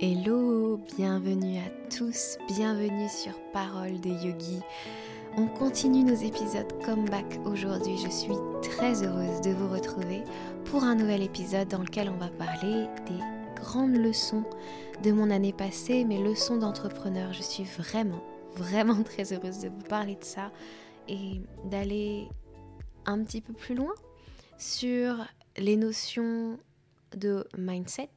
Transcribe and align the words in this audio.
Hello, 0.00 0.80
bienvenue 0.96 1.58
à 1.58 1.70
tous, 1.88 2.36
bienvenue 2.48 3.08
sur 3.08 3.32
Parole 3.52 4.00
de 4.00 4.08
Yogi. 4.08 4.58
On 5.36 5.46
continue 5.46 6.02
nos 6.02 6.16
épisodes 6.16 6.72
comeback 6.84 7.38
aujourd'hui. 7.44 7.96
Je 7.98 8.08
suis 8.08 8.34
très 8.60 9.04
heureuse 9.04 9.40
de 9.42 9.50
vous 9.50 9.68
retrouver 9.72 10.24
pour 10.64 10.82
un 10.82 10.96
nouvel 10.96 11.22
épisode 11.22 11.68
dans 11.68 11.78
lequel 11.78 12.08
on 12.08 12.16
va 12.16 12.26
parler 12.26 12.88
des 13.06 13.20
grandes 13.54 13.94
leçons 13.96 14.42
de 15.04 15.12
mon 15.12 15.30
année 15.30 15.52
passée, 15.52 16.04
mes 16.04 16.20
leçons 16.20 16.56
d'entrepreneur. 16.56 17.32
Je 17.32 17.42
suis 17.42 17.64
vraiment, 17.64 18.22
vraiment 18.56 19.00
très 19.04 19.32
heureuse 19.32 19.60
de 19.60 19.68
vous 19.68 19.84
parler 19.88 20.16
de 20.16 20.24
ça 20.24 20.50
et 21.06 21.40
d'aller 21.66 22.26
un 23.06 23.22
petit 23.22 23.40
peu 23.40 23.52
plus 23.52 23.76
loin 23.76 23.94
sur 24.58 25.24
les 25.56 25.76
notions 25.76 26.58
de 27.16 27.46
mindset, 27.56 28.10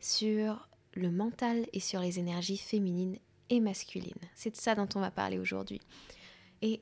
sur 0.00 0.68
le 0.94 1.10
mental 1.10 1.66
et 1.72 1.80
sur 1.80 2.00
les 2.00 2.18
énergies 2.18 2.58
féminines 2.58 3.18
et 3.50 3.60
masculines. 3.60 4.12
C'est 4.34 4.50
de 4.50 4.56
ça 4.56 4.74
dont 4.74 4.88
on 4.94 5.00
va 5.00 5.10
parler 5.10 5.38
aujourd'hui. 5.38 5.80
Et 6.62 6.80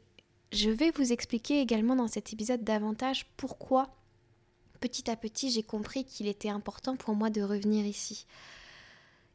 je 0.52 0.70
vais 0.70 0.91
vous 0.91 1.12
expliquer 1.12 1.60
également 1.60 1.96
dans 1.96 2.09
cet 2.09 2.32
épisode 2.32 2.65
davantage 2.65 3.27
pourquoi 3.37 3.91
petit 4.80 5.10
à 5.10 5.16
petit 5.16 5.51
j'ai 5.51 5.62
compris 5.62 6.04
qu'il 6.04 6.27
était 6.27 6.48
important 6.48 6.96
pour 6.96 7.15
moi 7.15 7.30
de 7.30 7.42
revenir 7.42 7.87
ici. 7.87 8.27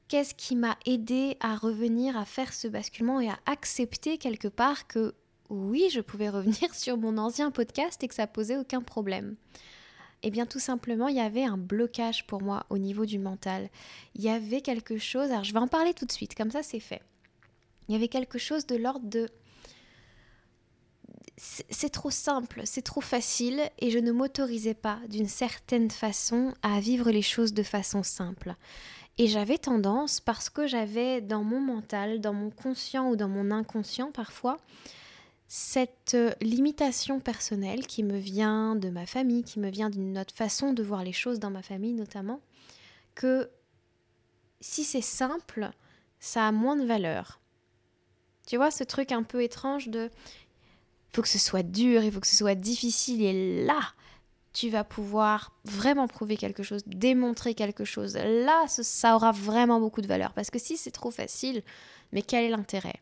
Qu'est-ce 0.08 0.36
qui 0.36 0.56
m'a 0.56 0.78
aidé 0.86 1.38
à 1.40 1.56
revenir 1.56 2.18
à 2.18 2.26
faire 2.26 2.54
ce 2.54 2.68
basculement 2.68 3.20
et 3.20 3.30
à 3.30 3.40
accepter 3.46 4.18
quelque 4.18 4.48
part 4.48 4.88
que 4.88 5.16
oui, 5.50 5.90
je 5.92 6.02
pouvais 6.02 6.30
revenir 6.30 6.74
sur 6.74 6.98
mon 6.98 7.18
ancien 7.18 7.52
podcast 7.52 8.04
et 8.04 8.08
que 8.08 8.16
ça 8.16 8.28
posait 8.28 8.58
aucun 8.58 8.82
problème. 8.82 9.36
Eh 10.28 10.32
bien 10.32 10.48
tout 10.48 10.60
simplement, 10.60 11.08
il 11.08 11.16
y 11.16 11.20
avait 11.20 11.44
un 11.44 11.56
blocage 11.56 12.26
pour 12.26 12.42
moi 12.42 12.66
au 12.72 12.80
niveau 12.80 13.06
du 13.06 13.20
mental. 13.20 13.70
Il 14.16 14.24
y 14.24 14.30
avait 14.30 14.62
quelque 14.62 14.98
chose, 14.98 15.30
alors 15.30 15.44
je 15.44 15.54
vais 15.54 15.60
en 15.60 15.68
parler 15.68 15.94
tout 15.94 16.06
de 16.06 16.12
suite, 16.12 16.34
comme 16.34 16.50
ça 16.50 16.64
c'est 16.64 16.80
fait. 16.80 17.04
Il 17.88 17.94
y 17.94 17.96
avait 17.96 18.08
quelque 18.08 18.40
chose 18.40 18.66
de 18.66 18.76
l'ordre 18.76 19.06
de... 19.08 19.30
C'est 21.38 21.92
trop 21.92 22.10
simple, 22.10 22.62
c'est 22.64 22.82
trop 22.82 23.02
facile 23.02 23.62
et 23.78 23.92
je 23.92 24.00
ne 24.00 24.12
m'autorisais 24.12 24.74
pas 24.74 25.00
d'une 25.10 25.28
certaine 25.28 25.92
façon 25.92 26.56
à 26.64 26.80
vivre 26.80 27.12
les 27.12 27.22
choses 27.22 27.54
de 27.54 27.62
façon 27.62 28.02
simple. 28.02 28.56
Et 29.20 29.28
j'avais 29.28 29.60
tendance, 29.60 30.22
parce 30.22 30.50
que 30.50 30.66
j'avais 30.66 31.22
dans 31.22 31.44
mon 31.44 31.62
mental, 31.62 32.20
dans 32.20 32.34
mon 32.34 32.50
conscient 32.50 33.12
ou 33.12 33.16
dans 33.16 33.30
mon 33.30 33.52
inconscient 33.52 34.12
parfois, 34.12 34.58
cette 35.48 36.16
euh, 36.16 36.34
limitation 36.42 37.20
personnelle 37.20 37.86
qui 37.86 38.04
me 38.04 38.18
vient 38.18 38.76
de 38.76 38.90
ma 38.90 39.06
famille, 39.06 39.44
qui 39.44 39.60
me 39.60 39.70
vient 39.70 39.90
d'une 39.90 40.18
autre 40.18 40.34
façon 40.34 40.74
de 40.74 40.84
voir 40.84 41.04
les 41.04 41.14
choses 41.14 41.40
dans 41.40 41.52
ma 41.52 41.62
famille 41.62 41.94
notamment, 41.94 42.42
que 43.14 43.50
si 44.60 44.84
c'est 44.84 45.02
simple, 45.02 45.70
ça 46.20 46.48
a 46.48 46.52
moins 46.52 46.76
de 46.76 46.86
valeur. 46.86 47.40
Tu 48.48 48.58
vois, 48.58 48.72
ce 48.72 48.84
truc 48.84 49.12
un 49.12 49.24
peu 49.24 49.44
étrange 49.44 49.88
de 49.88 50.10
il 50.10 51.16
faut 51.16 51.22
que 51.22 51.30
ce 51.30 51.40
soit 51.40 51.64
dur, 51.64 52.04
il 52.04 52.12
faut 52.12 52.20
que 52.20 52.28
ce 52.28 52.36
soit 52.36 52.56
difficile, 52.56 53.22
et 53.22 53.66
là, 53.66 53.80
tu 54.52 54.70
vas 54.70 54.84
pouvoir 54.84 55.54
vraiment 55.64 56.08
prouver 56.08 56.36
quelque 56.36 56.64
chose, 56.64 56.84
démontrer 56.88 57.54
quelque 57.56 57.86
chose. 57.86 58.16
Là, 58.16 58.66
ça 58.68 59.16
aura 59.16 59.32
vraiment 59.32 59.80
beaucoup 59.80 60.02
de 60.02 60.08
valeur. 60.08 60.34
Parce 60.34 60.50
que 60.50 60.60
si 60.60 60.76
c'est 60.78 60.92
trop 60.92 61.12
facile, 61.12 61.62
mais 62.12 62.22
quel 62.22 62.46
est 62.46 62.50
l'intérêt? 62.50 63.02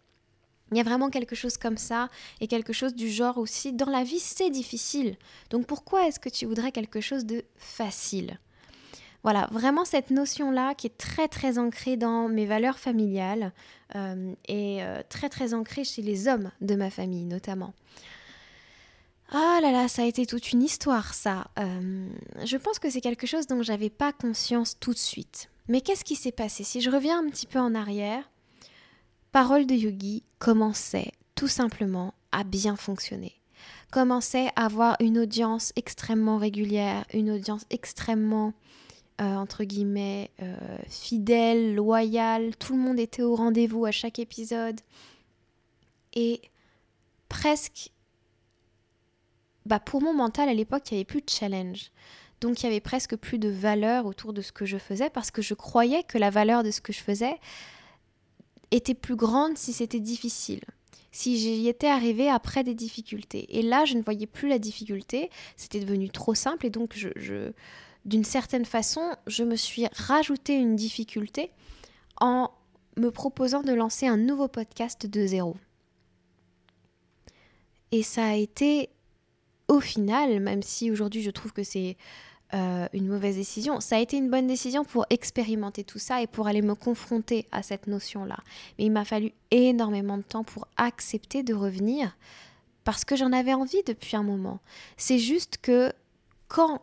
Il 0.74 0.78
y 0.78 0.82
a 0.82 0.84
vraiment 0.84 1.10
quelque 1.10 1.36
chose 1.36 1.58
comme 1.58 1.78
ça 1.78 2.10
et 2.42 2.48
quelque 2.48 2.74
chose 2.74 2.96
du 2.96 3.10
genre 3.10 3.38
aussi. 3.38 3.74
Dans 3.74 3.90
la 3.90 4.04
vie, 4.04 4.20
c'est 4.20 4.50
difficile. 4.50 5.18
Donc 5.50 5.66
pourquoi 5.66 6.08
est-ce 6.08 6.20
que 6.20 6.30
tu 6.30 6.46
voudrais 6.46 6.72
quelque 6.72 7.02
chose 7.02 7.26
de 7.26 7.44
facile? 7.58 8.40
Voilà, 9.24 9.48
vraiment 9.52 9.86
cette 9.86 10.12
notion-là 10.12 10.76
qui 10.76 10.88
est 10.88 10.98
très 10.98 11.30
très 11.30 11.58
ancrée 11.58 11.96
dans 11.96 12.28
mes 12.28 12.46
valeurs 12.46 12.78
familiales 12.78 13.54
euh, 13.96 14.34
et 14.50 14.84
euh, 14.84 15.02
très 15.08 15.30
très 15.30 15.54
ancrée 15.54 15.86
chez 15.86 16.02
les 16.02 16.28
hommes 16.28 16.52
de 16.60 16.76
ma 16.76 16.90
famille 16.90 17.26
notamment. 17.26 17.74
Ah 19.32 19.60
là 19.62 19.72
là, 19.72 19.88
ça 19.88 20.04
a 20.04 20.06
été 20.06 20.26
toute 20.26 20.52
une 20.52 20.62
histoire 20.62 21.14
ça. 21.14 21.48
Euh, 21.58 22.08
je 22.44 22.58
pense 22.58 22.80
que 22.80 22.90
c'est 22.90 23.02
quelque 23.02 23.26
chose 23.26 23.48
dont 23.48 23.64
j'avais 23.64 23.90
pas 23.90 24.12
conscience 24.12 24.78
tout 24.78 24.94
de 24.94 25.00
suite. 25.00 25.50
Mais 25.70 25.80
qu'est-ce 25.80 26.04
qui 26.04 26.16
s'est 26.16 26.34
passé? 26.34 26.66
Si 26.66 26.82
je 26.82 26.90
reviens 26.90 27.20
un 27.20 27.30
petit 27.30 27.48
peu 27.48 27.60
en 27.60 27.74
arrière, 27.74 28.30
Parole 29.34 29.66
de 29.66 29.74
Yogi 29.74 30.22
commençait 30.38 31.12
tout 31.34 31.48
simplement 31.48 32.14
à 32.32 32.44
bien 32.44 32.76
fonctionner, 32.76 33.34
commençait 33.92 34.50
à 34.56 34.66
avoir 34.66 34.96
une 35.00 35.18
audience 35.18 35.74
extrêmement 35.76 36.38
régulière, 36.38 37.04
une 37.16 37.32
audience 37.32 37.66
extrêmement, 37.72 38.54
euh, 39.22 39.34
entre 39.34 39.64
guillemets, 39.64 40.30
euh, 40.44 40.56
fidèle, 40.88 41.74
loyale, 41.74 42.56
tout 42.58 42.74
le 42.74 42.80
monde 42.80 43.00
était 43.00 43.24
au 43.24 43.36
rendez-vous 43.36 43.86
à 43.86 43.92
chaque 43.92 44.20
épisode. 44.20 44.80
Et 46.14 46.40
presque, 47.28 47.90
bah 49.66 49.80
pour 49.80 50.04
mon 50.04 50.14
mental 50.14 50.48
à 50.48 50.54
l'époque, 50.54 50.92
il 50.92 50.94
n'y 50.94 50.98
avait 51.00 51.06
plus 51.06 51.22
de 51.22 51.30
challenge. 51.30 51.90
Donc 52.40 52.62
il 52.62 52.66
y 52.66 52.70
avait 52.70 52.80
presque 52.80 53.16
plus 53.16 53.40
de 53.40 53.50
valeur 53.50 54.06
autour 54.06 54.32
de 54.32 54.44
ce 54.44 54.52
que 54.52 54.66
je 54.66 54.78
faisais 54.78 55.10
parce 55.10 55.32
que 55.32 55.42
je 55.42 55.56
croyais 55.56 56.04
que 56.04 56.20
la 56.20 56.30
valeur 56.30 56.62
de 56.62 56.70
ce 56.70 56.82
que 56.82 56.94
je 56.94 57.02
faisais, 57.02 57.40
était 58.76 58.96
plus 58.96 59.16
grande 59.16 59.58
si 59.58 59.72
c'était 59.74 60.00
difficile, 60.00 60.62
si 61.12 61.38
j'y 61.38 61.68
étais 61.68 61.88
arrivée 61.88 62.30
après 62.30 62.64
des 62.64 62.74
difficultés. 62.74 63.58
Et 63.58 63.62
là, 63.62 63.86
je 63.86 63.96
ne 63.96 64.02
voyais 64.02 64.26
plus 64.26 64.50
la 64.50 64.60
difficulté, 64.60 65.30
c'était 65.56 65.80
devenu 65.80 66.10
trop 66.10 66.34
simple 66.34 66.66
et 66.66 66.70
donc 66.70 66.98
d'une 68.06 68.24
certaine 68.24 68.66
façon, 68.66 69.16
je 69.28 69.44
me 69.44 69.56
suis 69.56 69.86
rajouté 69.94 70.56
une 70.56 70.76
difficulté 70.76 71.52
en 72.20 72.52
me 72.98 73.10
proposant 73.12 73.62
de 73.62 73.74
lancer 73.74 74.08
un 74.08 74.18
nouveau 74.18 74.48
podcast 74.48 75.06
de 75.06 75.26
zéro. 75.26 75.56
Et 77.92 78.04
ça 78.04 78.26
a 78.26 78.34
été, 78.34 78.90
au 79.68 79.80
final, 79.80 80.40
même 80.40 80.64
si 80.64 80.90
aujourd'hui 80.90 81.22
je 81.22 81.32
trouve 81.32 81.54
que 81.54 81.64
c'est 81.64 81.96
euh, 82.54 82.88
une 82.94 83.08
mauvaise 83.08 83.36
décision. 83.36 83.80
Ça 83.80 83.96
a 83.96 84.00
été 84.00 84.18
une 84.18 84.30
bonne 84.30 84.48
décision 84.48 84.84
pour 84.84 85.06
expérimenter 85.10 85.84
tout 85.84 86.00
ça 86.00 86.22
et 86.22 86.28
pour 86.28 86.48
aller 86.48 86.62
me 86.62 86.76
confronter 86.76 87.48
à 87.52 87.64
cette 87.64 87.88
notion-là. 87.88 88.38
Mais 88.78 88.86
il 88.86 88.92
m'a 88.92 89.06
fallu 89.06 89.32
énormément 89.50 90.18
de 90.18 90.24
temps 90.24 90.44
pour 90.44 90.68
accepter 90.78 91.42
de 91.42 91.54
revenir 91.54 92.16
parce 92.84 93.06
que 93.06 93.16
j'en 93.16 93.32
avais 93.32 93.54
envie 93.54 93.82
depuis 93.86 94.16
un 94.16 94.24
moment. 94.24 94.60
C'est 94.98 95.20
juste 95.20 95.58
que 95.62 95.92
quand 96.48 96.82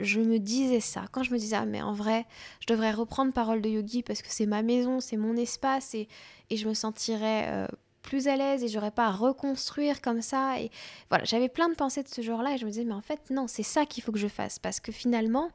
je 0.00 0.20
me 0.20 0.38
disais 0.38 0.80
ça, 0.80 1.04
quand 1.12 1.22
je 1.22 1.32
me 1.32 1.38
disais, 1.38 1.56
ah, 1.56 1.66
mais 1.66 1.82
en 1.82 1.92
vrai, 1.92 2.26
je 2.60 2.66
devrais 2.66 2.90
reprendre 2.90 3.32
parole 3.32 3.62
de 3.62 3.68
yogi 3.68 4.02
parce 4.02 4.22
que 4.22 4.28
c'est 4.30 4.46
ma 4.46 4.62
maison, 4.62 4.98
c'est 4.98 5.16
mon 5.16 5.36
espace 5.36 5.94
et, 5.94 6.08
et 6.50 6.56
je 6.56 6.68
me 6.68 6.74
sentirais 6.74 7.46
euh, 7.48 7.66
plus 8.04 8.28
à 8.28 8.36
l'aise 8.36 8.62
et 8.62 8.68
j'aurais 8.68 8.92
pas 8.92 9.06
à 9.06 9.10
reconstruire 9.10 10.00
comme 10.00 10.22
ça. 10.22 10.60
Et 10.60 10.70
voilà, 11.08 11.24
j'avais 11.24 11.48
plein 11.48 11.68
de 11.68 11.74
pensées 11.74 12.04
de 12.04 12.08
ce 12.08 12.22
genre-là 12.22 12.54
et 12.54 12.58
je 12.58 12.64
me 12.64 12.70
disais, 12.70 12.84
mais 12.84 12.94
en 12.94 13.00
fait, 13.00 13.30
non, 13.30 13.48
c'est 13.48 13.64
ça 13.64 13.86
qu'il 13.86 14.04
faut 14.04 14.12
que 14.12 14.18
je 14.18 14.28
fasse 14.28 14.60
parce 14.60 14.78
que 14.78 14.92
finalement, 14.92 15.50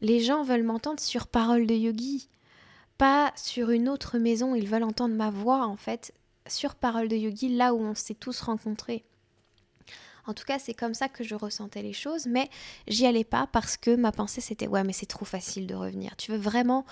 les 0.00 0.20
gens 0.20 0.42
veulent 0.42 0.62
m'entendre 0.62 1.00
sur 1.00 1.26
parole 1.26 1.66
de 1.66 1.74
yogi, 1.74 2.30
pas 2.96 3.32
sur 3.36 3.70
une 3.70 3.88
autre 3.88 4.18
maison. 4.18 4.54
Ils 4.54 4.68
veulent 4.68 4.84
entendre 4.84 5.14
ma 5.14 5.30
voix, 5.30 5.66
en 5.66 5.76
fait, 5.76 6.14
sur 6.46 6.74
parole 6.74 7.08
de 7.08 7.16
yogi, 7.16 7.54
là 7.54 7.74
où 7.74 7.80
on 7.80 7.94
s'est 7.94 8.14
tous 8.14 8.40
rencontrés. 8.40 9.04
En 10.26 10.34
tout 10.34 10.44
cas, 10.44 10.58
c'est 10.58 10.74
comme 10.74 10.94
ça 10.94 11.08
que 11.08 11.24
je 11.24 11.34
ressentais 11.34 11.82
les 11.82 11.92
choses, 11.92 12.26
mais 12.26 12.48
j'y 12.86 13.06
allais 13.06 13.24
pas 13.24 13.48
parce 13.50 13.76
que 13.76 13.96
ma 13.96 14.12
pensée 14.12 14.40
c'était 14.40 14.68
ouais, 14.68 14.84
mais 14.84 14.92
c'est 14.92 15.06
trop 15.06 15.24
facile 15.24 15.66
de 15.66 15.74
revenir. 15.74 16.14
Tu 16.16 16.30
veux 16.30 16.38
vraiment 16.38 16.84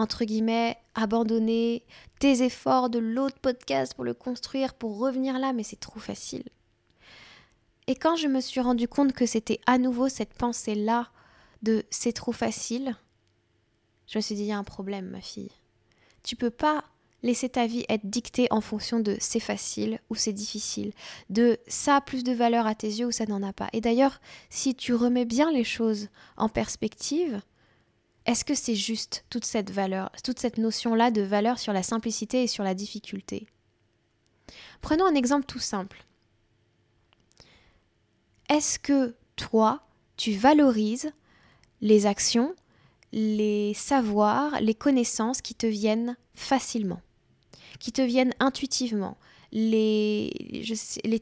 entre 0.00 0.24
guillemets, 0.24 0.78
abandonner 0.94 1.84
tes 2.20 2.42
efforts 2.42 2.88
de 2.88 2.98
l'autre 2.98 3.38
podcast 3.38 3.92
pour 3.92 4.04
le 4.04 4.14
construire, 4.14 4.72
pour 4.72 4.98
revenir 4.98 5.38
là, 5.38 5.52
mais 5.52 5.62
c'est 5.62 5.78
trop 5.78 6.00
facile. 6.00 6.44
Et 7.86 7.94
quand 7.94 8.16
je 8.16 8.26
me 8.26 8.40
suis 8.40 8.62
rendu 8.62 8.88
compte 8.88 9.12
que 9.12 9.26
c'était 9.26 9.60
à 9.66 9.76
nouveau 9.76 10.08
cette 10.08 10.32
pensée-là 10.32 11.10
de 11.62 11.84
c'est 11.90 12.14
trop 12.14 12.32
facile, 12.32 12.96
je 14.06 14.16
me 14.16 14.22
suis 14.22 14.34
dit, 14.34 14.42
il 14.42 14.46
y 14.46 14.52
a 14.52 14.58
un 14.58 14.64
problème, 14.64 15.10
ma 15.10 15.20
fille. 15.20 15.52
Tu 16.22 16.34
peux 16.34 16.50
pas 16.50 16.84
laisser 17.22 17.50
ta 17.50 17.66
vie 17.66 17.84
être 17.90 18.08
dictée 18.08 18.48
en 18.50 18.62
fonction 18.62 19.00
de 19.00 19.18
c'est 19.20 19.38
facile 19.38 20.00
ou 20.08 20.14
c'est 20.14 20.32
difficile, 20.32 20.94
de 21.28 21.58
ça 21.66 21.96
a 21.96 22.00
plus 22.00 22.24
de 22.24 22.32
valeur 22.32 22.66
à 22.66 22.74
tes 22.74 22.88
yeux 22.88 23.06
ou 23.06 23.12
ça 23.12 23.26
n'en 23.26 23.42
a 23.42 23.52
pas. 23.52 23.68
Et 23.74 23.82
d'ailleurs, 23.82 24.18
si 24.48 24.74
tu 24.74 24.94
remets 24.94 25.26
bien 25.26 25.52
les 25.52 25.64
choses 25.64 26.08
en 26.38 26.48
perspective, 26.48 27.42
est-ce 28.26 28.44
que 28.44 28.54
c'est 28.54 28.74
juste 28.74 29.24
toute 29.30 29.44
cette 29.44 29.70
valeur, 29.70 30.10
toute 30.24 30.38
cette 30.38 30.58
notion-là 30.58 31.10
de 31.10 31.22
valeur 31.22 31.58
sur 31.58 31.72
la 31.72 31.82
simplicité 31.82 32.42
et 32.42 32.46
sur 32.46 32.64
la 32.64 32.74
difficulté? 32.74 33.46
Prenons 34.80 35.06
un 35.06 35.14
exemple 35.14 35.46
tout 35.46 35.58
simple. 35.58 36.04
Est-ce 38.48 38.78
que 38.78 39.14
toi, 39.36 39.82
tu 40.16 40.32
valorises 40.32 41.12
les 41.80 42.06
actions, 42.06 42.54
les 43.12 43.72
savoirs, 43.74 44.60
les 44.60 44.74
connaissances 44.74 45.40
qui 45.40 45.54
te 45.54 45.66
viennent 45.66 46.16
facilement, 46.34 47.00
qui 47.78 47.92
te 47.92 48.02
viennent 48.02 48.34
intuitivement, 48.38 49.16
les, 49.52 50.30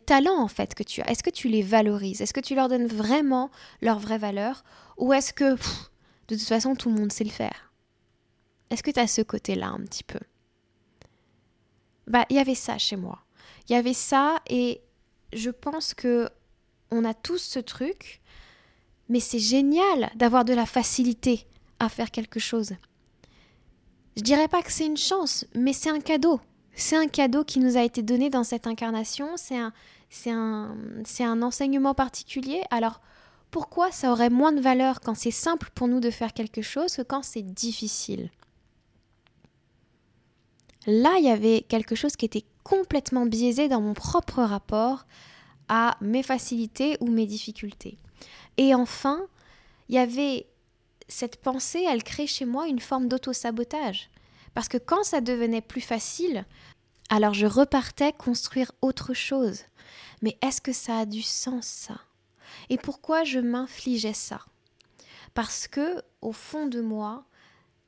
talents 0.05 0.41
en 0.41 0.49
fait 0.49 0.75
que 0.75 0.83
tu 0.83 1.01
as? 1.03 1.11
Est-ce 1.11 1.23
que 1.23 1.31
tu 1.31 1.49
les 1.49 1.63
valorises? 1.63 2.21
Est-ce 2.21 2.35
que 2.35 2.41
tu 2.41 2.55
leur 2.55 2.69
donnes 2.69 2.87
vraiment 2.87 3.51
leur 3.83 3.99
vraie 3.99 4.19
valeur? 4.19 4.65
Ou 4.97 5.13
est-ce 5.13 5.33
que 5.33 5.57
de 6.29 6.37
toute 6.37 6.47
façon, 6.47 6.75
tout 6.75 6.91
le 6.91 6.97
monde 6.97 7.13
sait 7.13 7.25
le 7.25 7.31
faire. 7.31 7.73
Est-ce 8.71 8.83
que 8.83 8.91
tu 8.91 9.01
as 9.01 9.07
ce 9.07 9.23
côté-là 9.23 9.69
un 9.69 9.81
petit 9.81 10.05
peu? 10.05 10.21
Bah, 12.07 12.25
il 12.31 12.37
y 12.37 12.39
avait 12.39 12.55
ça 12.55 12.79
chez 12.79 12.97
moi. 12.97 13.21
Il 13.69 13.73
y 13.73 13.77
avait 13.77 13.95
ça 13.95 14.41
et 14.49 14.81
je 15.33 15.51
pense 15.51 15.95
que 15.95 16.29
on 16.91 17.05
a 17.05 17.13
tous 17.13 17.39
ce 17.39 17.59
truc, 17.59 18.21
mais 19.09 19.21
c'est 19.21 19.39
génial 19.39 20.11
d'avoir 20.15 20.45
de 20.45 20.55
la 20.55 20.67
facilité 20.67 21.47
à 21.79 21.89
faire 21.89 22.11
quelque 22.11 22.41
chose. 22.41 22.73
Je 24.17 24.23
dirais 24.23 24.49
pas 24.49 24.63
que 24.63 24.73
c'est 24.73 24.87
une 24.87 24.97
chance, 24.97 25.45
mais 25.55 25.73
c'est 25.73 25.91
un 25.91 26.01
cadeau. 26.01 26.41
C'est 26.75 26.97
un 26.97 27.09
cadeau 27.09 27.45
qui 27.45 27.59
nous 27.59 27.77
a 27.77 27.83
été 27.83 28.03
donné 28.03 28.31
dans 28.31 28.45
cette 28.45 28.67
incarnation, 28.67 29.37
c'est 29.37 29.59
un, 29.59 29.73
c'est 30.11 30.31
un, 30.31 30.77
c'est 31.05 31.25
un 31.25 31.43
enseignement 31.43 31.95
particulier. 31.95 32.63
Alors, 32.71 33.01
pourquoi 33.51 33.91
ça 33.91 34.13
aurait 34.13 34.31
moins 34.31 34.53
de 34.53 34.61
valeur 34.61 35.01
quand 35.01 35.15
c'est 35.15 35.31
simple 35.31 35.71
pour 35.75 35.89
nous 35.89 36.01
de 36.01 36.11
faire 36.11 36.33
quelque 36.33 36.63
chose 36.63 36.97
que 36.97 37.03
quand 37.03 37.23
c'est 37.23 37.43
difficile? 37.43 38.31
Là, 40.87 41.17
il 41.19 41.25
y 41.25 41.31
avait 41.31 41.65
quelque 41.69 41.95
chose 41.95 42.17
qui 42.17 42.25
était 42.25 42.45
complètement 42.63 43.27
biaisé 43.27 43.69
dans 43.69 43.81
mon 43.81 43.95
propre 43.95 44.43
rapport 44.43 45.07
à 45.69 45.97
mes 46.01 46.23
facilités 46.23 46.97
ou 47.01 47.09
mes 47.09 47.27
difficultés. 47.27 47.99
Et 48.57 48.75
enfin, 48.75 49.21
il 49.89 49.95
y 49.95 49.99
avait 49.99 50.47
cette 51.09 51.41
pensée, 51.41 51.85
elle 51.89 52.03
crée 52.03 52.27
chez 52.27 52.45
moi 52.45 52.69
une 52.69 52.81
forme 52.81 53.09
d'auto-sabotage. 53.09 54.11
Parce 54.55 54.69
que 54.69 54.79
quand 54.79 55.05
ça 55.05 55.21
devenait 55.21 55.61
plus 55.61 55.81
facile, 55.81 56.45
alors 57.11 57.35
je 57.35 57.47
repartais 57.47 58.13
construire 58.13 58.73
autre 58.83 59.15
chose. 59.15 59.63
Mais 60.23 60.37
est-ce 60.43 60.61
que 60.61 60.73
ça 60.73 60.99
a 60.99 61.07
du 61.07 61.23
sens 61.23 61.67
ça? 61.67 62.01
Et 62.71 62.79
pourquoi 62.79 63.25
je 63.25 63.39
m'infligeais 63.39 64.15
ça? 64.15 64.41
Parce 65.35 65.69
que 65.69 66.03
au 66.21 66.33
fond 66.33 66.67
de 66.67 66.81
moi, 66.81 67.25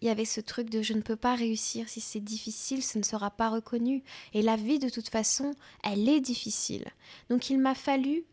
il 0.00 0.08
y 0.08 0.11
avait 0.11 0.25
ce 0.25 0.40
truc 0.40 0.70
de 0.70 0.82
je 0.82 0.94
ne 0.94 1.02
peux 1.02 1.17
pas 1.17 1.34
réussir 1.34 1.88
si 1.88 2.00
c'est 2.00 2.20
difficile, 2.20 2.82
ce 2.82 2.99
ne 2.99 3.02
sera 3.02 3.31
pas 3.31 3.50
reconnu. 3.50 4.02
Et 4.32 4.43
la 4.43 4.56
vie, 4.56 4.78
de 4.78 4.88
toute 4.88 5.11
façon, 5.11 5.52
elle 5.84 6.08
est 6.08 6.20
difficile. 6.20 6.87
Donc 7.28 7.50
il 7.50 7.58
m'a 7.58 7.75
fallu 7.75 8.25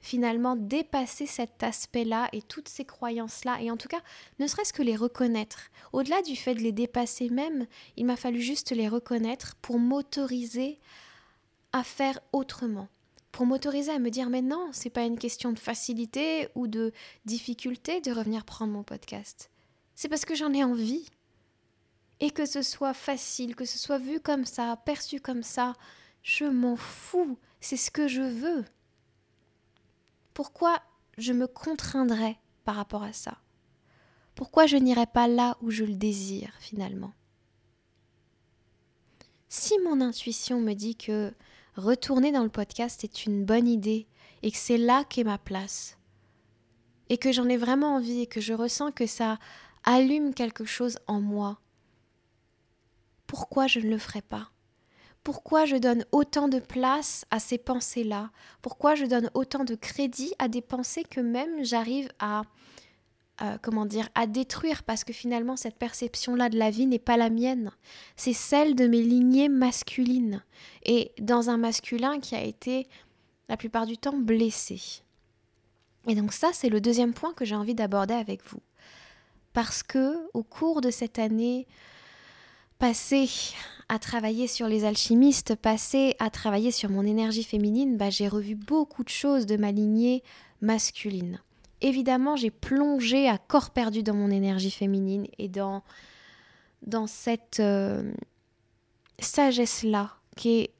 finalement 0.00 0.54
dépasser 0.54 1.26
cet 1.26 1.62
aspect-là 1.62 2.28
et 2.32 2.42
toutes 2.42 2.68
ces 2.68 2.84
croyances-là, 2.84 3.60
et 3.60 3.70
en 3.70 3.76
tout 3.76 3.88
cas, 3.88 4.00
ne 4.38 4.46
serait-ce 4.46 4.72
que 4.72 4.82
les 4.82 4.94
reconnaître. 4.94 5.70
Au-delà 5.92 6.22
du 6.22 6.36
fait 6.36 6.54
de 6.54 6.60
les 6.60 6.72
dépasser 6.72 7.28
même, 7.30 7.66
il 7.96 8.06
m'a 8.06 8.16
fallu 8.16 8.40
juste 8.40 8.70
les 8.70 8.88
reconnaître 8.88 9.56
pour 9.56 9.78
m'autoriser 9.78 10.78
à 11.72 11.82
faire 11.82 12.20
autrement. 12.32 12.88
Pour 13.32 13.46
m'autoriser 13.46 13.92
à 13.92 13.98
me 13.98 14.10
dire 14.10 14.30
mais 14.30 14.42
non, 14.42 14.70
c'est 14.72 14.90
pas 14.90 15.04
une 15.04 15.18
question 15.18 15.52
de 15.52 15.58
facilité 15.58 16.48
ou 16.54 16.66
de 16.66 16.92
difficulté 17.24 18.00
de 18.00 18.12
revenir 18.12 18.44
prendre 18.44 18.72
mon 18.72 18.82
podcast. 18.82 19.50
C'est 19.94 20.08
parce 20.08 20.24
que 20.24 20.34
j'en 20.34 20.52
ai 20.52 20.64
envie. 20.64 21.06
Et 22.20 22.30
que 22.30 22.46
ce 22.46 22.62
soit 22.62 22.94
facile, 22.94 23.54
que 23.54 23.64
ce 23.64 23.78
soit 23.78 23.98
vu 23.98 24.18
comme 24.18 24.44
ça, 24.44 24.76
perçu 24.84 25.20
comme 25.20 25.44
ça, 25.44 25.74
je 26.22 26.46
m'en 26.46 26.74
fous, 26.74 27.38
c'est 27.60 27.76
ce 27.76 27.92
que 27.92 28.08
je 28.08 28.22
veux 28.22 28.64
pourquoi 30.38 30.80
je 31.16 31.32
me 31.32 31.48
contraindrais 31.48 32.38
par 32.64 32.76
rapport 32.76 33.02
à 33.02 33.12
ça? 33.12 33.38
Pourquoi 34.36 34.66
je 34.66 34.76
n'irais 34.76 35.08
pas 35.08 35.26
là 35.26 35.58
où 35.60 35.72
je 35.72 35.82
le 35.82 35.96
désire 35.96 36.52
finalement? 36.60 37.12
Si 39.48 39.76
mon 39.80 40.00
intuition 40.00 40.60
me 40.60 40.74
dit 40.74 40.94
que 40.94 41.34
retourner 41.78 42.32
dans 42.32 42.42
le 42.42 42.48
podcast 42.48 43.04
est 43.04 43.24
une 43.24 43.44
bonne 43.44 43.68
idée 43.68 44.08
et 44.42 44.50
que 44.50 44.58
c'est 44.58 44.78
là 44.78 45.04
qu'est 45.04 45.24
ma 45.24 45.38
place, 45.38 45.96
et 47.08 47.18
que 47.18 47.32
j'en 47.32 47.48
ai 47.48 47.56
vraiment 47.56 47.94
envie 47.94 48.20
et 48.20 48.26
que 48.26 48.40
je 48.40 48.52
ressens 48.52 48.90
que 48.90 49.06
ça 49.06 49.38
allume 49.84 50.34
quelque 50.34 50.64
chose 50.64 50.98
en 51.06 51.20
moi, 51.20 51.60
pourquoi 53.26 53.66
je 53.66 53.78
ne 53.78 53.88
le 53.88 53.98
ferais 53.98 54.22
pas? 54.22 54.50
Pourquoi 55.22 55.66
je 55.66 55.76
donne 55.76 56.04
autant 56.10 56.48
de 56.48 56.58
place 56.58 57.24
à 57.30 57.38
ces 57.38 57.58
pensées-là? 57.58 58.30
Pourquoi 58.62 58.94
je 58.94 59.04
donne 59.04 59.30
autant 59.34 59.64
de 59.64 59.74
crédit 59.74 60.32
à 60.38 60.48
des 60.48 60.62
pensées 60.62 61.04
que 61.04 61.20
même 61.20 61.64
j'arrive 61.64 62.08
à 62.18 62.42
euh, 63.40 63.56
comment 63.62 63.86
dire 63.86 64.08
à 64.14 64.26
détruire 64.26 64.82
parce 64.82 65.04
que 65.04 65.12
finalement 65.12 65.56
cette 65.56 65.76
perception-là 65.76 66.48
de 66.48 66.58
la 66.58 66.70
vie 66.70 66.86
n'est 66.86 66.98
pas 66.98 67.16
la 67.16 67.30
mienne, 67.30 67.70
c'est 68.16 68.32
celle 68.32 68.74
de 68.74 68.86
mes 68.86 69.02
lignées 69.02 69.48
masculines 69.48 70.42
et 70.84 71.12
dans 71.20 71.48
un 71.48 71.56
masculin 71.56 72.18
qui 72.20 72.34
a 72.34 72.42
été 72.42 72.88
la 73.48 73.56
plupart 73.56 73.86
du 73.86 73.96
temps 73.96 74.18
blessé. 74.18 74.80
Et 76.08 76.14
donc 76.14 76.32
ça 76.32 76.50
c'est 76.52 76.68
le 76.68 76.80
deuxième 76.80 77.14
point 77.14 77.32
que 77.32 77.44
j'ai 77.44 77.54
envie 77.54 77.74
d'aborder 77.74 78.14
avec 78.14 78.44
vous. 78.44 78.60
Parce 79.52 79.82
que 79.82 80.16
au 80.34 80.42
cours 80.42 80.80
de 80.80 80.90
cette 80.90 81.18
année 81.18 81.66
passée 82.78 83.28
à 83.88 83.98
travailler 83.98 84.46
sur 84.46 84.68
les 84.68 84.84
alchimistes, 84.84 85.54
passé 85.54 86.14
à 86.18 86.30
travailler 86.30 86.70
sur 86.70 86.90
mon 86.90 87.04
énergie 87.04 87.44
féminine, 87.44 87.96
bah, 87.96 88.10
j'ai 88.10 88.28
revu 88.28 88.54
beaucoup 88.54 89.02
de 89.02 89.08
choses 89.08 89.46
de 89.46 89.56
ma 89.56 89.72
lignée 89.72 90.22
masculine. 90.60 91.40
Évidemment, 91.80 92.36
j'ai 92.36 92.50
plongé 92.50 93.28
à 93.28 93.38
corps 93.38 93.70
perdu 93.70 94.02
dans 94.02 94.14
mon 94.14 94.30
énergie 94.30 94.70
féminine 94.70 95.26
et 95.38 95.48
dans, 95.48 95.82
dans 96.82 97.06
cette 97.06 97.60
euh, 97.60 98.12
sagesse-là 99.20 100.14
qui 100.36 100.60
est 100.60 100.70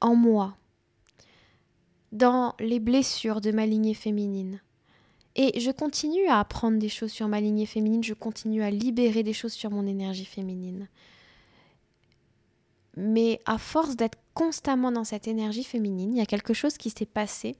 en 0.00 0.14
moi, 0.14 0.56
dans 2.12 2.54
les 2.58 2.80
blessures 2.80 3.40
de 3.40 3.52
ma 3.52 3.66
lignée 3.66 3.94
féminine. 3.94 4.60
Et 5.36 5.58
je 5.60 5.70
continue 5.70 6.26
à 6.26 6.40
apprendre 6.40 6.78
des 6.78 6.88
choses 6.88 7.12
sur 7.12 7.28
ma 7.28 7.40
lignée 7.40 7.66
féminine, 7.66 8.02
je 8.02 8.14
continue 8.14 8.62
à 8.62 8.70
libérer 8.70 9.22
des 9.22 9.32
choses 9.32 9.52
sur 9.52 9.70
mon 9.70 9.86
énergie 9.86 10.24
féminine. 10.24 10.88
Mais 12.96 13.40
à 13.46 13.56
force 13.58 13.94
d'être 13.94 14.18
constamment 14.34 14.90
dans 14.90 15.04
cette 15.04 15.28
énergie 15.28 15.62
féminine, 15.62 16.14
il 16.14 16.18
y 16.18 16.22
a 16.22 16.26
quelque 16.26 16.54
chose 16.54 16.76
qui 16.76 16.90
s'est 16.90 17.06
passé. 17.06 17.56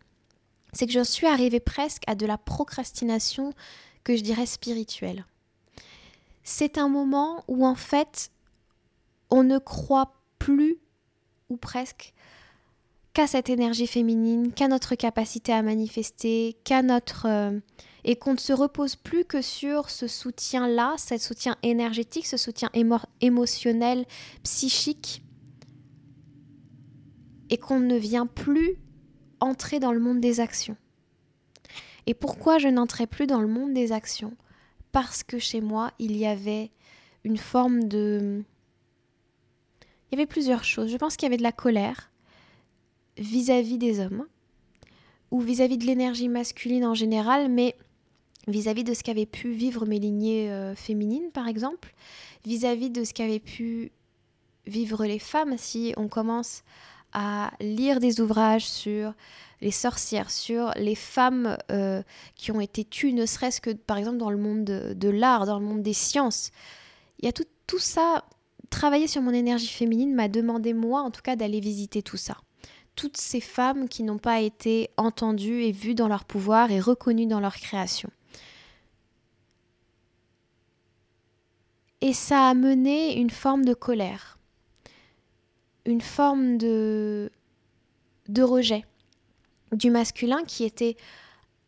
C'est 0.73 0.87
que 0.87 0.93
je 0.93 1.03
suis 1.03 1.27
arrivée 1.27 1.61
presque 1.61 2.03
à 2.07 2.15
de 2.15 2.27
la 2.27 2.39
procrastination 2.39 3.53
que 4.05 4.17
je 4.17 4.23
dirais 4.23 4.47
spirituelle. 4.47 5.25
C'est 6.43 6.79
un 6.79 6.89
moment 6.89 7.45
où 7.49 7.67
en 7.67 7.75
fait 7.75 8.31
on 9.31 9.45
ne 9.45 9.59
croit 9.59 10.15
plus, 10.39 10.79
ou 11.49 11.57
presque, 11.57 12.13
qu'à 13.13 13.27
cette 13.27 13.51
énergie 13.51 13.87
féminine, 13.87 14.53
qu'à 14.53 14.69
notre 14.69 14.95
capacité 14.95 15.53
à 15.53 15.63
manifester, 15.63 16.57
qu'à 16.65 16.83
notre... 16.83 17.27
Euh, 17.27 17.59
et 18.03 18.17
qu'on 18.17 18.33
ne 18.33 18.39
se 18.39 18.55
repose 18.55 18.97
plus 18.97 19.27
que 19.27 19.43
sur 19.43 19.91
ce 19.91 20.09
soutien-là, 20.09 20.95
ce 20.97 21.19
soutien 21.19 21.57
énergétique, 21.63 22.27
ce 22.27 22.39
soutien 22.39 22.71
émotionnel, 23.21 24.07
psychique, 24.43 25.23
et 27.51 27.59
qu'on 27.59 27.81
ne 27.81 27.97
vient 27.97 28.27
plus 28.27 28.79
entrer 29.41 29.81
dans 29.81 29.93
le 29.93 30.01
monde 30.01 30.21
des 30.21 30.41
actions. 30.41 30.77
Et 32.07 32.15
pourquoi 32.15 32.59
je 32.59 32.69
n'entrais 32.69 33.07
plus 33.07 33.27
dans 33.27 33.41
le 33.41 33.47
monde 33.47 33.75
des 33.75 33.93
actions? 33.93 34.35
Parce 34.93 35.23
que 35.23 35.39
chez 35.39 35.61
moi, 35.61 35.93
il 35.99 36.17
y 36.17 36.27
avait 36.27 36.71
une 37.25 37.37
forme 37.37 37.85
de... 37.85 38.43
Il 40.11 40.17
y 40.17 40.21
avait 40.21 40.27
plusieurs 40.27 40.65
choses. 40.65 40.91
Je 40.91 40.97
pense 40.97 41.17
qu'il 41.17 41.27
y 41.27 41.31
avait 41.31 41.37
de 41.37 41.43
la 41.43 41.53
colère 41.53 42.11
vis-à-vis 43.17 43.79
des 43.79 44.01
hommes, 44.01 44.27
ou 45.31 45.41
vis-à-vis 45.41 45.79
de 45.79 45.87
l'énergie 45.87 46.29
masculine 46.29 46.85
en 46.85 46.95
général, 46.95 47.49
mais 47.49 47.77
vis-à-vis 48.49 48.85
de 48.85 48.95
ce 48.95 49.03
qu'avaient 49.03 49.27
pu 49.27 49.51
vivre 49.51 49.87
mes 49.87 49.99
lignées 49.99 50.51
euh, 50.51 50.75
féminines, 50.75 51.31
par 51.33 51.47
exemple, 51.47 51.95
vis-à-vis 52.45 52.91
de 52.91 53.05
ce 53.05 53.13
qu'avaient 53.13 53.39
pu 53.39 53.93
vivre 54.67 55.05
les 55.05 55.19
femmes, 55.19 55.57
si 55.59 55.95
on 55.97 56.09
commence 56.09 56.63
à 57.13 57.51
lire 57.61 58.01
des 58.01 58.21
ouvrages 58.21 58.69
sur 58.69 59.15
les 59.61 59.71
sorcières, 59.71 60.31
sur 60.31 60.73
les 60.77 60.95
femmes 60.95 61.57
euh, 61.71 62.03
qui 62.35 62.51
ont 62.51 62.61
été 62.61 62.85
tues, 62.85 63.13
ne 63.13 63.27
serait-ce 63.27 63.61
que 63.61 63.71
par 63.71 63.99
exemple 63.99 64.17
dans 64.17 64.31
le 64.31 64.39
monde 64.39 64.65
de, 64.65 65.09
l'art, 65.09 65.47
dans 65.47 65.59
le 65.59 65.65
monde 65.65 65.83
des 65.83 65.93
sciences. 65.93 66.51
Il 67.19 67.27
y 67.27 67.29
a 67.29 67.33
tout, 67.33 67.45
tout 67.67 67.79
ça. 67.79 68.25
Travailler 68.71 69.07
sur 69.07 69.21
mon 69.21 69.33
énergie 69.33 69.67
féminine 69.67 70.15
m'a 70.15 70.29
demandé, 70.29 70.73
moi 70.73 71.03
en 71.03 71.11
tout 71.11 71.23
cas, 71.23 71.37
d'aller 71.37 71.61
visiter 71.61 72.03
tout 72.03 72.17
ça. 72.17 72.37
Toutes 72.97 73.17
ces 73.17 73.41
femmes 73.41 73.89
qui 73.89 74.03
n'ont 74.03 74.19
pas 74.19 74.41
été 74.41 74.91
entendues 74.97 75.63
et 75.65 75.73
vues 75.73 75.95
dans 75.95 76.09
leur 76.09 76.25
pouvoir 76.25 76.71
et 76.71 76.81
reconnues 76.81 77.27
dans 77.27 77.41
leur 77.41 77.57
création. 77.57 78.11
Et 82.01 82.15
ça 82.15 82.49
a 82.49 82.55
mené 82.55 83.19
une 83.19 83.31
forme 83.31 83.65
de 83.65 83.75
colère 83.75 84.40
une 85.87 86.01
forme 86.01 86.59
de, 86.59 87.31
de 88.29 88.43
rejet 88.43 88.85
du 89.73 89.91
masculin 89.91 90.43
qui 90.47 90.65
était 90.65 90.97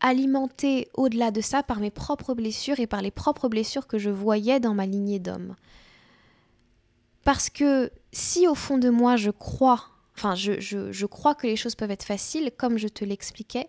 alimenté 0.01 0.89
au-delà 0.95 1.31
de 1.31 1.41
ça 1.41 1.63
par 1.63 1.79
mes 1.79 1.91
propres 1.91 2.35
blessures 2.35 2.81
et 2.81 2.87
par 2.87 3.03
les 3.03 3.13
propres 3.13 3.49
blessures 3.49 3.87
que 3.87 3.99
je 3.99 4.11
voyais 4.11 4.59
dans 4.59 4.75
ma 4.75 4.87
lignée 4.87 5.21
d'hommes. 5.21 5.55
Parce 7.25 7.51
que 7.51 7.91
si 8.13 8.49
au 8.49 8.57
fond 8.57 8.79
de 8.79 8.91
moi 8.91 9.17
je 9.17 9.31
crois, 9.31 9.85
enfin 10.17 10.35
je 10.35 11.07
crois 11.07 11.35
que 11.37 11.47
les 11.47 11.57
choses 11.57 11.77
peuvent 11.77 11.93
être 11.93 12.03
faciles, 12.03 12.51
comme 12.57 12.79
je 12.79 12.89
te 12.89 13.05
l'expliquais, 13.05 13.69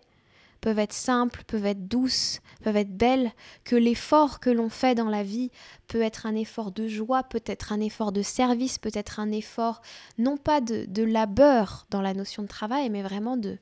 peuvent 0.64 0.78
être 0.78 0.94
simples, 0.94 1.44
peuvent 1.46 1.66
être 1.66 1.88
douces, 1.88 2.40
peuvent 2.62 2.78
être 2.78 2.96
belles, 2.96 3.32
que 3.64 3.76
l'effort 3.76 4.40
que 4.40 4.48
l'on 4.48 4.70
fait 4.70 4.94
dans 4.94 5.10
la 5.10 5.22
vie 5.22 5.50
peut 5.88 6.00
être 6.00 6.24
un 6.24 6.34
effort 6.34 6.72
de 6.72 6.88
joie, 6.88 7.22
peut 7.22 7.42
être 7.44 7.70
un 7.74 7.80
effort 7.80 8.12
de 8.12 8.22
service, 8.22 8.78
peut 8.78 8.90
être 8.94 9.20
un 9.20 9.30
effort 9.30 9.82
non 10.16 10.38
pas 10.38 10.62
de, 10.62 11.02
labeur 11.02 11.86
dans 11.90 12.00
la 12.00 12.14
notion 12.14 12.42
de 12.42 12.48
travail, 12.48 12.88
mais 12.88 13.02
vraiment 13.02 13.36
de, 13.36 13.58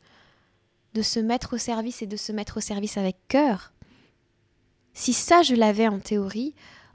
de 0.94 1.02
se 1.02 1.18
mettre 1.18 1.54
au 1.54 1.59
service 1.59 2.02
et 2.02 2.06
de 2.06 2.16
se 2.16 2.30
mettre 2.30 2.59
au 2.59 2.61
service 2.61 2.97
avec 2.97 3.16
cœur. 3.26 3.73
Si 4.94 5.12
ça 5.12 5.42
je 5.42 5.56
l'avais 5.56 5.88
en 5.88 5.99
théorie, 5.99 6.54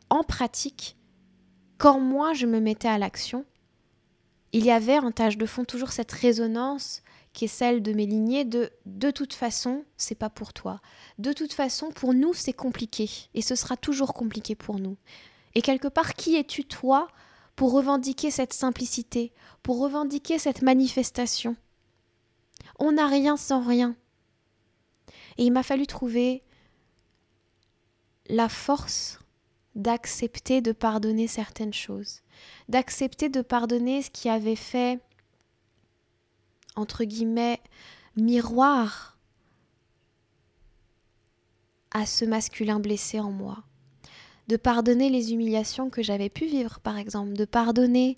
en 0.10 0.24
pratique, 0.24 0.96
quand 1.78 2.00
moi 2.00 2.32
je 2.32 2.46
me 2.46 2.62
mettais 2.62 2.88
à 2.88 2.98
l'action, 2.98 3.44
il 4.54 4.64
y 4.64 4.72
avait 4.72 5.00
en 5.00 5.12
tâche 5.12 5.38
de 5.38 5.46
fond 5.46 5.66
toujours 5.66 5.92
cette 5.92 6.14
résonance 6.14 7.02
qui 7.38 7.46
est 7.46 7.48
celle 7.48 7.84
de 7.84 7.94
mes 7.94 8.08
lignées 8.08 8.46
de 8.46 8.72
de 8.88 9.12
toute 9.12 9.36
façon, 9.36 9.86
c'est 9.96 10.16
pas 10.16 10.32
pour 10.32 10.54
toi. 10.54 10.82
De 11.20 11.34
toute 11.34 11.54
façon, 11.54 11.92
pour 11.92 12.16
nous, 12.16 12.34
c'est 12.34 12.52
compliqué 12.52 13.08
et 13.36 13.44
ce 13.44 13.54
sera 13.54 13.78
toujours 13.78 14.16
compliqué 14.16 14.56
pour 14.56 14.80
nous. 14.80 14.98
Et 15.54 15.62
quelque 15.62 15.88
part, 15.88 16.16
qui 16.16 16.36
es-tu 16.36 16.66
toi 16.66 17.08
pour 17.56 17.74
revendiquer 17.74 18.32
cette 18.32 18.54
simplicité, 18.54 19.34
pour 19.62 19.78
revendiquer 19.78 20.40
cette 20.40 20.64
manifestation? 20.64 21.56
On 22.80 22.94
n'a 22.94 23.06
rien 23.06 23.38
sans 23.38 23.62
rien. 23.62 23.96
Et 25.38 25.46
il 25.46 25.52
m'a 25.52 25.62
fallu 25.62 25.86
trouver 25.86 26.42
la 28.30 28.50
force 28.50 29.20
d'accepter 29.76 30.62
de 30.62 30.72
pardonner 30.72 31.28
certaines 31.28 31.72
choses, 31.72 32.22
d'accepter 32.68 33.30
de 33.30 33.44
pardonner 33.44 34.02
ce 34.02 34.10
qui 34.10 34.28
avait 34.28 34.56
fait, 34.56 35.00
entre 36.78 37.04
guillemets, 37.04 37.62
miroir 38.16 39.18
à 41.92 42.06
ce 42.06 42.26
masculin 42.26 42.80
blessé 42.80 43.20
en 43.20 43.32
moi, 43.32 43.64
de 44.48 44.56
pardonner 44.56 45.10
les 45.10 45.34
humiliations 45.34 45.90
que 45.90 46.02
j'avais 46.04 46.30
pu 46.30 46.46
vivre, 46.46 46.80
par 46.80 46.98
exemple, 46.98 47.34
de 47.34 47.46
pardonner 47.46 48.16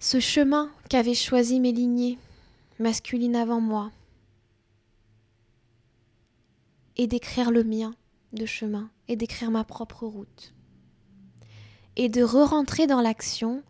ce 0.00 0.20
chemin 0.20 0.70
qu'avaient 0.90 1.14
choisi 1.14 1.60
mes 1.60 1.72
lignées 1.72 2.18
masculines 2.78 3.36
avant 3.36 3.60
moi, 3.60 3.92
et 6.96 7.06
d'écrire 7.06 7.50
le 7.50 7.62
mien 7.62 7.94
de 8.32 8.46
chemin. 8.46 8.90
Et 9.08 9.16
d'écrire 9.16 9.50
ma 9.50 9.64
propre 9.64 10.06
route. 10.06 10.52
Et 11.94 12.08
de 12.08 12.22
re-rentrer 12.22 12.86
dans 12.86 13.00
l'action 13.00 13.62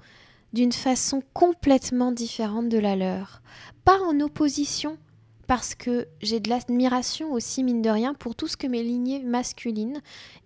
d'une 0.53 0.73
façon 0.73 1.23
complètement 1.33 2.13
différente 2.13 2.69
de 2.69 2.79
la 2.79 2.97
leur. 2.97 3.43
Pas 3.85 3.99
en 4.01 4.21
opposition, 4.21 4.99
parce 5.47 5.75
que 5.75 6.09
j'ai 6.21 6.41
de 6.41 6.49
l'admiration 6.49 7.33
aussi, 7.33 7.63
mine 7.63 7.83
de 7.83 7.91
rien, 7.91 8.15
pour 8.15 8.35
tout 8.35 8.49
ce 8.49 8.57
que 8.57 8.67
mes 8.67 8.83
lignées 8.83 9.23
masculines, 9.23 10.01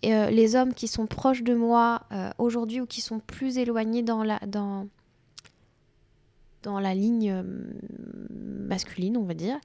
euh, 0.05 0.31
les 0.31 0.57
hommes 0.57 0.75
qui 0.75 0.89
sont 0.89 1.07
proches 1.07 1.43
de 1.43 1.55
moi 1.55 2.03
euh, 2.13 2.31
aujourd'hui 2.39 2.81
ou 2.81 2.87
qui 2.87 3.01
sont 3.01 3.21
plus 3.21 3.59
éloignés 3.59 4.03
dans 4.03 4.23
la, 4.23 4.39
dans, 4.47 4.89
dans 6.63 6.81
la 6.81 6.95
ligne 6.95 7.31
euh, 7.31 7.43
masculine, 8.31 9.17
on 9.17 9.25
va 9.25 9.35
dire, 9.35 9.59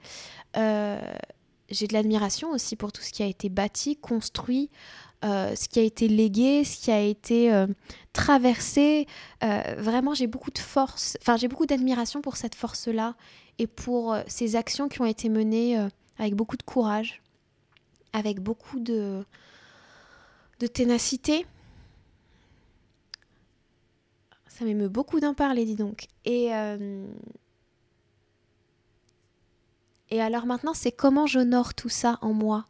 j'ai 1.70 1.88
de 1.88 1.94
l'admiration 1.94 2.52
aussi 2.52 2.76
pour 2.76 2.92
tout 2.92 3.02
ce 3.02 3.12
qui 3.12 3.24
a 3.24 3.26
été 3.26 3.50
bâti, 3.50 3.98
construit, 3.98 4.70
euh, 5.24 5.56
ce 5.56 5.68
qui 5.68 5.80
a 5.80 5.82
été 5.82 6.08
légué, 6.08 6.64
ce 6.64 6.84
qui 6.84 6.92
a 6.92 7.00
été 7.02 7.52
euh, 7.52 7.68
traversé. 8.14 9.08
Euh, 9.44 9.76
vraiment, 9.78 10.14
j'ai 10.14 10.28
beaucoup 10.28 10.52
de 10.52 10.60
force, 10.60 11.18
enfin 11.22 11.38
j'ai 11.38 11.48
beaucoup 11.48 11.66
d'admiration 11.66 12.22
pour 12.22 12.38
cette 12.38 12.54
force-là 12.54 13.16
et 13.58 13.66
pour 13.66 14.16
ces 14.28 14.56
actions 14.56 14.88
qui 14.90 15.02
ont 15.02 15.06
été 15.06 15.30
menées 15.30 15.78
avec 16.18 16.36
beaucoup 16.36 16.58
de 16.58 16.64
courage, 16.64 17.22
avec 18.14 18.42
beaucoup 18.42 18.80
de, 18.80 19.24
ténacité. 20.74 21.46
Ça 24.48 24.66
m'émeut 24.66 24.90
beaucoup 24.90 25.20
d'en 25.20 25.34
parler, 25.34 25.66
dis 25.66 25.76
donc. 25.76 26.08
Et 26.26 26.52
alors 30.20 30.46
maintenant, 30.46 30.74
c'est 30.74 30.92
comment 30.92 31.26
j'honore 31.28 31.74
tout 31.74 31.90
ça 31.90 32.20
en 32.22 32.34
moi? 32.34 32.66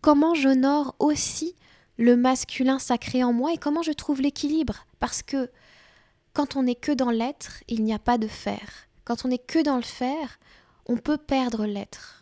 Comment 0.00 0.34
j'honore 0.34 0.94
aussi 1.00 1.56
le 1.98 2.16
masculin 2.16 2.78
sacré 2.78 3.22
en 3.24 3.32
moi 3.32 3.52
et 3.52 3.58
comment 3.58 3.82
je 3.82 3.92
trouve 3.92 4.22
l'équilibre 4.22 4.86
Parce 5.00 5.22
que 5.22 5.50
quand 6.32 6.56
on 6.56 6.62
n'est 6.62 6.76
que 6.76 6.92
dans 6.92 7.10
l'être, 7.10 7.62
il 7.68 7.84
n'y 7.84 7.92
a 7.92 7.98
pas 7.98 8.18
de 8.18 8.28
faire. 8.28 8.88
Quand 9.04 9.24
on 9.24 9.28
n'est 9.28 9.38
que 9.38 9.62
dans 9.62 9.76
le 9.76 9.82
faire, 9.82 10.38
on 10.86 10.96
peut 10.96 11.18
perdre 11.18 11.66
l'être. 11.66 12.20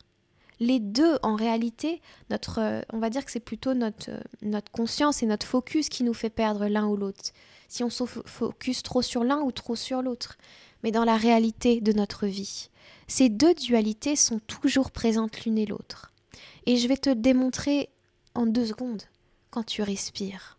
Les 0.59 0.81
deux, 0.81 1.19
en 1.23 1.37
réalité, 1.37 2.01
notre, 2.31 2.83
on 2.91 2.99
va 2.99 3.11
dire 3.11 3.25
que 3.25 3.31
c'est 3.31 3.41
plutôt 3.41 3.75
notre, 3.75 4.11
notre 4.41 4.73
conscience 4.73 5.23
et 5.23 5.27
notre 5.27 5.47
focus 5.47 5.91
qui 5.91 6.03
nous 6.03 6.15
fait 6.15 6.31
perdre 6.31 6.67
l'un 6.67 6.87
ou 6.87 6.97
l'autre. 6.97 7.33
Si 7.69 7.85
on 7.85 7.91
se 7.91 8.05
focus 8.07 8.83
trop 8.83 9.03
sur 9.03 9.23
l'un 9.23 9.41
ou 9.43 9.53
trop 9.53 9.77
sur 9.77 10.01
l'autre. 10.01 10.39
Mais 10.83 10.93
dans 10.93 11.05
la 11.05 11.17
réalité 11.17 11.83
de 11.83 11.93
notre 11.93 12.27
vie, 12.27 12.71
ces 13.09 13.29
deux 13.29 13.55
dualités 13.55 14.17
sont 14.17 14.39
toujours 14.39 14.91
présentes 14.91 15.45
l'une 15.45 15.59
et 15.59 15.67
l'autre. 15.67 16.13
Et 16.65 16.79
je 16.79 16.89
vais 16.89 16.97
te 16.97 17.11
démontrer 17.11 17.91
en 18.35 18.47
deux 18.47 18.67
secondes 18.67 19.03
tu 19.63 19.83
respires. 19.83 20.59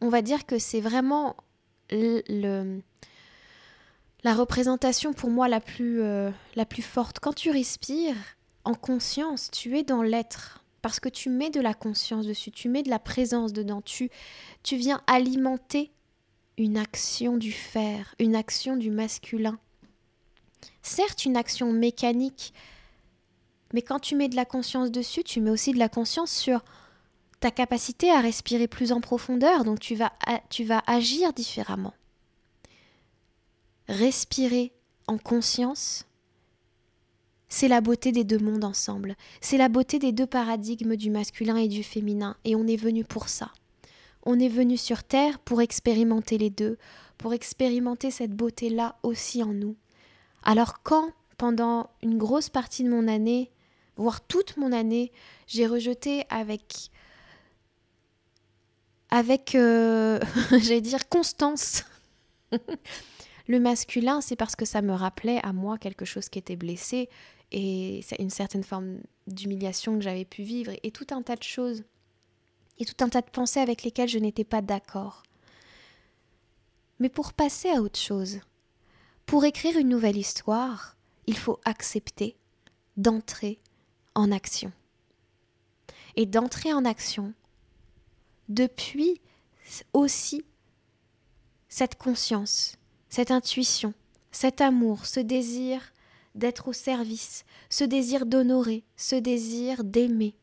On 0.00 0.08
va 0.08 0.22
dire 0.22 0.46
que 0.46 0.58
c'est 0.58 0.80
vraiment 0.80 1.36
le, 1.90 2.80
la 4.24 4.34
représentation 4.34 5.12
pour 5.12 5.30
moi 5.30 5.48
la 5.48 5.60
plus, 5.60 6.02
euh, 6.02 6.30
la 6.56 6.64
plus 6.64 6.82
forte. 6.82 7.20
Quand 7.20 7.32
tu 7.32 7.50
respires 7.50 8.16
en 8.64 8.74
conscience, 8.74 9.50
tu 9.50 9.78
es 9.78 9.82
dans 9.82 10.02
l'être. 10.02 10.64
Parce 10.80 10.98
que 10.98 11.08
tu 11.08 11.30
mets 11.30 11.50
de 11.50 11.60
la 11.60 11.74
conscience 11.74 12.26
dessus, 12.26 12.50
tu 12.50 12.68
mets 12.68 12.82
de 12.82 12.90
la 12.90 12.98
présence 12.98 13.52
dedans, 13.52 13.82
tu, 13.82 14.10
tu 14.64 14.76
viens 14.76 15.00
alimenter 15.06 15.92
une 16.58 16.76
action 16.76 17.36
du 17.36 17.52
faire, 17.52 18.14
une 18.18 18.34
action 18.34 18.76
du 18.76 18.90
masculin. 18.90 19.60
Certes, 20.82 21.24
une 21.24 21.36
action 21.36 21.72
mécanique, 21.72 22.52
mais 23.72 23.82
quand 23.82 23.98
tu 23.98 24.16
mets 24.16 24.28
de 24.28 24.36
la 24.36 24.44
conscience 24.44 24.90
dessus, 24.90 25.24
tu 25.24 25.40
mets 25.40 25.50
aussi 25.50 25.72
de 25.72 25.78
la 25.78 25.88
conscience 25.88 26.30
sur 26.30 26.62
ta 27.40 27.50
capacité 27.50 28.10
à 28.10 28.20
respirer 28.20 28.68
plus 28.68 28.92
en 28.92 29.00
profondeur, 29.00 29.64
donc 29.64 29.80
tu 29.80 29.94
vas, 29.94 30.12
tu 30.48 30.64
vas 30.64 30.82
agir 30.86 31.32
différemment. 31.32 31.94
Respirer 33.88 34.72
en 35.08 35.18
conscience, 35.18 36.06
c'est 37.48 37.68
la 37.68 37.80
beauté 37.80 38.12
des 38.12 38.24
deux 38.24 38.38
mondes 38.38 38.64
ensemble, 38.64 39.16
c'est 39.40 39.58
la 39.58 39.68
beauté 39.68 39.98
des 39.98 40.12
deux 40.12 40.26
paradigmes 40.26 40.96
du 40.96 41.10
masculin 41.10 41.56
et 41.56 41.68
du 41.68 41.82
féminin, 41.82 42.36
et 42.44 42.54
on 42.54 42.66
est 42.66 42.76
venu 42.76 43.04
pour 43.04 43.28
ça. 43.28 43.50
On 44.24 44.38
est 44.38 44.48
venu 44.48 44.76
sur 44.76 45.02
Terre 45.02 45.40
pour 45.40 45.60
expérimenter 45.60 46.38
les 46.38 46.50
deux, 46.50 46.78
pour 47.18 47.34
expérimenter 47.34 48.12
cette 48.12 48.34
beauté-là 48.34 48.96
aussi 49.02 49.42
en 49.42 49.52
nous. 49.52 49.76
Alors 50.44 50.82
quand, 50.84 51.10
pendant 51.38 51.90
une 52.02 52.18
grosse 52.18 52.48
partie 52.48 52.84
de 52.84 52.88
mon 52.88 53.08
année, 53.08 53.50
voire 53.96 54.20
toute 54.20 54.56
mon 54.56 54.72
année, 54.72 55.12
j'ai 55.46 55.66
rejeté 55.66 56.24
avec 56.30 56.90
avec, 59.12 59.54
euh, 59.54 60.18
j'allais 60.50 60.80
dire, 60.80 61.06
constance. 61.10 61.84
le 63.46 63.60
masculin, 63.60 64.22
c'est 64.22 64.36
parce 64.36 64.56
que 64.56 64.64
ça 64.64 64.80
me 64.80 64.94
rappelait 64.94 65.38
à 65.44 65.52
moi 65.52 65.76
quelque 65.76 66.06
chose 66.06 66.30
qui 66.30 66.38
était 66.38 66.56
blessé 66.56 67.10
et 67.52 68.00
une 68.18 68.30
certaine 68.30 68.64
forme 68.64 69.00
d'humiliation 69.26 69.98
que 69.98 70.02
j'avais 70.02 70.24
pu 70.24 70.42
vivre 70.42 70.72
et 70.82 70.90
tout 70.90 71.06
un 71.10 71.20
tas 71.20 71.36
de 71.36 71.42
choses 71.42 71.84
et 72.78 72.86
tout 72.86 73.04
un 73.04 73.10
tas 73.10 73.20
de 73.20 73.30
pensées 73.30 73.60
avec 73.60 73.82
lesquelles 73.82 74.08
je 74.08 74.18
n'étais 74.18 74.44
pas 74.44 74.62
d'accord. 74.62 75.22
Mais 76.98 77.10
pour 77.10 77.34
passer 77.34 77.68
à 77.68 77.82
autre 77.82 77.98
chose, 77.98 78.40
pour 79.26 79.44
écrire 79.44 79.76
une 79.76 79.90
nouvelle 79.90 80.16
histoire, 80.16 80.96
il 81.26 81.36
faut 81.36 81.60
accepter 81.66 82.36
d'entrer 82.96 83.60
en 84.14 84.32
action. 84.32 84.72
Et 86.16 86.26
d'entrer 86.26 86.72
en 86.72 86.84
action 86.84 87.32
depuis 88.48 89.20
aussi 89.92 90.44
cette 91.68 91.96
conscience, 91.96 92.76
cette 93.08 93.30
intuition, 93.30 93.94
cet 94.30 94.60
amour, 94.60 95.06
ce 95.06 95.20
désir 95.20 95.92
d'être 96.34 96.68
au 96.68 96.72
service, 96.72 97.44
ce 97.70 97.84
désir 97.84 98.26
d'honorer, 98.26 98.84
ce 98.96 99.16
désir 99.16 99.84
d'aimer, 99.84 100.34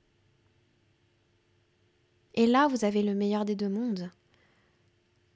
et 2.39 2.47
là, 2.47 2.67
vous 2.67 2.85
avez 2.85 3.03
le 3.03 3.15
meilleur 3.15 3.43
des 3.43 3.55
deux 3.55 3.67
mondes. 3.67 4.09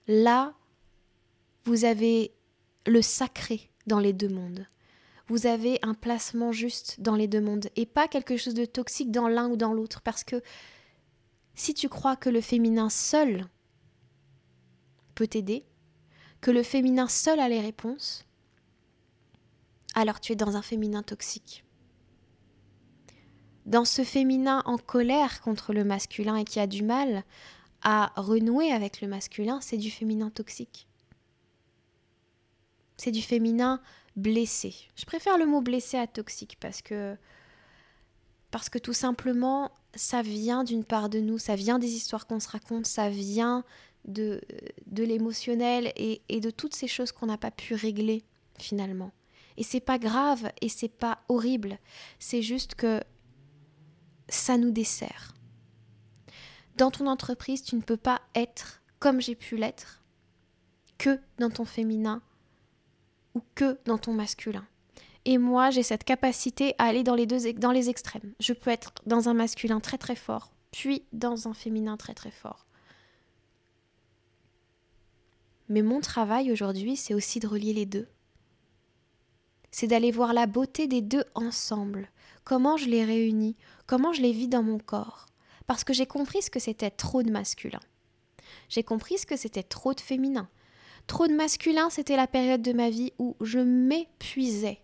Là, 0.07 0.53
vous 1.65 1.83
avez 1.83 2.31
le 2.85 3.01
sacré 3.01 3.69
dans 3.87 3.99
les 3.99 4.13
deux 4.13 4.29
mondes. 4.29 4.65
Vous 5.27 5.47
avez 5.47 5.79
un 5.83 5.93
placement 5.93 6.51
juste 6.51 6.99
dans 6.99 7.15
les 7.15 7.27
deux 7.27 7.41
mondes 7.41 7.69
et 7.75 7.85
pas 7.85 8.07
quelque 8.07 8.37
chose 8.37 8.53
de 8.53 8.65
toxique 8.65 9.11
dans 9.11 9.27
l'un 9.27 9.47
ou 9.49 9.55
dans 9.55 9.73
l'autre 9.73 10.01
parce 10.01 10.23
que 10.23 10.41
si 11.55 11.73
tu 11.73 11.87
crois 11.87 12.15
que 12.15 12.29
le 12.29 12.41
féminin 12.41 12.89
seul 12.89 13.47
peut 15.15 15.27
t'aider, 15.27 15.65
que 16.41 16.51
le 16.51 16.63
féminin 16.63 17.07
seul 17.07 17.39
a 17.39 17.47
les 17.47 17.61
réponses, 17.61 18.25
alors 19.95 20.19
tu 20.19 20.33
es 20.33 20.35
dans 20.35 20.57
un 20.57 20.61
féminin 20.61 21.03
toxique. 21.03 21.63
dans 23.65 23.85
ce 23.85 24.03
féminin 24.03 24.61
en 24.65 24.77
colère 24.77 25.41
contre 25.41 25.73
le 25.73 25.83
masculin 25.83 26.35
et 26.35 26.43
qui 26.43 26.59
a 26.59 26.67
du 26.67 26.83
mal 26.83 27.23
à 27.81 28.11
renouer 28.15 28.71
avec 28.71 29.01
le 29.01 29.07
masculin, 29.07 29.59
c'est 29.61 29.77
du 29.77 29.91
féminin 29.91 30.29
toxique. 30.29 30.87
C'est 32.97 33.11
du 33.11 33.21
féminin 33.21 33.81
blessé. 34.15 34.75
Je 34.95 35.05
préfère 35.05 35.37
le 35.37 35.45
mot 35.45 35.61
blessé 35.61 35.97
à 35.97 36.07
toxique 36.07 36.57
parce 36.59 36.81
que 36.81 37.15
parce 38.51 38.69
que 38.69 38.77
tout 38.77 38.93
simplement 38.93 39.71
ça 39.95 40.21
vient 40.21 40.63
d'une 40.63 40.83
part 40.83 41.09
de 41.09 41.19
nous, 41.19 41.37
ça 41.37 41.55
vient 41.55 41.79
des 41.79 41.93
histoires 41.93 42.27
qu'on 42.27 42.39
se 42.39 42.49
raconte, 42.49 42.85
ça 42.85 43.09
vient 43.09 43.63
de, 44.05 44.41
de 44.87 45.03
l'émotionnel 45.03 45.91
et, 45.95 46.21
et 46.29 46.39
de 46.39 46.51
toutes 46.51 46.75
ces 46.75 46.87
choses 46.87 47.11
qu'on 47.11 47.25
n'a 47.25 47.37
pas 47.37 47.51
pu 47.51 47.73
régler 47.73 48.23
finalement. 48.59 49.11
Et 49.57 49.63
c'est 49.63 49.79
pas 49.79 49.99
grave 49.99 50.51
et 50.61 50.69
c'est 50.69 50.89
pas 50.89 51.19
horrible, 51.29 51.77
c'est 52.19 52.41
juste 52.41 52.75
que 52.75 53.01
ça 54.29 54.57
nous 54.57 54.71
dessert. 54.71 55.33
Dans 56.77 56.89
ton 56.89 57.07
entreprise, 57.07 57.63
tu 57.63 57.75
ne 57.75 57.81
peux 57.81 57.97
pas 57.97 58.21
être 58.35 58.81
comme 58.99 59.21
j'ai 59.21 59.35
pu 59.35 59.57
l'être 59.57 60.03
que 60.97 61.19
dans 61.37 61.49
ton 61.49 61.65
féminin 61.65 62.21
ou 63.35 63.41
que 63.55 63.77
dans 63.85 63.97
ton 63.97 64.13
masculin. 64.13 64.65
Et 65.25 65.37
moi, 65.37 65.69
j'ai 65.69 65.83
cette 65.83 66.03
capacité 66.03 66.75
à 66.77 66.85
aller 66.85 67.03
dans 67.03 67.15
les 67.15 67.25
deux 67.25 67.53
dans 67.53 67.71
les 67.71 67.89
extrêmes. 67.89 68.33
Je 68.39 68.53
peux 68.53 68.69
être 68.69 68.93
dans 69.05 69.29
un 69.29 69.33
masculin 69.33 69.79
très 69.79 69.97
très 69.97 70.15
fort, 70.15 70.51
puis 70.71 71.05
dans 71.13 71.47
un 71.47 71.53
féminin 71.53 71.97
très 71.97 72.13
très 72.13 72.31
fort. 72.31 72.67
Mais 75.69 75.81
mon 75.81 76.01
travail 76.01 76.51
aujourd'hui, 76.51 76.97
c'est 76.97 77.13
aussi 77.13 77.39
de 77.39 77.47
relier 77.47 77.73
les 77.73 77.85
deux. 77.85 78.07
C'est 79.71 79.87
d'aller 79.87 80.11
voir 80.11 80.33
la 80.33 80.45
beauté 80.45 80.87
des 80.87 81.01
deux 81.01 81.23
ensemble, 81.33 82.09
comment 82.43 82.77
je 82.77 82.87
les 82.87 83.03
réunis, 83.03 83.55
comment 83.87 84.13
je 84.13 84.21
les 84.21 84.33
vis 84.33 84.47
dans 84.47 84.61
mon 84.61 84.77
corps. 84.77 85.25
Parce 85.65 85.83
que 85.83 85.93
j'ai 85.93 86.05
compris 86.05 86.41
ce 86.41 86.51
que 86.51 86.59
c'était 86.59 86.91
trop 86.91 87.23
de 87.23 87.31
masculin. 87.31 87.79
J'ai 88.69 88.83
compris 88.83 89.17
ce 89.17 89.25
que 89.25 89.37
c'était 89.37 89.63
trop 89.63 89.93
de 89.93 90.01
féminin. 90.01 90.49
Trop 91.07 91.27
de 91.27 91.33
masculin, 91.33 91.89
c'était 91.89 92.15
la 92.15 92.27
période 92.27 92.61
de 92.61 92.73
ma 92.73 92.89
vie 92.89 93.13
où 93.19 93.35
je 93.41 93.59
m'épuisais. 93.59 94.79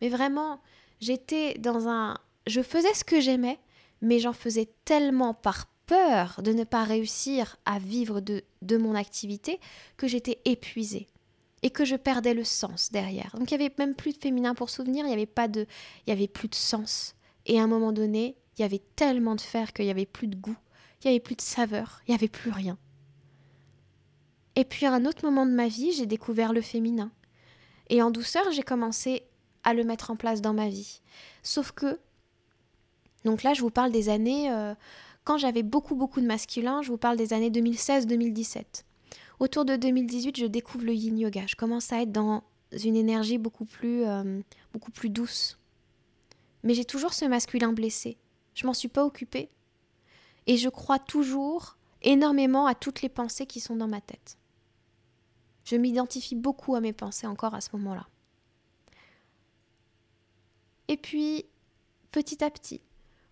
Mais 0.00 0.08
vraiment, 0.08 0.60
j'étais 1.00 1.54
dans 1.58 1.88
un... 1.88 2.18
Je 2.46 2.62
faisais 2.62 2.94
ce 2.94 3.04
que 3.04 3.20
j'aimais, 3.20 3.58
mais 4.00 4.18
j'en 4.18 4.32
faisais 4.32 4.68
tellement 4.84 5.34
par 5.34 5.66
peur 5.86 6.40
de 6.42 6.52
ne 6.52 6.64
pas 6.64 6.84
réussir 6.84 7.56
à 7.64 7.78
vivre 7.78 8.20
de, 8.20 8.42
de 8.62 8.76
mon 8.76 8.94
activité 8.94 9.60
que 9.96 10.06
j'étais 10.06 10.38
épuisée 10.44 11.08
et 11.62 11.70
que 11.70 11.84
je 11.84 11.96
perdais 11.96 12.34
le 12.34 12.44
sens 12.44 12.90
derrière. 12.92 13.34
Donc 13.38 13.50
il 13.50 13.58
n'y 13.58 13.64
avait 13.64 13.74
même 13.78 13.94
plus 13.94 14.12
de 14.12 14.18
féminin 14.18 14.54
pour 14.54 14.70
souvenir, 14.70 15.04
il 15.04 15.08
n'y 15.08 15.14
avait 15.14 15.26
pas 15.26 15.48
de, 15.48 15.66
il 16.06 16.10
y 16.10 16.12
avait 16.12 16.28
plus 16.28 16.48
de 16.48 16.54
sens. 16.54 17.14
Et 17.46 17.58
à 17.58 17.62
un 17.62 17.66
moment 17.66 17.92
donné, 17.92 18.36
il 18.56 18.62
y 18.62 18.64
avait 18.64 18.82
tellement 18.96 19.34
de 19.34 19.40
fer 19.40 19.72
qu'il 19.72 19.86
n'y 19.86 19.90
avait 19.90 20.06
plus 20.06 20.26
de 20.26 20.36
goût, 20.36 20.56
il 21.02 21.08
n'y 21.08 21.10
avait 21.12 21.20
plus 21.20 21.36
de 21.36 21.40
saveur, 21.40 22.02
il 22.06 22.10
n'y 22.10 22.14
avait 22.14 22.28
plus 22.28 22.50
rien. 22.50 22.78
Et 24.56 24.64
puis 24.64 24.86
à 24.86 24.92
un 24.92 25.04
autre 25.04 25.24
moment 25.24 25.46
de 25.46 25.52
ma 25.52 25.68
vie, 25.68 25.92
j'ai 25.92 26.06
découvert 26.06 26.52
le 26.52 26.60
féminin. 26.60 27.10
Et 27.90 28.02
en 28.02 28.10
douceur, 28.10 28.50
j'ai 28.52 28.62
commencé 28.62 29.24
à 29.62 29.74
le 29.74 29.84
mettre 29.84 30.10
en 30.10 30.16
place 30.16 30.40
dans 30.40 30.54
ma 30.54 30.68
vie. 30.68 31.00
Sauf 31.42 31.72
que, 31.72 31.98
donc 33.24 33.42
là, 33.42 33.54
je 33.54 33.60
vous 33.60 33.70
parle 33.70 33.92
des 33.92 34.08
années, 34.08 34.50
euh, 34.50 34.74
quand 35.24 35.38
j'avais 35.38 35.62
beaucoup, 35.62 35.94
beaucoup 35.94 36.20
de 36.20 36.26
masculin, 36.26 36.82
je 36.82 36.88
vous 36.88 36.98
parle 36.98 37.16
des 37.16 37.32
années 37.32 37.50
2016-2017. 37.50 38.84
Autour 39.40 39.64
de 39.64 39.76
2018, 39.76 40.38
je 40.38 40.46
découvre 40.46 40.84
le 40.84 40.94
yin 40.94 41.18
yoga. 41.18 41.44
Je 41.46 41.56
commence 41.56 41.92
à 41.92 42.02
être 42.02 42.12
dans 42.12 42.44
une 42.72 42.96
énergie 42.96 43.38
beaucoup 43.38 43.64
plus, 43.64 44.04
euh, 44.04 44.40
beaucoup 44.72 44.90
plus 44.90 45.10
douce. 45.10 45.58
Mais 46.62 46.74
j'ai 46.74 46.84
toujours 46.84 47.14
ce 47.14 47.24
masculin 47.24 47.72
blessé. 47.72 48.16
Je 48.54 48.66
m'en 48.66 48.74
suis 48.74 48.88
pas 48.88 49.04
occupée. 49.04 49.50
Et 50.46 50.56
je 50.56 50.68
crois 50.68 50.98
toujours 50.98 51.76
énormément 52.02 52.66
à 52.66 52.74
toutes 52.74 53.02
les 53.02 53.08
pensées 53.08 53.46
qui 53.46 53.60
sont 53.60 53.76
dans 53.76 53.88
ma 53.88 54.00
tête. 54.00 54.36
Je 55.64 55.76
m'identifie 55.76 56.34
beaucoup 56.34 56.74
à 56.74 56.80
mes 56.80 56.92
pensées 56.92 57.26
encore 57.26 57.54
à 57.54 57.60
ce 57.60 57.70
moment-là. 57.74 58.06
Et 60.88 60.96
puis, 60.96 61.46
petit 62.12 62.44
à 62.44 62.50
petit, 62.50 62.80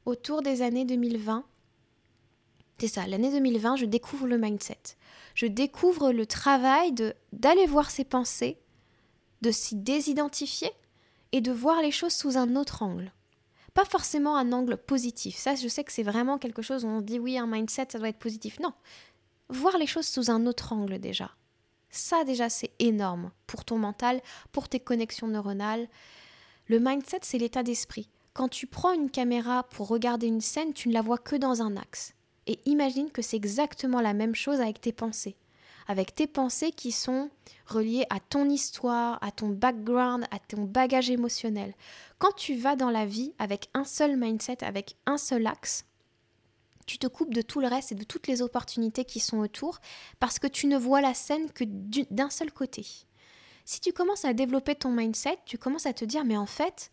autour 0.07 0.43
des 0.43 0.63
années 0.63 0.85
2020, 0.85 1.45
c'est 2.79 2.89
ça, 2.89 3.07
l'année 3.07 3.31
2020, 3.31 3.77
je 3.77 3.85
découvre 3.85 4.27
le 4.27 4.39
mindset. 4.39 4.97
Je 5.35 5.47
découvre 5.47 6.11
le 6.11 6.27
travail 6.27 6.93
d'aller 7.33 7.67
voir 7.67 7.91
ses 7.91 8.05
pensées, 8.05 8.59
de 9.41 9.51
s'y 9.51 9.77
désidentifier 9.77 10.71
et 11.31 11.41
de 11.41 11.53
voir 11.53 11.81
les 11.81 11.93
choses 11.93 12.13
sous 12.13 12.37
un 12.37 12.57
autre 12.57 12.83
angle. 12.83 13.13
Pas 13.75 13.85
forcément 13.85 14.37
un 14.37 14.53
angle 14.53 14.77
positif. 14.77 15.37
Ça, 15.37 15.55
je 15.55 15.69
sais 15.69 15.85
que 15.85 15.93
c'est 15.93 16.03
vraiment 16.03 16.39
quelque 16.39 16.61
chose 16.61 16.85
où 16.85 16.89
on 16.89 17.01
dit 17.01 17.19
oui, 17.19 17.39
un 17.39 17.47
mindset, 17.47 17.87
ça 17.91 17.99
doit 17.99 18.09
être 18.09 18.19
positif. 18.19 18.59
Non. 18.59 18.73
Voir 19.49 19.79
les 19.79 19.87
choses 19.87 20.09
sous 20.09 20.31
un 20.31 20.47
autre 20.47 20.73
angle 20.73 20.99
déjà. 20.99 21.31
Ça 21.93 22.25
déjà, 22.25 22.49
c'est 22.49 22.73
énorme 22.79 23.31
pour 23.47 23.67
ton 23.67 23.79
mental, 23.79 24.23
pour 24.51 24.69
tes 24.69 24.81
connexions 24.81 25.29
neuronales. 25.29 25.89
Le 26.67 26.81
mindset, 26.81 27.21
c'est 27.21 27.39
l'état 27.39 27.63
d'esprit. 27.63 28.09
Quand 28.33 28.49
tu 28.49 28.67
prends 28.67 28.95
une 28.95 29.11
caméra 29.11 29.65
pour 29.65 29.89
regarder 29.89 30.27
une 30.27 30.41
scène, 30.41 30.73
tu 30.73 30.89
ne 30.89 30.95
la 30.95 31.03
vois 31.03 31.19
que 31.19 31.37
dans 31.37 31.61
un 31.61 31.77
axe. 31.77 32.15
Et 32.47 32.59
imagine 32.65 33.11
que 33.11 33.21
c'est 33.21 33.37
exactement 33.37 34.01
la 34.01 34.15
même 34.15 34.35
chose 34.35 34.63
avec 34.63 34.81
tes 34.81 34.93
pensées. 34.93 35.37
Avec 35.87 36.15
tes 36.15 36.27
pensées 36.27 36.71
qui 36.71 36.93
sont 36.93 37.29
reliées 37.67 38.07
à 38.09 38.21
ton 38.21 38.49
histoire, 38.49 39.19
à 39.21 39.31
ton 39.31 39.51
background, 39.51 40.25
à 40.31 40.39
ton 40.39 40.63
bagage 40.63 41.11
émotionnel. 41.11 41.75
Quand 42.19 42.35
tu 42.35 42.55
vas 42.55 42.75
dans 42.75 42.91
la 42.91 43.05
vie 43.05 43.35
avec 43.39 43.69
un 43.75 43.85
seul 43.85 44.17
mindset, 44.17 44.65
avec 44.65 44.97
un 45.05 45.19
seul 45.19 45.47
axe, 45.47 45.85
tu 46.87 46.99
te 46.99 47.07
coupes 47.07 47.35
de 47.35 47.43
tout 47.43 47.61
le 47.61 47.69
reste 47.69 47.93
et 47.93 47.95
de 47.95 48.05
toutes 48.05 48.27
les 48.27 48.43
opportunités 48.43 49.05
qui 49.05 49.21
sont 49.21 49.39
autour 49.39 49.81
parce 50.21 50.39
que 50.39 50.47
tu 50.47 50.67
ne 50.67 50.77
vois 50.77 51.01
la 51.01 51.15
scène 51.15 51.51
que 51.51 51.65
d'un 52.11 52.31
seul 52.31 52.53
côté. 52.53 52.87
Si 53.65 53.81
tu 53.81 53.93
commences 53.93 54.25
à 54.25 54.33
développer 54.33 54.75
ton 54.75 54.91
mindset, 54.91 55.39
tu 55.47 55.59
commences 55.59 55.87
à 55.87 55.93
te 55.93 56.05
dire 56.05 56.25
mais 56.25 56.37
en 56.37 56.47
fait, 56.47 56.91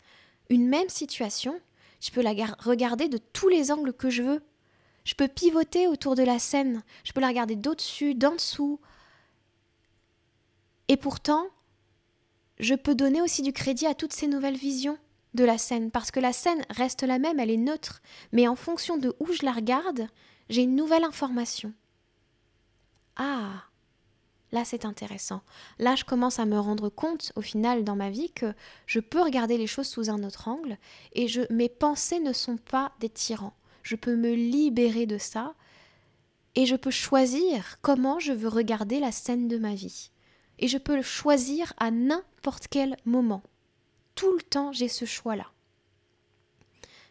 une 0.48 0.68
même 0.68 0.88
situation, 0.88 1.60
je 2.00 2.10
peux 2.10 2.22
la 2.22 2.32
regarder 2.60 3.08
de 3.08 3.18
tous 3.18 3.48
les 3.48 3.70
angles 3.70 3.92
que 3.92 4.10
je 4.10 4.22
veux. 4.22 4.42
Je 5.04 5.14
peux 5.14 5.28
pivoter 5.28 5.86
autour 5.86 6.14
de 6.14 6.22
la 6.22 6.38
scène, 6.38 6.82
je 7.04 7.12
peux 7.12 7.20
la 7.20 7.28
regarder 7.28 7.56
d'au-dessus, 7.56 8.14
d'en 8.14 8.34
dessous. 8.34 8.80
Et 10.88 10.96
pourtant, 10.96 11.46
je 12.58 12.74
peux 12.74 12.94
donner 12.94 13.22
aussi 13.22 13.42
du 13.42 13.52
crédit 13.52 13.86
à 13.86 13.94
toutes 13.94 14.12
ces 14.12 14.26
nouvelles 14.26 14.56
visions 14.56 14.98
de 15.34 15.44
la 15.44 15.58
scène, 15.58 15.90
parce 15.90 16.10
que 16.10 16.20
la 16.20 16.32
scène 16.32 16.64
reste 16.70 17.02
la 17.02 17.18
même, 17.18 17.38
elle 17.38 17.50
est 17.50 17.56
neutre, 17.56 18.02
mais 18.32 18.48
en 18.48 18.56
fonction 18.56 18.96
de 18.96 19.14
où 19.20 19.32
je 19.32 19.44
la 19.44 19.52
regarde, 19.52 20.08
j'ai 20.48 20.62
une 20.62 20.76
nouvelle 20.76 21.04
information. 21.04 21.72
Ah, 23.16 23.64
là 24.52 24.64
c'est 24.64 24.84
intéressant. 24.84 25.42
Là 25.78 25.94
je 25.94 26.04
commence 26.04 26.38
à 26.38 26.46
me 26.46 26.58
rendre 26.58 26.88
compte 26.88 27.32
au 27.36 27.42
final 27.42 27.84
dans 27.84 27.96
ma 27.96 28.10
vie 28.10 28.30
que 28.32 28.54
je 28.86 29.00
peux 29.00 29.22
regarder 29.22 29.58
les 29.58 29.66
choses 29.66 29.86
sous 29.86 30.10
un 30.10 30.24
autre 30.24 30.48
angle 30.48 30.78
et 31.12 31.26
mes 31.50 31.68
pensées 31.68 32.20
ne 32.20 32.32
sont 32.32 32.56
pas 32.56 32.92
des 33.00 33.10
tyrans. 33.10 33.54
Je 33.82 33.96
peux 33.96 34.16
me 34.16 34.34
libérer 34.34 35.06
de 35.06 35.18
ça 35.18 35.54
et 36.54 36.66
je 36.66 36.76
peux 36.76 36.90
choisir 36.90 37.78
comment 37.82 38.18
je 38.18 38.32
veux 38.32 38.48
regarder 38.48 38.98
la 39.00 39.12
scène 39.12 39.48
de 39.48 39.58
ma 39.58 39.74
vie. 39.74 40.10
Et 40.58 40.68
je 40.68 40.78
peux 40.78 40.96
le 40.96 41.02
choisir 41.02 41.72
à 41.78 41.90
n'importe 41.90 42.66
quel 42.68 42.96
moment 43.04 43.42
tout 44.20 44.36
le 44.36 44.42
temps, 44.42 44.70
j'ai 44.70 44.88
ce 44.88 45.06
choix-là. 45.06 45.46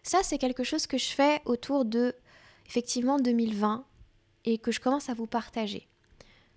Ça, 0.04 0.20
c'est 0.22 0.38
quelque 0.38 0.64
chose 0.64 0.86
que 0.86 1.00
je 1.00 1.08
fais 1.08 1.42
autour 1.46 1.84
de, 1.84 2.14
effectivement, 2.68 3.18
2020 3.18 3.84
et 4.46 4.60
que 4.60 4.72
je 4.72 4.80
commence 4.80 5.10
à 5.10 5.16
vous 5.16 5.26
partager. 5.26 5.88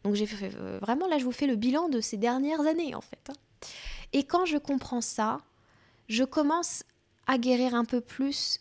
Donc, 0.04 0.14
j'ai 0.14 0.26
fait, 0.26 0.54
euh, 0.54 0.78
vraiment, 0.82 1.08
là, 1.08 1.16
je 1.16 1.24
vous 1.24 1.32
fais 1.32 1.46
le 1.46 1.56
bilan 1.56 1.88
de 1.88 2.02
ces 2.02 2.18
dernières 2.18 2.60
années, 2.60 2.94
en 2.94 3.00
fait. 3.00 3.30
Hein. 3.30 3.66
Et 4.12 4.24
quand 4.24 4.44
je 4.44 4.58
comprends 4.58 5.00
ça, 5.00 5.40
je 6.08 6.22
commence 6.22 6.84
à 7.26 7.38
guérir 7.38 7.74
un 7.74 7.86
peu 7.86 8.02
plus 8.02 8.60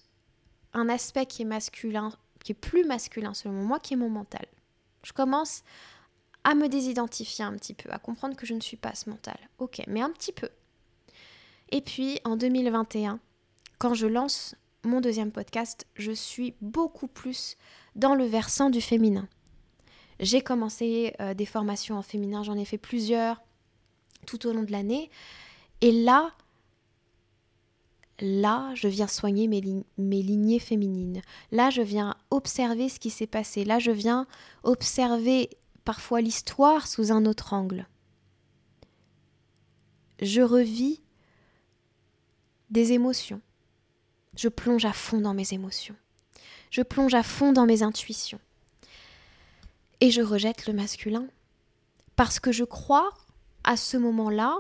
un 0.72 0.88
aspect 0.88 1.26
qui 1.26 1.42
est 1.42 1.46
masculin, 1.46 2.14
qui 2.42 2.54
est 2.54 2.56
plus 2.56 2.86
masculin 2.86 3.34
selon 3.34 3.66
moi, 3.66 3.80
qui 3.82 3.96
est 3.96 3.98
mon 3.98 4.10
mental. 4.10 4.46
Je 5.04 5.12
commence 5.12 5.64
à 6.46 6.56
me 6.56 6.70
désidentifier 6.70 7.44
un 7.44 7.58
petit 7.58 7.74
peu, 7.74 7.92
à 7.92 8.00
comprendre 8.00 8.38
que 8.38 8.46
je 8.46 8.54
ne 8.54 8.62
suis 8.62 8.78
pas 8.78 8.96
ce 8.96 9.10
mental. 9.10 9.38
Ok, 9.60 9.82
mais 9.88 10.02
un 10.02 10.12
petit 10.12 10.32
peu. 10.32 10.48
Et 11.72 11.82
puis 11.82 12.20
en 12.26 12.36
2021, 12.36 13.20
quand 13.80 13.94
je 13.94 14.08
lance 14.08 14.56
mon 14.84 15.02
deuxième 15.02 15.32
podcast, 15.32 15.88
je 15.96 16.12
suis 16.12 16.56
beaucoup 16.62 17.08
plus 17.08 17.56
dans 17.96 18.16
le 18.16 18.26
versant 18.26 18.70
du 18.70 18.82
féminin. 18.82 19.28
J'ai 20.20 20.42
commencé 20.42 21.14
euh, 21.20 21.34
des 21.34 21.46
formations 21.46 21.98
en 21.98 22.02
féminin, 22.02 22.44
j'en 22.44 22.58
ai 22.58 22.66
fait 22.66 22.78
plusieurs 22.78 23.42
tout 24.28 24.46
au 24.48 24.54
long 24.54 24.64
de 24.64 24.72
l'année. 24.72 25.10
Et 25.82 25.92
là, 25.92 26.32
là, 28.20 28.72
je 28.76 28.88
viens 28.88 29.08
soigner 29.08 29.48
mes, 29.48 29.62
mes, 29.98 30.22
lignées 30.22 30.60
féminines. 30.60 31.22
Là, 31.52 31.70
je 31.70 31.82
viens 31.82 32.16
observer 32.30 32.88
ce 32.90 33.00
qui 33.00 33.10
s'est 33.10 33.28
passé. 33.28 33.66
Là, 33.66 33.80
je 33.80 33.92
viens 33.92 34.28
observer 34.64 35.50
parfois 35.86 36.22
l'histoire 36.22 36.88
sous 36.88 37.12
un 37.12 37.26
autre 37.26 37.54
angle. 37.54 37.88
Je 40.22 40.42
revis 40.42 41.02
des 42.72 42.94
émotions. 42.94 43.42
Je 44.36 44.50
plonge 44.50 44.86
à 44.86 44.94
fond 44.94 45.20
dans 45.20 45.34
mes 45.34 45.54
émotions. 45.54 45.96
Je 46.70 46.82
plonge 46.82 47.14
à 47.14 47.24
fond 47.24 47.52
dans 47.52 47.66
mes 47.66 47.84
intuitions. 47.84 48.40
Et 50.00 50.10
je 50.10 50.22
rejette 50.22 50.68
le 50.68 50.74
masculin. 50.74 51.28
Parce 52.16 52.40
que 52.40 52.52
je 52.52 52.64
crois, 52.64 53.14
à 53.64 53.78
ce 53.78 53.98
moment-là, 53.98 54.58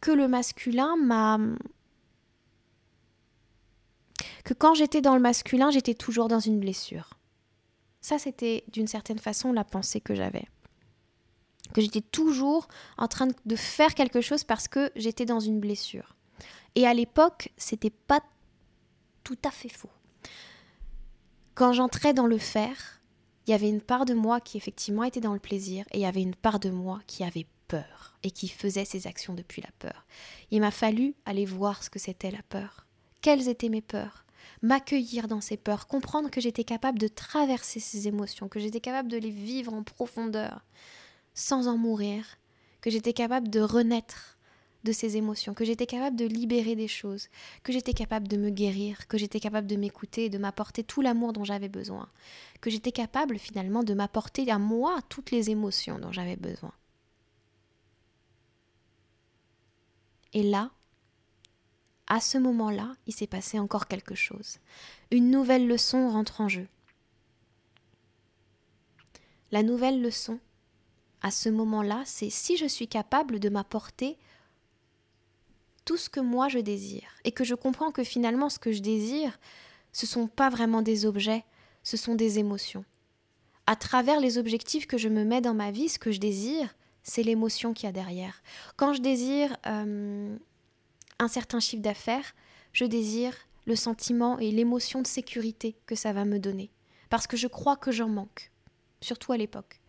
que 0.00 0.12
le 0.12 0.28
masculin 0.28 0.96
m'a... 0.96 1.38
que 4.44 4.54
quand 4.54 4.74
j'étais 4.74 5.00
dans 5.00 5.14
le 5.14 5.20
masculin, 5.20 5.70
j'étais 5.70 5.94
toujours 5.94 6.28
dans 6.28 6.40
une 6.40 6.60
blessure. 6.60 7.18
Ça, 8.00 8.18
c'était 8.18 8.64
d'une 8.68 8.86
certaine 8.86 9.18
façon 9.18 9.52
la 9.52 9.64
pensée 9.64 10.00
que 10.00 10.14
j'avais. 10.14 10.46
Que 11.72 11.80
j'étais 11.80 12.02
toujours 12.02 12.68
en 12.98 13.08
train 13.08 13.28
de 13.46 13.56
faire 13.56 13.94
quelque 13.94 14.20
chose 14.20 14.44
parce 14.44 14.68
que 14.68 14.92
j'étais 14.94 15.24
dans 15.24 15.40
une 15.40 15.58
blessure. 15.58 16.13
Et 16.74 16.86
à 16.86 16.94
l'époque, 16.94 17.52
c'était 17.56 17.90
pas 17.90 18.20
tout 19.22 19.38
à 19.44 19.50
fait 19.50 19.68
faux. 19.68 19.90
Quand 21.54 21.72
j'entrais 21.72 22.14
dans 22.14 22.26
le 22.26 22.38
faire, 22.38 23.00
il 23.46 23.50
y 23.50 23.54
avait 23.54 23.68
une 23.68 23.80
part 23.80 24.06
de 24.06 24.14
moi 24.14 24.40
qui 24.40 24.56
effectivement 24.56 25.04
était 25.04 25.20
dans 25.20 25.34
le 25.34 25.38
plaisir 25.38 25.84
et 25.92 25.98
il 25.98 26.02
y 26.02 26.06
avait 26.06 26.22
une 26.22 26.34
part 26.34 26.58
de 26.58 26.70
moi 26.70 27.00
qui 27.06 27.22
avait 27.22 27.46
peur 27.68 28.18
et 28.22 28.30
qui 28.30 28.48
faisait 28.48 28.84
ses 28.84 29.06
actions 29.06 29.34
depuis 29.34 29.62
la 29.62 29.70
peur. 29.78 30.06
Il 30.50 30.60
m'a 30.60 30.70
fallu 30.70 31.14
aller 31.26 31.44
voir 31.44 31.82
ce 31.82 31.90
que 31.90 31.98
c'était 31.98 32.30
la 32.30 32.42
peur. 32.48 32.86
Quelles 33.20 33.48
étaient 33.48 33.68
mes 33.68 33.82
peurs? 33.82 34.24
M'accueillir 34.62 35.28
dans 35.28 35.40
ces 35.40 35.56
peurs, 35.56 35.86
comprendre 35.86 36.30
que 36.30 36.40
j'étais 36.40 36.64
capable 36.64 36.98
de 36.98 37.08
traverser 37.08 37.80
ces 37.80 38.08
émotions, 38.08 38.48
que 38.48 38.60
j'étais 38.60 38.80
capable 38.80 39.10
de 39.10 39.18
les 39.18 39.30
vivre 39.30 39.72
en 39.72 39.82
profondeur 39.82 40.64
sans 41.34 41.68
en 41.68 41.76
mourir, 41.76 42.38
que 42.80 42.90
j'étais 42.90 43.12
capable 43.12 43.48
de 43.48 43.60
renaître 43.60 44.33
de 44.84 44.92
ces 44.92 45.16
émotions, 45.16 45.54
que 45.54 45.64
j'étais 45.64 45.86
capable 45.86 46.16
de 46.16 46.26
libérer 46.26 46.76
des 46.76 46.88
choses, 46.88 47.28
que 47.62 47.72
j'étais 47.72 47.94
capable 47.94 48.28
de 48.28 48.36
me 48.36 48.50
guérir, 48.50 49.08
que 49.08 49.18
j'étais 49.18 49.40
capable 49.40 49.66
de 49.66 49.76
m'écouter 49.76 50.26
et 50.26 50.30
de 50.30 50.38
m'apporter 50.38 50.84
tout 50.84 51.00
l'amour 51.00 51.32
dont 51.32 51.44
j'avais 51.44 51.68
besoin, 51.68 52.08
que 52.60 52.70
j'étais 52.70 52.92
capable 52.92 53.38
finalement 53.38 53.82
de 53.82 53.94
m'apporter 53.94 54.50
à 54.50 54.58
moi 54.58 55.00
toutes 55.08 55.30
les 55.30 55.50
émotions 55.50 55.98
dont 55.98 56.12
j'avais 56.12 56.36
besoin. 56.36 56.72
Et 60.34 60.42
là, 60.42 60.70
à 62.06 62.20
ce 62.20 62.36
moment-là, 62.38 62.92
il 63.06 63.14
s'est 63.14 63.26
passé 63.26 63.58
encore 63.58 63.88
quelque 63.88 64.14
chose. 64.14 64.58
Une 65.10 65.30
nouvelle 65.30 65.66
leçon 65.66 66.10
rentre 66.10 66.40
en 66.40 66.48
jeu. 66.48 66.68
La 69.52 69.62
nouvelle 69.62 70.02
leçon, 70.02 70.38
à 71.22 71.30
ce 71.30 71.48
moment-là, 71.48 72.02
c'est 72.04 72.28
si 72.28 72.56
je 72.56 72.66
suis 72.66 72.88
capable 72.88 73.38
de 73.38 73.48
m'apporter 73.48 74.18
tout 75.84 75.96
ce 75.96 76.08
que 76.08 76.20
moi 76.20 76.48
je 76.48 76.58
désire 76.58 77.08
et 77.24 77.32
que 77.32 77.44
je 77.44 77.54
comprends 77.54 77.90
que 77.90 78.04
finalement 78.04 78.48
ce 78.48 78.58
que 78.58 78.72
je 78.72 78.80
désire, 78.80 79.38
ce 79.92 80.06
sont 80.06 80.26
pas 80.26 80.50
vraiment 80.50 80.82
des 80.82 81.06
objets, 81.06 81.44
ce 81.82 81.96
sont 81.96 82.14
des 82.14 82.38
émotions. 82.38 82.84
À 83.66 83.76
travers 83.76 84.20
les 84.20 84.38
objectifs 84.38 84.86
que 84.86 84.98
je 84.98 85.08
me 85.08 85.24
mets 85.24 85.40
dans 85.40 85.54
ma 85.54 85.70
vie, 85.70 85.88
ce 85.88 85.98
que 85.98 86.12
je 86.12 86.20
désire, 86.20 86.74
c'est 87.02 87.22
l'émotion 87.22 87.72
qu'il 87.72 87.86
y 87.86 87.88
a 87.88 87.92
derrière. 87.92 88.42
Quand 88.76 88.92
je 88.92 89.00
désire 89.00 89.56
euh, 89.66 90.36
un 91.18 91.28
certain 91.28 91.60
chiffre 91.60 91.82
d'affaires, 91.82 92.34
je 92.72 92.84
désire 92.84 93.34
le 93.66 93.76
sentiment 93.76 94.38
et 94.38 94.50
l'émotion 94.50 95.00
de 95.00 95.06
sécurité 95.06 95.76
que 95.86 95.94
ça 95.94 96.12
va 96.12 96.24
me 96.24 96.38
donner. 96.38 96.70
Parce 97.08 97.26
que 97.26 97.36
je 97.36 97.46
crois 97.46 97.76
que 97.76 97.92
j'en 97.92 98.08
manque, 98.08 98.50
surtout 99.00 99.32
à 99.32 99.36
l'époque. 99.36 99.80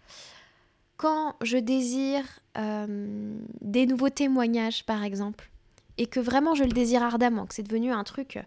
Quand 0.97 1.36
je 1.41 1.58
désire 1.58 2.23
euh, 2.58 3.38
des 3.62 3.86
nouveaux 3.86 4.10
témoignages, 4.10 4.86
par 4.86 5.03
exemple, 5.03 5.51
et 5.97 6.08
que 6.08 6.19
vraiment 6.19 6.55
je 6.55 6.63
le 6.63 6.71
désire 6.71 7.03
ardemment, 7.03 7.45
que 7.45 7.55
c'est 7.55 7.63
devenu 7.63 7.91
un 7.91 8.03
truc, 8.03 8.39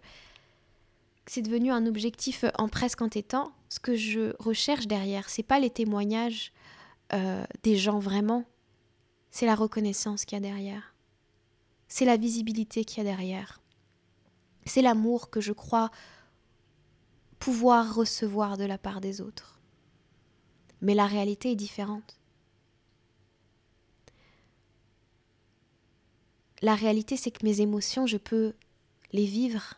que 1.25 1.31
c'est 1.31 1.41
devenu 1.41 1.71
un 1.71 1.85
objectif 1.85 2.45
en 2.57 2.67
presque 2.67 3.01
entêtant, 3.01 3.51
ce 3.69 3.79
que 3.79 3.95
je 3.95 4.33
recherche 4.39 4.87
derrière, 4.87 5.29
c'est 5.29 5.43
pas 5.43 5.59
les 5.59 5.69
témoignages 5.69 6.51
euh, 7.13 7.43
des 7.63 7.75
gens 7.75 7.99
vraiment, 7.99 8.45
c'est 9.31 9.45
la 9.45 9.55
reconnaissance 9.55 10.25
qu'il 10.25 10.35
y 10.35 10.39
a 10.39 10.41
derrière, 10.41 10.93
c'est 11.87 12.05
la 12.05 12.17
visibilité 12.17 12.85
qu'il 12.85 12.99
y 12.99 13.01
a 13.01 13.09
derrière, 13.09 13.61
c'est 14.65 14.81
l'amour 14.81 15.29
que 15.29 15.41
je 15.41 15.53
crois 15.53 15.89
pouvoir 17.39 17.95
recevoir 17.95 18.57
de 18.57 18.65
la 18.65 18.77
part 18.77 19.01
des 19.01 19.21
autres. 19.21 19.59
Mais 20.81 20.93
la 20.93 21.07
réalité 21.07 21.51
est 21.51 21.55
différente. 21.55 22.18
La 26.61 26.75
réalité, 26.75 27.17
c'est 27.17 27.31
que 27.31 27.45
mes 27.45 27.61
émotions, 27.61 28.05
je 28.05 28.17
peux 28.17 28.53
les 29.11 29.25
vivre 29.25 29.75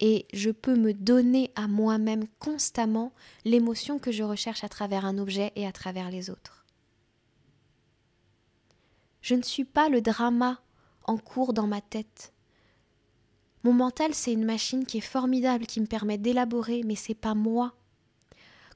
et 0.00 0.26
je 0.32 0.50
peux 0.50 0.76
me 0.76 0.92
donner 0.92 1.50
à 1.54 1.66
moi-même 1.66 2.26
constamment 2.38 3.12
l'émotion 3.44 3.98
que 3.98 4.12
je 4.12 4.22
recherche 4.22 4.64
à 4.64 4.68
travers 4.68 5.04
un 5.04 5.18
objet 5.18 5.52
et 5.56 5.66
à 5.66 5.72
travers 5.72 6.10
les 6.10 6.30
autres. 6.30 6.64
Je 9.20 9.34
ne 9.34 9.42
suis 9.42 9.64
pas 9.64 9.88
le 9.88 10.00
drama 10.02 10.60
en 11.04 11.16
cours 11.16 11.52
dans 11.52 11.66
ma 11.66 11.80
tête. 11.80 12.32
Mon 13.62 13.72
mental, 13.72 14.14
c'est 14.14 14.32
une 14.32 14.44
machine 14.44 14.84
qui 14.84 14.98
est 14.98 15.00
formidable, 15.00 15.66
qui 15.66 15.80
me 15.80 15.86
permet 15.86 16.18
d'élaborer, 16.18 16.82
mais 16.84 16.96
c'est 16.96 17.14
pas 17.14 17.34
moi. 17.34 17.72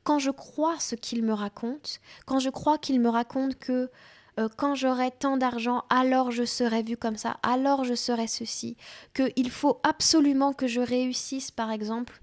Quand 0.04 0.18
je 0.18 0.31
crois 0.31 0.78
ce 0.81 0.94
qu'il 0.94 1.22
me 1.22 1.35
raconte, 1.35 2.00
quand 2.24 2.38
je 2.38 2.48
crois 2.48 2.78
qu'il 2.78 2.98
me 3.00 3.11
raconte 3.11 3.59
que 3.59 3.90
euh, 4.38 4.48
quand 4.57 4.74
j'aurai 4.74 5.11
tant 5.11 5.37
d'argent, 5.37 5.85
alors 5.90 6.31
je 6.31 6.44
serai 6.44 6.83
vu 6.83 6.96
comme 6.96 7.16
ça, 7.16 7.38
alors 7.42 7.85
je 7.85 7.94
serai 7.94 8.27
ceci, 8.27 8.77
qu'il 9.14 9.51
faut 9.51 9.81
absolument 9.83 10.53
que 10.53 10.66
je 10.66 10.81
réussisse, 10.81 11.51
par 11.51 11.70
exemple, 11.70 12.20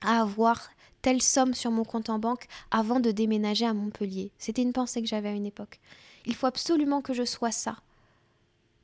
à 0.00 0.22
avoir 0.22 0.68
telle 1.02 1.22
somme 1.22 1.54
sur 1.54 1.70
mon 1.70 1.84
compte 1.84 2.10
en 2.10 2.18
banque 2.18 2.46
avant 2.70 3.00
de 3.00 3.10
déménager 3.10 3.66
à 3.66 3.74
Montpellier. 3.74 4.32
C'était 4.38 4.62
une 4.62 4.72
pensée 4.72 5.02
que 5.02 5.08
j'avais 5.08 5.28
à 5.28 5.32
une 5.32 5.46
époque. 5.46 5.80
Il 6.24 6.34
faut 6.34 6.46
absolument 6.46 7.02
que 7.02 7.14
je 7.14 7.24
sois 7.24 7.52
ça. 7.52 7.76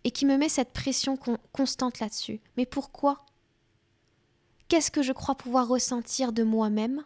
Et 0.05 0.11
qui 0.11 0.27
me 0.27 0.37
met 0.37 0.49
cette 0.49 0.73
pression 0.73 1.17
constante 1.53 2.01
là-dessus. 2.01 2.41
Mais 2.57 2.67
pourquoi? 2.67 3.19
Qu'est-ce 4.69 4.91
que 4.91 5.03
je 5.03 5.13
crois 5.13 5.37
pouvoir 5.37 5.69
ressentir 5.69 6.33
de 6.33 6.43
moi-même 6.43 7.05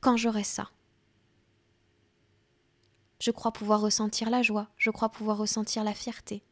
quand 0.00 0.16
j'aurai 0.16 0.44
ça? 0.44 0.70
Je 3.24 3.30
crois 3.30 3.52
pouvoir 3.52 3.80
ressentir 3.80 4.28
la 4.28 4.42
joie, 4.42 4.68
je 4.76 4.90
crois 4.90 5.08
pouvoir 5.08 5.38
ressentir 5.38 5.82
la 5.82 5.94
fierté. 5.94 6.44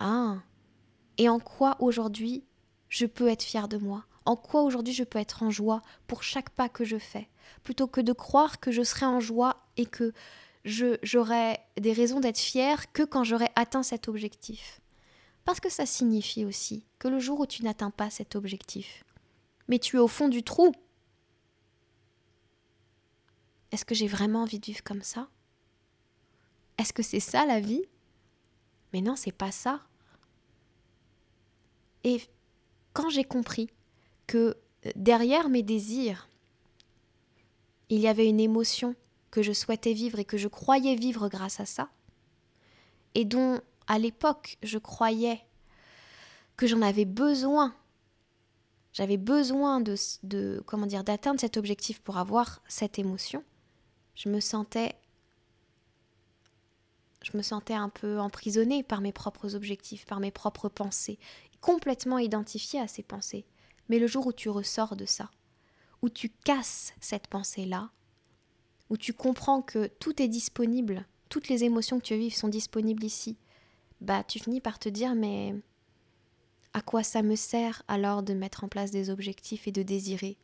Ah 0.00 0.38
Et 1.16 1.28
en 1.28 1.38
quoi 1.38 1.76
aujourd'hui 1.78 2.42
je 2.88 3.06
peux 3.06 3.28
être 3.28 3.44
fier 3.44 3.68
de 3.68 3.76
moi? 3.76 4.04
En 4.24 4.34
quoi 4.34 4.62
aujourd'hui 4.62 4.92
je 4.92 5.04
peux 5.04 5.20
être 5.20 5.44
en 5.44 5.50
joie 5.50 5.80
pour 6.08 6.24
chaque 6.24 6.50
pas 6.50 6.68
que 6.68 6.84
je 6.84 6.98
fais? 6.98 7.28
Plutôt 7.62 7.86
que 7.86 8.00
de 8.00 8.12
croire 8.12 8.58
que 8.58 8.72
je 8.72 8.82
serai 8.82 9.06
en 9.06 9.20
joie 9.20 9.62
et 9.76 9.86
que 9.86 10.12
j'aurai 10.64 11.60
des 11.76 11.92
raisons 11.92 12.18
d'être 12.18 12.40
fier 12.40 12.90
que 12.90 13.04
quand 13.04 13.22
j'aurai 13.22 13.50
atteint 13.54 13.84
cet 13.84 14.08
objectif. 14.08 14.80
Parce 15.44 15.60
que 15.60 15.70
ça 15.70 15.86
signifie 15.86 16.44
aussi 16.44 16.84
que 16.98 17.06
le 17.06 17.20
jour 17.20 17.38
où 17.38 17.46
tu 17.46 17.62
n'atteins 17.62 17.92
pas 17.92 18.10
cet 18.10 18.34
objectif, 18.34 19.04
mais 19.68 19.78
tu 19.78 19.98
es 19.98 20.00
au 20.00 20.08
fond 20.08 20.26
du 20.26 20.42
trou, 20.42 20.72
est-ce 23.72 23.84
que 23.84 23.94
j'ai 23.94 24.08
vraiment 24.08 24.42
envie 24.42 24.58
de 24.58 24.66
vivre 24.66 24.82
comme 24.82 25.02
ça? 25.02 25.28
Est-ce 26.78 26.92
que 26.92 27.02
c'est 27.02 27.20
ça 27.20 27.46
la 27.46 27.60
vie? 27.60 27.84
Mais 28.92 29.00
non, 29.00 29.16
c'est 29.16 29.32
pas 29.32 29.52
ça. 29.52 29.82
Et 32.04 32.20
quand 32.92 33.10
j'ai 33.10 33.24
compris 33.24 33.68
que 34.26 34.56
euh, 34.86 34.90
derrière 34.96 35.48
mes 35.48 35.62
désirs, 35.62 36.28
il 37.88 38.00
y 38.00 38.08
avait 38.08 38.28
une 38.28 38.40
émotion 38.40 38.94
que 39.30 39.42
je 39.42 39.52
souhaitais 39.52 39.92
vivre 39.92 40.18
et 40.18 40.24
que 40.24 40.38
je 40.38 40.48
croyais 40.48 40.96
vivre 40.96 41.28
grâce 41.28 41.60
à 41.60 41.66
ça, 41.66 41.90
et 43.14 43.24
dont 43.24 43.60
à 43.86 43.98
l'époque 43.98 44.56
je 44.62 44.78
croyais 44.78 45.40
que 46.56 46.66
j'en 46.66 46.82
avais 46.82 47.04
besoin. 47.04 47.74
J'avais 48.92 49.18
besoin 49.18 49.80
de, 49.80 49.94
d'atteindre 51.02 51.40
cet 51.40 51.56
objectif 51.56 52.00
pour 52.00 52.18
avoir 52.18 52.60
cette 52.66 52.98
émotion 52.98 53.44
je 54.22 54.28
me 54.28 54.40
sentais 54.40 54.92
un 57.72 57.88
peu 57.88 58.20
emprisonnée 58.20 58.82
par 58.82 59.00
mes 59.00 59.12
propres 59.12 59.54
objectifs, 59.54 60.04
par 60.04 60.20
mes 60.20 60.30
propres 60.30 60.68
pensées, 60.68 61.18
complètement 61.62 62.18
identifiée 62.18 62.80
à 62.80 62.88
ces 62.88 63.02
pensées. 63.02 63.46
Mais 63.88 63.98
le 63.98 64.06
jour 64.06 64.26
où 64.26 64.32
tu 64.32 64.50
ressors 64.50 64.94
de 64.94 65.06
ça, 65.06 65.30
où 66.02 66.10
tu 66.10 66.28
casses 66.28 66.92
cette 67.00 67.28
pensée-là, 67.28 67.90
où 68.90 68.98
tu 68.98 69.14
comprends 69.14 69.62
que 69.62 69.86
tout 69.86 70.20
est 70.20 70.28
disponible, 70.28 71.06
toutes 71.30 71.48
les 71.48 71.64
émotions 71.64 71.98
que 71.98 72.04
tu 72.04 72.16
vives 72.16 72.34
sont 72.34 72.48
disponibles 72.48 73.04
ici, 73.04 73.38
bah 74.02 74.22
tu 74.22 74.38
finis 74.38 74.60
par 74.60 74.78
te 74.78 74.90
dire 74.90 75.14
mais 75.14 75.54
à 76.74 76.82
quoi 76.82 77.02
ça 77.02 77.22
me 77.22 77.36
sert 77.36 77.82
alors 77.88 78.22
de 78.22 78.34
mettre 78.34 78.64
en 78.64 78.68
place 78.68 78.90
des 78.90 79.08
objectifs 79.08 79.66
et 79.66 79.72
de 79.72 79.82
désirer 79.82 80.36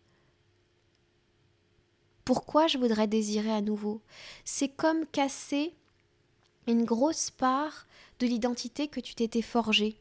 pourquoi 2.27 2.67
je 2.67 2.77
voudrais 2.77 3.07
désirer 3.07 3.53
à 3.53 3.63
nouveau 3.63 4.03
C'est 4.45 4.69
comme 4.69 5.07
casser 5.07 5.73
une 6.67 6.85
grosse 6.85 7.31
part 7.31 7.87
de 8.19 8.27
l'identité 8.27 8.89
que 8.89 9.01
tu 9.01 9.15
t'étais 9.15 9.43
forgée. 9.43 9.99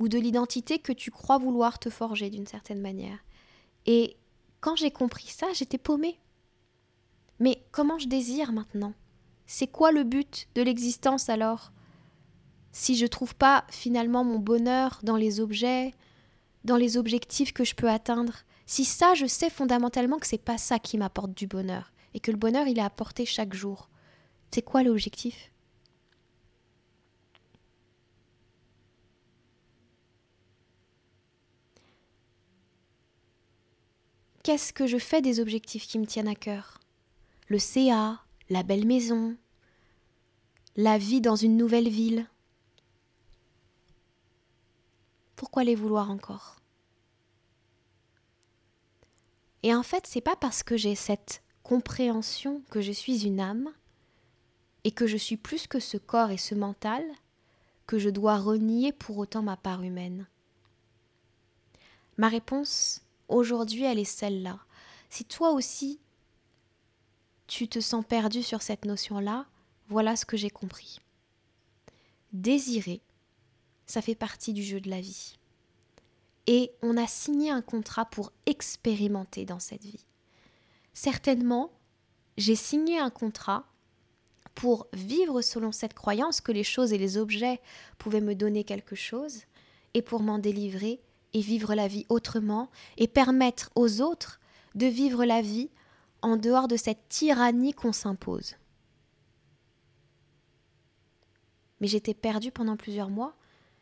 ou 0.00 0.08
de 0.08 0.18
l'identité 0.18 0.80
que 0.80 0.92
tu 0.92 1.10
crois 1.10 1.38
vouloir 1.38 1.78
te 1.78 1.88
forger 1.88 2.28
d'une 2.28 2.48
certaine 2.48 2.80
manière. 2.80 3.18
Et 3.86 4.16
quand 4.60 4.76
j'ai 4.76 4.90
compris 4.90 5.28
ça, 5.28 5.46
j'étais 5.54 5.78
paumée. 5.78 6.18
Mais 7.38 7.62
comment 7.70 7.98
je 7.98 8.08
désire 8.08 8.52
maintenant? 8.52 8.92
C'est 9.46 9.66
quoi 9.66 9.92
le 9.92 10.04
but 10.04 10.48
de 10.56 10.62
l'existence 10.62 11.28
alors? 11.28 11.72
Si 12.72 12.96
je 12.96 13.06
trouve 13.06 13.36
pas 13.36 13.64
finalement 13.70 14.24
mon 14.24 14.38
bonheur 14.38 14.98
dans 15.04 15.16
les 15.16 15.38
objets, 15.38 15.94
dans 16.64 16.76
les 16.76 16.96
objectifs 16.96 17.52
que 17.52 17.64
je 17.64 17.76
peux 17.76 17.88
atteindre, 17.88 18.44
si 18.66 18.84
ça 18.84 19.14
je 19.14 19.26
sais 19.26 19.50
fondamentalement 19.50 20.18
que 20.18 20.26
c'est 20.26 20.38
pas 20.38 20.58
ça 20.58 20.78
qui 20.78 20.98
m'apporte 20.98 21.32
du 21.34 21.46
bonheur 21.46 21.92
et 22.14 22.20
que 22.20 22.30
le 22.30 22.36
bonheur 22.36 22.66
il 22.66 22.78
est 22.78 22.82
apporté 22.82 23.26
chaque 23.26 23.54
jour. 23.54 23.88
C'est 24.50 24.62
quoi 24.62 24.82
l'objectif? 24.82 25.50
Qu'est-ce 34.44 34.72
que 34.72 34.86
je 34.86 34.98
fais 34.98 35.22
des 35.22 35.40
objectifs 35.40 35.86
qui 35.86 35.98
me 35.98 36.06
tiennent 36.06 36.28
à 36.28 36.34
cœur? 36.34 36.78
Le 37.48 37.58
CA, 37.58 38.20
la 38.50 38.62
belle 38.62 38.86
maison, 38.86 39.36
la 40.76 40.98
vie 40.98 41.20
dans 41.20 41.34
une 41.34 41.56
nouvelle 41.56 41.88
ville. 41.88 42.28
Pourquoi 45.34 45.64
les 45.64 45.74
vouloir 45.74 46.10
encore? 46.10 46.56
Et 49.64 49.74
en 49.74 49.82
fait, 49.82 50.06
c'est 50.06 50.20
pas 50.20 50.36
parce 50.36 50.62
que 50.62 50.76
j'ai 50.76 50.94
cette 50.94 51.42
compréhension 51.62 52.60
que 52.70 52.82
je 52.82 52.92
suis 52.92 53.24
une 53.26 53.40
âme 53.40 53.72
et 54.84 54.90
que 54.90 55.06
je 55.06 55.16
suis 55.16 55.38
plus 55.38 55.66
que 55.66 55.80
ce 55.80 55.96
corps 55.96 56.30
et 56.30 56.36
ce 56.36 56.54
mental 56.54 57.02
que 57.86 57.98
je 57.98 58.10
dois 58.10 58.36
renier 58.36 58.92
pour 58.92 59.16
autant 59.16 59.40
ma 59.40 59.56
part 59.56 59.82
humaine. 59.82 60.26
Ma 62.18 62.28
réponse 62.28 63.00
aujourd'hui, 63.28 63.84
elle 63.84 63.98
est 63.98 64.04
celle-là. 64.04 64.58
Si 65.08 65.24
toi 65.24 65.52
aussi, 65.52 65.98
tu 67.46 67.66
te 67.66 67.80
sens 67.80 68.04
perdu 68.04 68.42
sur 68.42 68.60
cette 68.60 68.84
notion-là, 68.84 69.46
voilà 69.88 70.14
ce 70.14 70.26
que 70.26 70.36
j'ai 70.36 70.50
compris. 70.50 71.00
Désirer, 72.34 73.00
ça 73.86 74.02
fait 74.02 74.14
partie 74.14 74.52
du 74.52 74.62
jeu 74.62 74.82
de 74.82 74.90
la 74.90 75.00
vie. 75.00 75.38
Et 76.46 76.72
on 76.82 76.96
a 76.96 77.06
signé 77.06 77.50
un 77.50 77.62
contrat 77.62 78.04
pour 78.06 78.32
expérimenter 78.46 79.44
dans 79.44 79.60
cette 79.60 79.82
vie. 79.82 80.04
Certainement, 80.92 81.70
j'ai 82.36 82.56
signé 82.56 82.98
un 82.98 83.10
contrat 83.10 83.64
pour 84.54 84.86
vivre 84.92 85.42
selon 85.42 85.72
cette 85.72 85.94
croyance 85.94 86.40
que 86.40 86.52
les 86.52 86.64
choses 86.64 86.92
et 86.92 86.98
les 86.98 87.18
objets 87.18 87.60
pouvaient 87.98 88.20
me 88.20 88.34
donner 88.34 88.64
quelque 88.64 88.94
chose 88.94 89.42
et 89.94 90.02
pour 90.02 90.22
m'en 90.22 90.38
délivrer 90.38 91.00
et 91.32 91.40
vivre 91.40 91.74
la 91.74 91.88
vie 91.88 92.06
autrement 92.08 92.70
et 92.96 93.08
permettre 93.08 93.70
aux 93.74 94.00
autres 94.00 94.40
de 94.74 94.86
vivre 94.86 95.24
la 95.24 95.42
vie 95.42 95.70
en 96.22 96.36
dehors 96.36 96.68
de 96.68 96.76
cette 96.76 97.08
tyrannie 97.08 97.74
qu'on 97.74 97.92
s'impose. 97.92 98.56
Mais 101.80 101.88
j'étais 101.88 102.14
perdue 102.14 102.52
pendant 102.52 102.76
plusieurs 102.76 103.10
mois. 103.10 103.34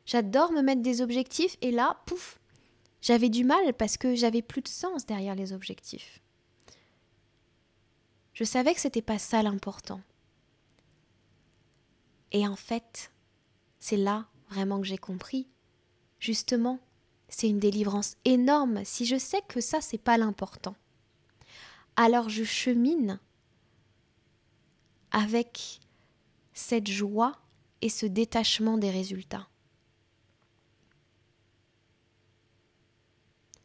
J'adore 0.07 0.53
me 0.53 0.62
mettre 0.62 0.83
des 0.83 1.03
objectifs 1.03 1.57
et 1.61 1.70
là, 1.70 1.98
pouf, 2.07 2.40
j'avais 3.03 3.29
du 3.29 3.45
mal 3.45 3.75
parce 3.75 3.99
que 3.99 4.15
j'avais 4.15 4.43
plus 4.43 4.62
de 4.62 4.69
sens 4.69 5.05
derrière 5.05 5.35
les 5.35 5.53
objectifs. 5.53 6.21
Je 8.33 8.45
savais 8.45 8.73
que 8.73 8.81
c'était 8.81 9.03
pas 9.03 9.19
ça 9.19 9.43
l'important. 9.43 10.01
Et 12.31 12.47
en 12.47 12.57
fait, 12.57 13.12
c'est 13.79 13.99
là 13.99 14.27
vraiment 14.49 14.81
que 14.81 14.87
j'ai 14.87 14.99
compris, 14.99 15.49
justement, 16.19 16.79
c'est 17.29 17.49
une 17.49 17.59
délivrance 17.59 18.17
énorme 18.25 18.85
si 18.85 19.05
je 19.05 19.19
sais 19.19 19.43
que 19.49 19.61
ça, 19.61 19.81
c'est 19.81 19.99
pas 19.99 20.17
l'important. 20.17 20.77
Alors 21.97 22.31
je 22.31 22.45
chemine 22.45 23.19
avec 25.11 25.81
cette 26.55 26.88
joie 26.88 27.38
et 27.83 27.88
ce 27.88 28.07
détachement 28.07 28.79
des 28.79 28.91
résultats. 28.91 29.49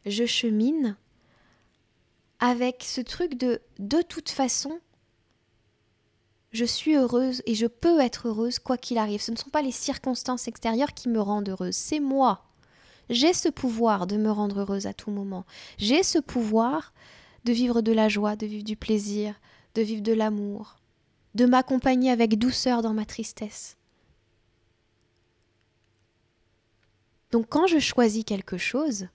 Je 0.08 0.26
chemine 0.26 0.96
avec 2.40 2.84
ce 2.84 3.02
truc 3.02 3.36
de 3.36 3.62
de 3.78 4.02
toute 4.02 4.30
façon, 4.30 4.80
je 6.52 6.66
suis 6.66 6.96
heureuse 6.96 7.42
et 7.46 7.56
je 7.56 7.68
peux 7.68 8.00
être 8.00 8.30
heureuse 8.30 8.60
quoi 8.60 8.78
qu'il 8.78 8.98
arrive. 8.98 9.22
Ce 9.22 9.32
ne 9.32 9.36
sont 9.38 9.50
pas 9.50 9.62
les 9.62 9.72
circonstances 9.72 10.48
extérieures 10.48 10.94
qui 10.94 11.10
me 11.10 11.20
rendent 11.20 11.50
heureuse, 11.50 11.76
c'est 11.76 12.00
moi. 12.00 12.46
J'ai 13.10 13.34
ce 13.34 13.50
pouvoir 13.50 14.08
de 14.08 14.18
me 14.18 14.32
rendre 14.32 14.62
heureuse 14.62 14.88
à 14.88 14.94
tout 14.94 15.12
moment. 15.12 15.46
J'ai 15.78 16.04
ce 16.04 16.20
pouvoir 16.20 16.94
de 17.46 17.54
vivre 17.54 17.82
de 17.82 17.92
la 17.92 18.10
joie, 18.10 18.36
de 18.36 18.46
vivre 18.46 18.66
du 18.66 18.76
plaisir, 18.76 19.36
de 19.76 19.82
vivre 19.82 20.02
de 20.02 20.14
l'amour, 20.14 20.78
de 21.36 21.46
m'accompagner 21.46 22.12
avec 22.12 22.38
douceur 22.38 22.82
dans 22.82 22.94
ma 22.94 23.06
tristesse. 23.06 23.78
Donc 27.32 27.48
quand 27.50 27.68
je 27.68 27.80
choisis 27.80 28.24
quelque 28.24 28.58
chose, 28.58 29.08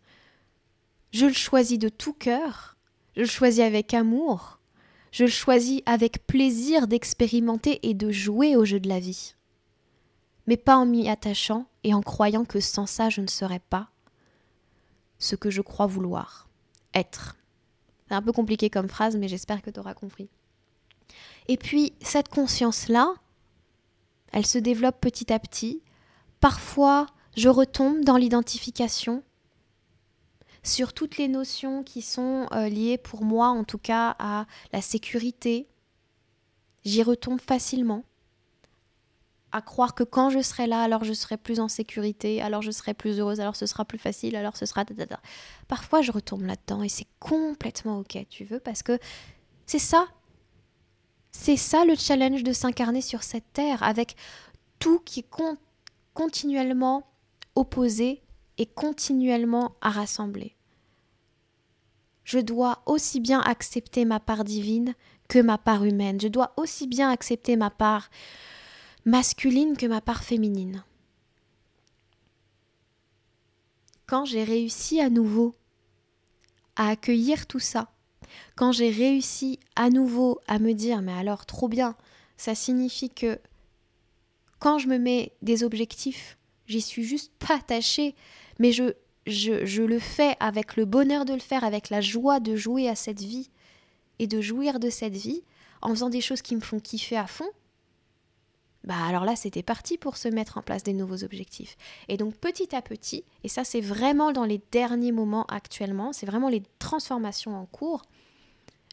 je 1.13 1.27
le 1.27 1.33
choisis 1.33 1.79
de 1.79 1.89
tout 1.89 2.13
cœur, 2.13 2.77
je 3.17 3.21
le 3.23 3.27
choisis 3.27 3.61
avec 3.61 3.95
amour, 3.95 4.59
je 5.13 5.25
le 5.25 5.31
choisis 5.31 5.83
avec 5.87 6.27
plaisir 6.27 6.87
d'expérimenter 6.87 7.81
et 7.89 7.95
de 7.95 8.11
jouer 8.11 8.57
au 8.57 8.65
jeu 8.65 8.81
de 8.81 8.89
la 8.89 9.01
vie 9.01 9.35
mais 10.47 10.57
pas 10.57 10.77
en 10.77 10.87
m'y 10.87 11.09
attachant 11.09 11.67
et 11.85 11.95
en 11.95 12.03
croyant 12.03 12.45
que 12.45 12.61
sans 12.61 12.87
ça 12.87 13.09
je 13.09 13.21
ne 13.21 13.27
serais 13.27 13.61
pas 13.61 13.91
ce 15.19 15.37
que 15.37 15.51
je 15.51 15.63
crois 15.63 15.87
vouloir 15.87 16.49
être. 16.95 17.37
C'est 18.09 18.15
un 18.15 18.23
peu 18.23 18.33
compliqué 18.33 18.71
comme 18.71 18.89
phrase, 18.89 19.17
mais 19.17 19.29
j'espère 19.29 19.63
que 19.63 19.71
tu 19.71 19.79
auras 19.79 19.95
compris. 19.95 20.29
Et 21.49 21.57
puis, 21.57 21.95
cette 22.01 22.29
conscience-là, 22.29 23.15
elle 24.33 24.47
se 24.47 24.59
développe 24.59 25.01
petit 25.01 25.33
à 25.33 25.39
petit. 25.39 25.81
Parfois, 26.41 27.07
je 27.37 27.49
retombe 27.49 28.05
dans 28.05 28.17
l'identification 28.17 29.23
sur 30.63 30.93
toutes 30.93 31.17
les 31.17 31.29
notions 31.29 31.83
qui 31.83 32.03
sont 32.03 32.47
euh, 32.53 32.69
liées 32.69 32.99
pour 32.99 33.25
moi, 33.25 33.49
en 33.49 33.65
tout 33.65 33.79
cas, 33.79 34.15
à 34.19 34.47
la 34.73 34.81
sécurité. 34.81 35.69
J'y 36.85 37.03
retombe 37.03 37.41
facilement 37.41 38.05
à 39.53 39.61
croire 39.61 39.95
que 39.95 40.03
quand 40.03 40.31
je 40.31 40.41
serai 40.41 40.67
là, 40.67 40.83
alors 40.83 41.05
je 41.05 41.13
serai 41.13 41.37
plus 41.37 41.61
en 41.61 41.69
sécurité, 41.69 42.41
alors 42.41 42.63
je 42.63 42.71
serai 42.71 42.95
plus 42.95 43.21
heureuse, 43.21 43.39
alors 43.39 43.55
ce 43.55 43.67
sera 43.67 43.85
plus 43.85 43.99
facile, 43.99 44.35
alors 44.35 44.57
ce 44.57 44.65
sera... 44.65 44.85
Parfois 45.69 46.01
je 46.01 46.11
retombe 46.11 46.43
là-dedans 46.43 46.83
et 46.83 46.89
c'est 46.89 47.07
complètement 47.21 47.99
ok, 47.99 48.27
tu 48.31 48.45
veux, 48.45 48.61
parce 48.61 48.83
que 48.83 48.99
c'est 49.67 49.79
ça. 49.79 50.09
C'est 51.31 51.57
ça 51.57 51.85
le 51.85 51.95
challenge 51.95 52.43
de 52.43 52.53
s'incarner 52.53 53.03
sur 53.03 53.23
cette 53.23 53.53
terre, 53.53 53.83
avec 53.83 54.17
tout 54.79 55.01
qui 55.01 55.21
est 55.21 55.29
continuellement 56.15 57.07
opposé 57.55 58.23
et 58.63 58.67
continuellement 58.67 59.75
à 59.81 59.91
rassembler. 59.91 60.55
Je 62.23 62.39
dois 62.39 62.81
aussi 62.87 63.19
bien 63.19 63.41
accepter 63.41 64.05
ma 64.05 64.21
part 64.21 64.45
divine 64.45 64.95
que 65.27 65.41
ma 65.41 65.59
part 65.59 65.83
humaine. 65.85 66.21
Je 66.21 66.29
dois 66.29 66.53
aussi 66.57 66.87
bien 66.87 67.11
accepter 67.11 67.57
ma 67.57 67.71
part 67.71 68.09
masculine 69.05 69.77
que 69.77 69.87
ma 69.87 70.01
part 70.01 70.23
féminine. 70.23 70.85
Quand 74.07 74.27
j'ai 74.27 74.45
réussi 74.45 75.01
à 75.01 75.11
nouveau 75.11 75.57
à 76.77 76.91
accueillir 76.91 77.49
tout 77.49 77.59
ça, 77.59 77.91
quand 78.55 78.71
j'ai 78.71 78.91
réussi 78.91 79.59
à 79.75 79.91
nouveau 79.91 80.39
à 80.47 80.61
me 80.61 80.73
dire 80.73 81.03
mais 81.03 81.15
alors 81.15 81.47
trop 81.47 81.67
bien, 81.67 81.97
ça 82.37 82.55
signifie 82.55 83.11
que 83.11 83.41
quand 84.61 84.79
je 84.79 84.87
me 84.87 84.99
mets 84.99 85.33
des 85.43 85.65
objectifs, 85.65 86.39
j'y 86.69 86.81
suis 86.81 87.03
juste 87.03 87.33
pas 87.41 87.57
attachée, 87.57 88.15
mais 88.59 88.73
je, 88.73 88.93
je, 89.27 89.65
je 89.65 89.83
le 89.83 89.99
fais 89.99 90.37
avec 90.41 90.77
le 90.77 90.85
bonheur 90.85 91.25
de 91.25 91.35
le 91.35 91.41
faire, 91.41 91.65
avec 91.65 91.91
la 91.91 92.01
joie 92.01 92.41
de 92.41 92.57
jouer 92.57 92.89
à 92.89 92.95
cette 92.95 93.21
vie 93.21 93.51
et 94.19 94.27
de 94.27 94.41
jouir 94.41 94.81
de 94.81 94.91
cette 94.91 95.17
vie 95.17 95.43
en 95.81 95.91
faisant 95.91 96.11
des 96.11 96.21
choses 96.21 96.43
qui 96.43 96.55
me 96.55 96.61
font 96.61 96.81
kiffer 96.81 97.17
à 97.17 97.27
fond, 97.27 97.49
bah 98.85 98.97
alors 99.07 99.25
là 99.25 99.37
c'était 99.37 99.63
parti 99.63 99.97
pour 99.97 100.17
se 100.17 100.29
mettre 100.29 100.59
en 100.59 100.63
place 100.63 100.83
des 100.83 100.93
nouveaux 100.93 101.25
objectifs. 101.25 101.77
Et 102.09 102.17
donc 102.17 102.37
petit 102.37 102.75
à 102.75 102.83
petit, 102.83 103.25
et 103.45 103.49
ça 103.49 103.65
c'est 103.65 103.81
vraiment 103.81 104.33
dans 104.33 104.45
les 104.45 104.61
derniers 104.71 105.13
moments 105.13 105.45
actuellement, 105.47 106.13
c'est 106.13 106.27
vraiment 106.27 106.49
les 106.49 106.63
transformations 106.79 107.57
en 107.57 107.67
cours, 107.67 108.03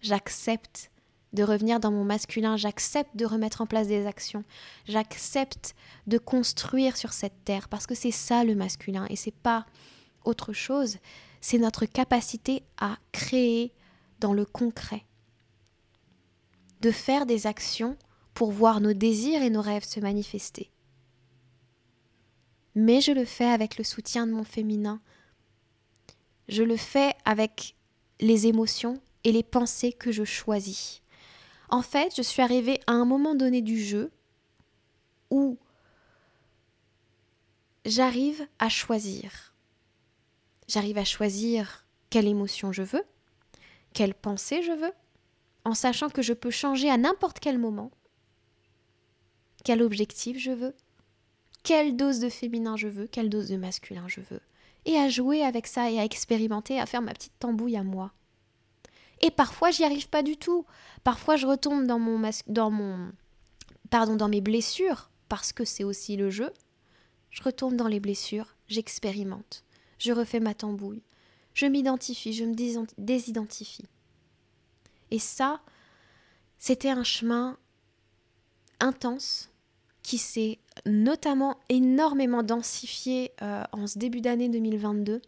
j'accepte 0.02 0.92
de 1.34 1.44
revenir 1.44 1.80
dans 1.80 1.92
mon 1.92 2.04
masculin, 2.04 2.58
j'accepte 2.58 3.16
de 3.16 3.26
remettre 3.26 3.62
en 3.62 3.68
place 3.68 3.88
des 3.88 4.08
actions, 4.08 4.44
j'accepte 4.88 5.76
de 6.08 6.18
construire 6.18 6.98
sur 6.98 7.14
cette 7.14 7.46
terre 7.46 7.70
parce 7.70 7.86
que 7.86 7.96
c'est 7.96 8.12
ça 8.12 8.44
le 8.44 8.56
masculin 8.56 9.06
et 9.10 9.16
c'est 9.16 9.36
pas 9.36 9.66
autre 10.26 10.54
chose, 10.54 10.98
c'est 11.42 11.60
notre 11.60 11.86
capacité 11.86 12.64
à 12.80 12.98
créer 13.12 13.74
dans 14.20 14.34
le 14.34 14.46
concret, 14.46 15.06
de 16.82 16.92
faire 16.92 17.26
des 17.26 17.48
actions 17.48 17.98
pour 18.34 18.52
voir 18.52 18.82
nos 18.82 18.94
désirs 18.94 19.42
et 19.42 19.50
nos 19.50 19.62
rêves 19.62 19.86
se 19.86 20.00
manifester. 20.00 20.72
mais 22.76 23.02
je 23.02 23.12
le 23.12 23.26
fais 23.26 23.46
avec 23.46 23.78
le 23.78 23.84
soutien 23.84 24.26
de 24.26 24.32
mon 24.32 24.44
féminin. 24.46 25.02
Je 26.48 26.64
le 26.64 26.78
fais 26.78 27.14
avec 27.26 27.76
les 28.22 28.48
émotions 28.48 29.02
et 29.24 29.32
les 29.32 29.44
pensées 29.44 29.92
que 29.92 30.12
je 30.12 30.24
choisis. 30.24 31.02
En 31.70 31.82
fait, 31.82 32.16
je 32.16 32.22
suis 32.22 32.42
arrivée 32.42 32.80
à 32.88 32.94
un 32.94 33.06
moment 33.06 33.36
donné 33.36 33.62
du 33.62 33.80
jeu 33.80 34.12
où 35.30 35.58
j'arrive 37.86 38.48
à 38.58 38.70
choisir. 38.70 39.54
J'arrive 40.68 40.98
à 40.98 41.06
choisir 41.06 41.86
quelle 42.10 42.28
émotion 42.28 42.72
je 42.72 42.84
veux, 42.84 43.04
quelle 43.94 44.14
pensée 44.14 44.64
je 44.64 44.72
veux, 44.72 44.92
en 45.64 45.74
sachant 45.74 46.10
que 46.10 46.22
je 46.22 46.34
peux 46.34 46.52
changer 46.52 46.90
à 46.90 46.98
n'importe 46.98 47.40
quel 47.40 47.60
moment, 47.60 47.92
quel 49.64 49.82
objectif 49.84 50.38
je 50.40 50.52
veux, 50.52 50.76
quelle 51.64 51.96
dose 51.96 52.20
de 52.20 52.30
féminin 52.30 52.78
je 52.78 52.88
veux, 52.88 53.08
quelle 53.08 53.30
dose 53.30 53.50
de 53.50 53.58
masculin 53.58 54.08
je 54.08 54.22
veux, 54.22 54.42
et 54.86 54.98
à 54.98 55.10
jouer 55.10 55.44
avec 55.44 55.68
ça 55.68 55.92
et 55.92 56.00
à 56.00 56.06
expérimenter, 56.06 56.80
à 56.80 56.86
faire 56.86 57.02
ma 57.02 57.14
petite 57.14 57.38
tambouille 57.40 57.78
à 57.78 57.84
moi. 57.84 58.12
Et 59.22 59.32
parfois 59.32 59.72
j'y 59.72 59.84
arrive 59.84 60.10
pas 60.10 60.24
du 60.24 60.38
tout. 60.38 60.66
Parfois 61.04 61.36
je 61.36 61.48
retombe 61.48 61.86
dans 61.86 62.00
mon 62.00 62.30
dans 62.48 62.72
mon 62.72 63.12
pardon 63.90 64.16
dans 64.16 64.30
mes 64.30 64.42
blessures 64.42 65.10
parce 65.28 65.54
que 65.54 65.66
c'est 65.66 65.84
aussi 65.84 66.18
le 66.18 66.30
jeu. 66.30 66.52
Je 67.30 67.44
retombe 67.44 67.76
dans 67.76 67.88
les 67.88 68.00
blessures, 68.00 68.56
j'expérimente, 68.68 69.64
je 70.00 70.12
refais 70.12 70.40
ma 70.40 70.56
tambouille, 70.56 71.04
je 71.54 71.68
m'identifie, 71.68 72.34
je 72.34 72.44
me 72.44 72.56
désidentifie. 72.98 73.86
Et 75.12 75.20
ça, 75.20 75.62
c'était 76.58 76.90
un 76.90 77.04
chemin 77.04 77.58
intense 78.80 79.50
qui 80.02 80.18
s'est 80.18 80.60
notamment 80.86 81.60
énormément 81.70 82.42
densifié 82.42 83.32
euh, 83.42 83.64
en 83.72 83.86
ce 83.86 84.00
début 84.00 84.22
d'année 84.22 84.50
2022, 84.50 85.22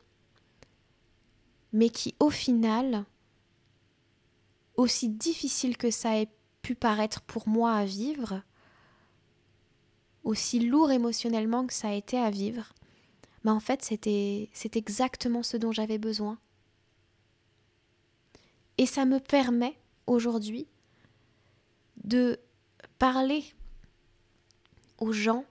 mais 1.73 1.89
qui 1.89 2.15
au 2.19 2.29
final, 2.29 3.05
aussi 4.75 5.09
difficile 5.09 5.77
que 5.77 5.91
ça 5.91 6.19
ait 6.19 6.29
pu 6.61 6.75
paraître 6.75 7.21
pour 7.21 7.47
moi 7.47 7.73
à 7.73 7.85
vivre, 7.85 8.41
aussi 10.23 10.59
lourd 10.59 10.91
émotionnellement 10.91 11.65
que 11.65 11.73
ça 11.73 11.89
a 11.89 11.93
été 11.93 12.17
à 12.17 12.29
vivre, 12.29 12.73
en 13.45 13.59
fait 13.59 13.83
c'était 13.83 14.49
c'est 14.53 14.75
exactement 14.75 15.43
ce 15.43 15.57
dont 15.57 15.71
j'avais 15.71 15.97
besoin. 15.97 16.37
Et 18.77 18.85
ça 18.85 19.05
me 19.05 19.19
permet 19.19 19.77
aujourd'hui 20.07 20.67
de 22.03 22.39
parler 22.97 23.43
aux 24.97 25.11
gens 25.11 25.45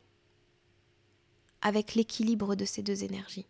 avec 1.63 1.95
l'équilibre 1.95 2.55
de 2.55 2.65
ces 2.65 2.83
deux 2.83 3.05
énergies. 3.05 3.47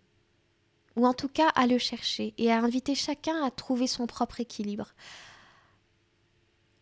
Ou 0.97 1.07
en 1.07 1.15
tout 1.15 1.29
cas 1.29 1.49
à 1.51 1.67
le 1.67 1.79
chercher 1.79 2.35
et 2.37 2.51
à 2.51 2.59
inviter 2.59 2.95
chacun 2.95 3.43
à 3.45 3.51
trouver 3.51 3.87
son 3.87 4.07
propre 4.07 4.41
équilibre. 4.41 4.93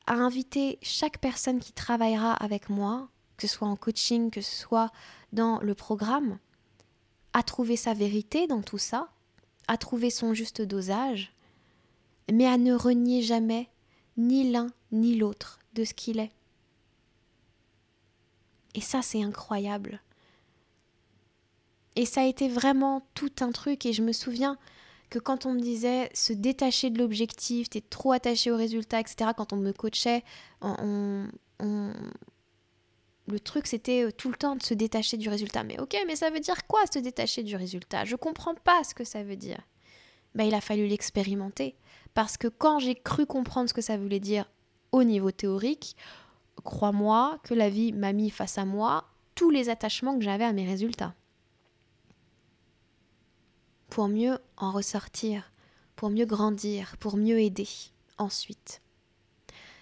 À 0.09 0.15
inviter 0.15 0.79
chaque 0.81 1.19
personne 1.19 1.61
qui 1.61 1.75
travaillera 1.75 2.33
avec 2.33 2.71
moi, 2.71 3.11
que 3.37 3.47
ce 3.47 3.55
soit 3.55 3.69
en 3.69 3.77
coaching, 3.77 4.31
que 4.31 4.41
ce 4.41 4.57
soit 4.57 4.91
dans 5.35 5.59
le 5.61 5.75
programme, 5.75 6.39
à 7.35 7.43
trouver 7.43 7.77
sa 7.77 7.93
vérité 7.93 8.47
dans 8.47 8.63
tout 8.63 8.79
ça, 8.79 9.11
à 9.67 9.77
trouver 9.77 10.09
son 10.09 10.33
juste 10.33 10.63
dosage, 10.63 11.35
mais 12.33 12.47
à 12.47 12.57
ne 12.57 12.73
renier 12.73 13.21
jamais 13.21 13.69
ni 14.17 14.51
l'un 14.51 14.69
ni 14.93 15.15
l'autre 15.15 15.59
de 15.75 15.85
ce 15.85 15.93
qu'il 15.93 16.21
est. 16.21 16.33
Et 18.75 18.81
ça, 18.81 19.03
c'est 19.03 19.23
incroyable. 19.23 20.01
Et 21.97 22.07
ça 22.07 22.23
a 22.23 22.25
été 22.25 22.49
vraiment 22.49 23.07
tout 23.13 23.33
un 23.41 23.53
truc. 23.53 23.85
Et 23.85 23.93
je 23.93 24.03
me 24.03 24.13
souviens 24.13 24.57
que 25.11 25.19
quand 25.19 25.47
on 25.47 25.55
me 25.55 25.61
disait 25.61 26.11
se 26.15 26.33
détacher 26.33 26.91
de 26.91 26.99
l'objectif, 26.99 27.71
t'es 27.71 27.81
trop 27.81 28.13
attaché 28.13 28.51
au 28.51 28.57
résultat, 28.57 29.01
etc., 29.01 29.31
quand 29.37 29.53
on 29.53 29.57
me 29.57 29.73
coachait, 29.73 30.23
on, 30.61 31.27
le 33.29 33.41
truc 33.41 33.67
c'était 33.67 34.05
euh, 34.05 34.11
tout 34.11 34.31
le 34.31 34.37
temps 34.37 34.57
de 34.57 34.63
se 34.63 34.75
détacher 34.75 35.17
du 35.17 35.29
résultat. 35.29 35.63
Mais 35.63 35.79
ok, 35.81 35.97
mais 36.07 36.17
ça 36.17 36.31
veut 36.31 36.41
dire 36.41 36.67
quoi 36.67 36.81
se 36.93 36.99
détacher 36.99 37.43
du 37.43 37.57
résultat? 37.57 38.05
Je 38.05 38.17
comprends 38.17 38.55
pas 38.55 38.85
ce 38.85 38.95
que 38.95 39.05
ça 39.05 39.23
veut 39.23 39.37
dire. 39.37 39.61
Ben, 40.35 40.45
il 40.45 40.55
a 40.55 40.61
fallu 40.61 40.87
l'expérimenter. 40.87 41.75
Parce 42.15 42.37
que 42.37 42.49
quand 42.49 42.79
j'ai 42.79 42.95
cru 42.95 43.27
comprendre 43.27 43.69
ce 43.69 43.75
que 43.75 43.81
ça 43.81 43.97
voulait 43.97 44.21
dire 44.21 44.51
au 44.93 45.05
niveau 45.05 45.31
théorique, 45.31 45.97
crois-moi 46.65 47.39
que 47.45 47.55
la 47.55 47.71
vie 47.71 47.93
m'a 47.93 48.13
mis 48.13 48.31
face 48.31 48.59
à 48.59 48.65
moi 48.65 49.05
tous 49.35 49.51
les 49.51 49.69
attachements 49.69 50.19
que 50.19 50.25
j'avais 50.25 50.45
à 50.45 50.53
mes 50.53 50.67
résultats. 50.67 51.15
Pour 53.89 54.09
mieux 54.09 54.39
en 54.57 54.71
ressortir, 54.71 55.53
pour 55.97 56.11
mieux 56.11 56.27
grandir, 56.27 56.97
pour 56.99 57.17
mieux 57.17 57.41
aider 57.41 57.69
ensuite. 58.19 58.81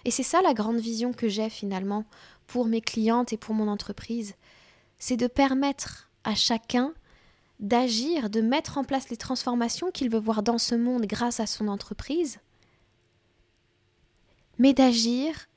Et 0.05 0.11
c'est 0.11 0.23
ça 0.23 0.41
la 0.41 0.53
grande 0.53 0.79
vision 0.79 1.13
que 1.13 1.27
j'ai 1.27 1.49
finalement 1.49 2.05
pour 2.47 2.65
mes 2.65 2.81
clientes 2.81 3.33
et 3.33 3.37
pour 3.37 3.53
mon 3.53 3.67
entreprise, 3.67 4.35
c'est 4.97 5.17
de 5.17 5.27
permettre 5.27 6.09
à 6.23 6.33
chacun 6.33 6.93
d'agir, 7.59 8.29
de 8.29 8.41
mettre 8.41 8.77
en 8.77 8.83
place 8.83 9.09
les 9.09 9.17
transformations 9.17 9.91
qu'il 9.91 10.09
veut 10.09 10.19
voir 10.19 10.43
dans 10.43 10.57
ce 10.57 10.75
monde 10.75 11.05
grâce 11.05 11.39
à 11.39 11.47
son 11.47 11.67
entreprise, 11.67 12.39
mais 14.57 14.73
d'agir 14.73 15.47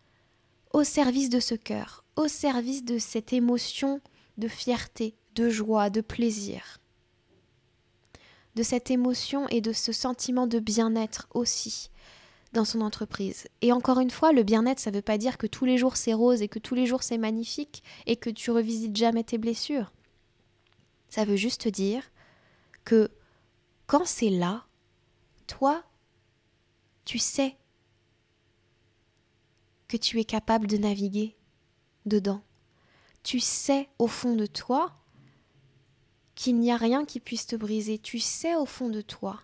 au 0.73 0.85
service 0.85 1.31
de 1.31 1.41
ce 1.41 1.55
cœur, 1.55 2.05
au 2.17 2.29
service 2.29 2.85
de 2.85 2.99
cette 2.99 3.33
émotion 3.33 4.01
de 4.39 4.49
fierté, 4.49 5.15
de 5.35 5.49
joie, 5.49 5.91
de 5.91 6.01
plaisir, 6.01 6.79
de 8.61 8.63
cette 8.63 8.91
émotion 8.91 9.49
et 9.49 9.63
de 9.63 9.73
ce 9.73 9.91
sentiment 9.91 10.47
de 10.47 10.59
bien-être 10.59 11.29
aussi 11.33 11.91
dans 12.53 12.67
son 12.67 12.83
entreprise. 12.83 13.49
Et 13.63 13.73
encore 13.73 14.01
une 14.01 14.11
fois, 14.11 14.35
le 14.35 14.43
bien-être, 14.43 14.81
ça 14.81 14.91
ne 14.91 14.97
veut 14.97 15.03
pas 15.03 15.17
dire 15.17 15.39
que 15.39 15.47
tous 15.47 15.65
les 15.65 15.79
jours 15.79 15.97
c'est 15.97 16.13
rose 16.13 16.43
et 16.43 16.49
que 16.49 16.59
tous 16.59 16.75
les 16.75 16.85
jours 16.85 17.03
c'est 17.03 17.17
magnifique 17.17 17.83
et 18.05 18.17
que 18.17 18.29
tu 18.29 18.51
revisites 18.51 18.95
jamais 18.95 19.25
tes 19.25 19.39
blessures. 19.39 19.95
Ça 21.09 21.25
veut 21.25 21.37
juste 21.37 21.69
dire 21.69 22.03
que 22.85 23.11
quand 23.87 24.05
c'est 24.05 24.29
là, 24.29 24.67
toi, 25.47 25.83
tu 27.07 27.19
sais 27.19 27.57
que 29.89 29.97
tu 29.97 30.21
es 30.21 30.25
capable 30.27 30.67
de 30.67 30.77
naviguer 30.77 31.35
dedans. 32.05 32.43
Tu 33.23 33.41
sais 33.41 33.89
au 33.99 34.07
fond 34.07 34.37
de 34.37 34.45
toi 34.45 35.00
qu'il 36.41 36.59
n'y 36.59 36.73
a 36.73 36.79
rien 36.79 37.05
qui 37.05 37.21
puisse 37.21 37.47
te 37.47 37.55
briser. 37.55 37.99
Tu 37.99 38.19
sais 38.19 38.55
au 38.55 38.65
fond 38.65 38.89
de 38.89 39.03
toi 39.03 39.43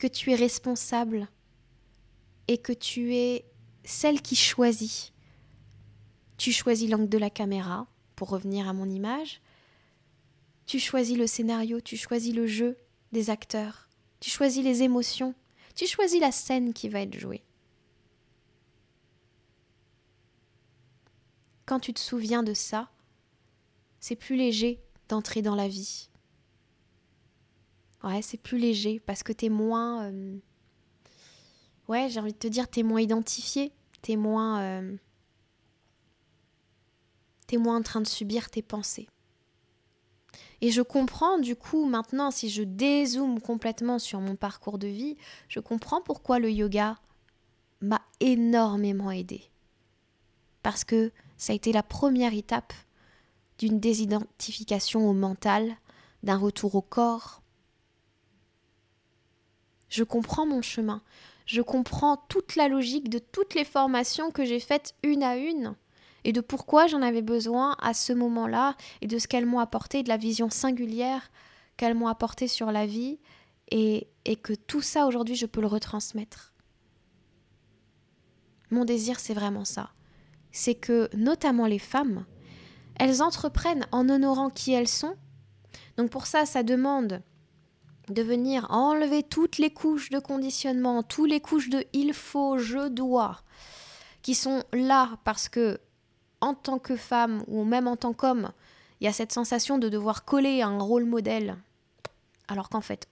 que 0.00 0.08
tu 0.08 0.32
es 0.32 0.34
responsable 0.34 1.28
et 2.48 2.58
que 2.58 2.72
tu 2.72 3.14
es 3.14 3.44
celle 3.84 4.22
qui 4.22 4.34
choisit. 4.34 5.12
Tu 6.36 6.50
choisis 6.50 6.90
l'angle 6.90 7.08
de 7.08 7.16
la 7.16 7.30
caméra, 7.30 7.86
pour 8.16 8.30
revenir 8.30 8.66
à 8.68 8.72
mon 8.72 8.88
image, 8.88 9.40
tu 10.66 10.80
choisis 10.80 11.16
le 11.16 11.28
scénario, 11.28 11.80
tu 11.80 11.96
choisis 11.96 12.34
le 12.34 12.48
jeu 12.48 12.76
des 13.12 13.30
acteurs, 13.30 13.88
tu 14.18 14.30
choisis 14.30 14.64
les 14.64 14.82
émotions, 14.82 15.36
tu 15.76 15.86
choisis 15.86 16.20
la 16.20 16.32
scène 16.32 16.74
qui 16.74 16.88
va 16.88 17.02
être 17.02 17.16
jouée. 17.16 17.44
Quand 21.66 21.78
tu 21.78 21.94
te 21.94 22.00
souviens 22.00 22.42
de 22.42 22.52
ça, 22.52 22.90
c'est 24.00 24.16
plus 24.16 24.34
léger 24.34 24.80
d'entrer 25.10 25.42
dans 25.42 25.54
la 25.54 25.68
vie. 25.68 26.08
Ouais, 28.02 28.22
c'est 28.22 28.38
plus 28.38 28.58
léger 28.58 29.00
parce 29.00 29.22
que 29.22 29.32
t'es 29.32 29.50
moins. 29.50 30.04
Euh, 30.04 30.38
ouais, 31.88 32.08
j'ai 32.08 32.20
envie 32.20 32.32
de 32.32 32.38
te 32.38 32.48
dire, 32.48 32.68
t'es 32.68 32.82
moins 32.82 33.00
identifié, 33.00 33.72
t'es 34.02 34.16
moins. 34.16 34.62
Euh, 34.62 34.96
t'es 37.46 37.58
moins 37.58 37.76
en 37.76 37.82
train 37.82 38.00
de 38.00 38.06
subir 38.06 38.50
tes 38.50 38.62
pensées. 38.62 39.08
Et 40.62 40.70
je 40.70 40.82
comprends 40.82 41.38
du 41.38 41.56
coup 41.56 41.86
maintenant, 41.86 42.30
si 42.30 42.50
je 42.50 42.62
dézoome 42.62 43.40
complètement 43.40 43.98
sur 43.98 44.20
mon 44.20 44.36
parcours 44.36 44.78
de 44.78 44.86
vie, 44.86 45.16
je 45.48 45.58
comprends 45.58 46.00
pourquoi 46.02 46.38
le 46.38 46.50
yoga 46.50 46.96
m'a 47.80 48.02
énormément 48.20 49.10
aidé. 49.10 49.50
Parce 50.62 50.84
que 50.84 51.12
ça 51.38 51.52
a 51.52 51.56
été 51.56 51.72
la 51.72 51.82
première 51.82 52.34
étape 52.34 52.74
d'une 53.60 53.78
désidentification 53.78 55.06
au 55.08 55.12
mental, 55.12 55.76
d'un 56.22 56.38
retour 56.38 56.74
au 56.74 56.80
corps. 56.80 57.42
Je 59.90 60.02
comprends 60.02 60.46
mon 60.46 60.62
chemin, 60.62 61.02
je 61.44 61.60
comprends 61.60 62.16
toute 62.16 62.56
la 62.56 62.68
logique 62.68 63.10
de 63.10 63.18
toutes 63.18 63.54
les 63.54 63.66
formations 63.66 64.30
que 64.30 64.46
j'ai 64.46 64.60
faites 64.60 64.94
une 65.02 65.22
à 65.22 65.36
une 65.36 65.76
et 66.24 66.32
de 66.32 66.40
pourquoi 66.40 66.86
j'en 66.86 67.02
avais 67.02 67.20
besoin 67.20 67.76
à 67.80 67.92
ce 67.92 68.14
moment-là 68.14 68.76
et 69.02 69.06
de 69.06 69.18
ce 69.18 69.28
qu'elles 69.28 69.46
m'ont 69.46 69.58
apporté, 69.58 70.02
de 70.02 70.08
la 70.08 70.16
vision 70.16 70.48
singulière 70.48 71.30
qu'elles 71.76 71.94
m'ont 71.94 72.08
apporté 72.08 72.48
sur 72.48 72.72
la 72.72 72.86
vie 72.86 73.18
et, 73.70 74.08
et 74.24 74.36
que 74.36 74.54
tout 74.54 74.82
ça 74.82 75.06
aujourd'hui 75.06 75.34
je 75.34 75.46
peux 75.46 75.60
le 75.60 75.66
retransmettre. 75.66 76.54
Mon 78.70 78.86
désir 78.86 79.20
c'est 79.20 79.34
vraiment 79.34 79.66
ça. 79.66 79.90
C'est 80.50 80.76
que 80.76 81.10
notamment 81.14 81.66
les 81.66 81.78
femmes, 81.78 82.24
elles 83.00 83.22
entreprennent 83.22 83.86
en 83.92 84.10
honorant 84.10 84.50
qui 84.50 84.72
elles 84.72 84.86
sont. 84.86 85.16
Donc 85.96 86.10
pour 86.10 86.26
ça, 86.26 86.44
ça 86.44 86.62
demande 86.62 87.22
de 88.08 88.22
venir 88.22 88.66
enlever 88.70 89.22
toutes 89.22 89.56
les 89.56 89.70
couches 89.70 90.10
de 90.10 90.18
conditionnement, 90.18 91.02
toutes 91.02 91.30
les 91.30 91.40
couches 91.40 91.70
de 91.70 91.82
il 91.94 92.12
faut, 92.12 92.58
je 92.58 92.88
dois, 92.88 93.40
qui 94.20 94.34
sont 94.34 94.64
là 94.74 95.18
parce 95.24 95.48
que 95.48 95.80
en 96.42 96.52
tant 96.52 96.78
que 96.78 96.94
femme 96.94 97.42
ou 97.46 97.64
même 97.64 97.88
en 97.88 97.96
tant 97.96 98.12
qu'homme, 98.12 98.52
il 99.00 99.04
y 99.04 99.08
a 99.08 99.14
cette 99.14 99.32
sensation 99.32 99.78
de 99.78 99.88
devoir 99.88 100.26
coller 100.26 100.60
à 100.60 100.68
un 100.68 100.80
rôle 100.80 101.06
modèle, 101.06 101.56
alors 102.48 102.68
qu'en 102.68 102.82
fait, 102.82 103.08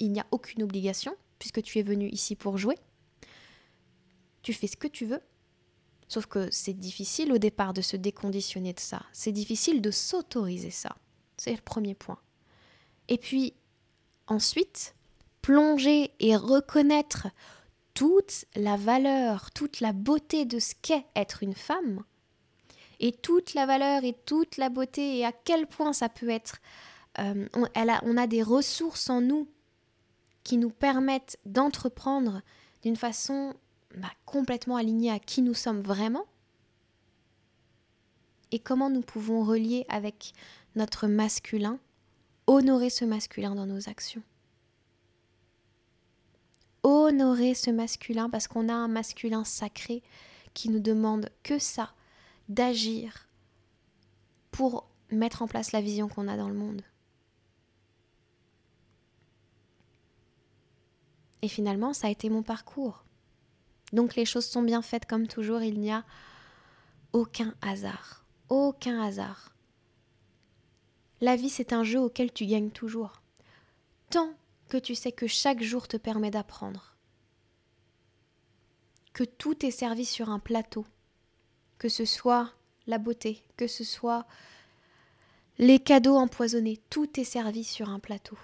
il 0.00 0.12
n'y 0.12 0.20
a 0.20 0.26
aucune 0.32 0.62
obligation, 0.62 1.16
puisque 1.38 1.62
tu 1.62 1.78
es 1.78 1.82
venu 1.82 2.10
ici 2.10 2.36
pour 2.36 2.58
jouer. 2.58 2.76
Tu 4.42 4.52
fais 4.52 4.66
ce 4.66 4.76
que 4.76 4.88
tu 4.88 5.06
veux. 5.06 5.22
Sauf 6.12 6.26
que 6.26 6.50
c'est 6.50 6.74
difficile 6.74 7.32
au 7.32 7.38
départ 7.38 7.72
de 7.72 7.80
se 7.80 7.96
déconditionner 7.96 8.74
de 8.74 8.80
ça. 8.80 9.02
C'est 9.14 9.32
difficile 9.32 9.80
de 9.80 9.90
s'autoriser 9.90 10.68
ça. 10.68 10.94
C'est 11.38 11.54
le 11.54 11.62
premier 11.62 11.94
point. 11.94 12.18
Et 13.08 13.16
puis, 13.16 13.54
ensuite, 14.26 14.94
plonger 15.40 16.10
et 16.20 16.36
reconnaître 16.36 17.28
toute 17.94 18.44
la 18.56 18.76
valeur, 18.76 19.52
toute 19.52 19.80
la 19.80 19.94
beauté 19.94 20.44
de 20.44 20.58
ce 20.58 20.74
qu'est 20.82 21.06
être 21.16 21.42
une 21.42 21.54
femme, 21.54 22.04
et 23.00 23.12
toute 23.12 23.54
la 23.54 23.64
valeur 23.64 24.04
et 24.04 24.14
toute 24.26 24.58
la 24.58 24.68
beauté 24.68 25.16
et 25.16 25.24
à 25.24 25.32
quel 25.32 25.66
point 25.66 25.94
ça 25.94 26.10
peut 26.10 26.28
être. 26.28 26.58
Euh, 27.20 27.48
on, 27.54 27.64
a, 27.64 28.04
on 28.04 28.18
a 28.18 28.26
des 28.26 28.42
ressources 28.42 29.08
en 29.08 29.22
nous 29.22 29.48
qui 30.44 30.58
nous 30.58 30.68
permettent 30.68 31.38
d'entreprendre 31.46 32.42
d'une 32.82 32.96
façon 32.96 33.54
complètement 34.24 34.76
alignée 34.76 35.10
à 35.10 35.18
qui 35.18 35.42
nous 35.42 35.54
sommes 35.54 35.80
vraiment 35.80 36.26
et 38.50 38.58
comment 38.58 38.90
nous 38.90 39.00
pouvons 39.00 39.44
relier 39.44 39.84
avec 39.88 40.32
notre 40.76 41.06
masculin, 41.06 41.78
honorer 42.46 42.90
ce 42.90 43.04
masculin 43.04 43.54
dans 43.54 43.66
nos 43.66 43.88
actions. 43.88 44.22
Honorer 46.82 47.54
ce 47.54 47.70
masculin 47.70 48.28
parce 48.28 48.48
qu'on 48.48 48.68
a 48.68 48.74
un 48.74 48.88
masculin 48.88 49.44
sacré 49.44 50.02
qui 50.54 50.68
nous 50.68 50.80
demande 50.80 51.30
que 51.42 51.58
ça, 51.58 51.94
d'agir 52.48 53.28
pour 54.50 54.86
mettre 55.10 55.42
en 55.42 55.46
place 55.46 55.72
la 55.72 55.80
vision 55.80 56.08
qu'on 56.08 56.28
a 56.28 56.36
dans 56.36 56.48
le 56.48 56.54
monde. 56.54 56.82
Et 61.42 61.48
finalement, 61.48 61.92
ça 61.92 62.06
a 62.06 62.10
été 62.10 62.28
mon 62.28 62.42
parcours. 62.42 63.04
Donc 63.92 64.14
les 64.16 64.24
choses 64.24 64.46
sont 64.46 64.62
bien 64.62 64.82
faites 64.82 65.06
comme 65.06 65.26
toujours, 65.26 65.62
il 65.62 65.78
n'y 65.80 65.92
a 65.92 66.04
aucun 67.12 67.54
hasard. 67.60 68.24
Aucun 68.48 69.02
hasard. 69.02 69.54
La 71.20 71.36
vie, 71.36 71.50
c'est 71.50 71.72
un 71.72 71.84
jeu 71.84 72.00
auquel 72.00 72.32
tu 72.32 72.46
gagnes 72.46 72.70
toujours. 72.70 73.22
Tant 74.10 74.34
que 74.68 74.76
tu 74.76 74.94
sais 74.94 75.12
que 75.12 75.26
chaque 75.26 75.62
jour 75.62 75.88
te 75.88 75.96
permet 75.96 76.30
d'apprendre. 76.30 76.96
Que 79.12 79.24
tout 79.24 79.64
est 79.64 79.70
servi 79.70 80.04
sur 80.04 80.30
un 80.30 80.38
plateau 80.38 80.86
que 81.82 81.88
ce 81.88 82.04
soit 82.04 82.52
la 82.86 82.98
beauté, 82.98 83.42
que 83.56 83.66
ce 83.66 83.82
soit 83.82 84.24
les 85.58 85.80
cadeaux 85.80 86.14
empoisonnés, 86.14 86.80
tout 86.90 87.18
est 87.18 87.24
servi 87.24 87.64
sur 87.64 87.88
un 87.88 87.98
plateau. 87.98 88.38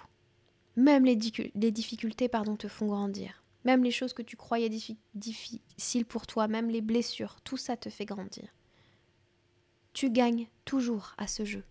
Même 0.75 1.05
les, 1.05 1.15
difficultés 1.15 2.27
pardon, 2.27 2.57
te 2.57 2.67
font 2.67 2.87
grandir. 2.87 3.41
Même 3.69 3.83
les 3.83 3.91
choses 3.91 4.13
que 4.13 4.23
tu 4.23 4.35
croyais 4.35 4.67
difficiles 5.13 6.05
pour 6.07 6.25
toi, 6.25 6.47
même 6.47 6.71
les 6.71 6.81
blessures, 6.81 7.39
tout 7.43 7.55
ça 7.55 7.77
te 7.77 7.91
fait 7.91 8.05
grandir. 8.05 8.51
Tu 9.93 10.09
gagnes 10.09 10.47
toujours 10.65 11.13
à 11.19 11.27
ce 11.27 11.45
jeu. 11.45 11.63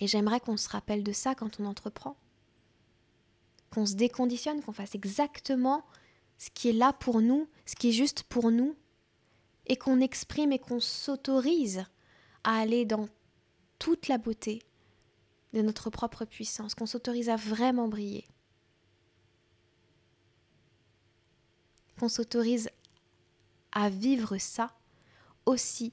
Et 0.00 0.08
j'aimerais 0.08 0.40
qu'on 0.40 0.56
se 0.56 0.68
rappelle 0.68 1.04
de 1.04 1.12
ça 1.12 1.36
quand 1.36 1.60
on 1.60 1.64
entreprend. 1.64 2.16
Qu'on 3.70 3.86
se 3.86 3.94
déconditionne, 3.94 4.62
qu'on 4.62 4.72
fasse 4.72 4.96
exactement 4.96 5.84
ce 6.36 6.50
qui 6.50 6.70
est 6.70 6.72
là 6.72 6.92
pour 6.92 7.20
nous, 7.20 7.48
ce 7.66 7.76
qui 7.76 7.90
est 7.90 7.92
juste 7.92 8.24
pour 8.24 8.50
nous, 8.50 8.74
et 9.66 9.76
qu'on 9.76 10.00
exprime 10.00 10.50
et 10.50 10.58
qu'on 10.58 10.80
s'autorise 10.80 11.84
à 12.42 12.58
aller 12.58 12.84
dans 12.84 13.08
toute 13.78 14.08
la 14.08 14.18
beauté 14.18 14.60
de 15.52 15.62
notre 15.62 15.88
propre 15.88 16.24
puissance, 16.24 16.74
qu'on 16.74 16.86
s'autorise 16.86 17.28
à 17.28 17.36
vraiment 17.36 17.86
briller, 17.86 18.26
qu'on 22.00 22.08
s'autorise 22.08 22.70
à 23.72 23.90
vivre 23.90 24.38
ça 24.38 24.72
aussi 25.44 25.92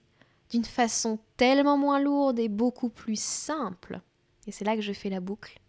d'une 0.50 0.64
façon 0.64 1.20
tellement 1.36 1.78
moins 1.78 2.00
lourde 2.00 2.40
et 2.40 2.48
beaucoup 2.48 2.88
plus 2.88 3.20
simple. 3.20 4.00
Et 4.48 4.52
c'est 4.52 4.64
là 4.64 4.76
que 4.76 4.82
je 4.82 4.94
fais 4.94 5.10
la 5.10 5.20
boucle 5.20 5.60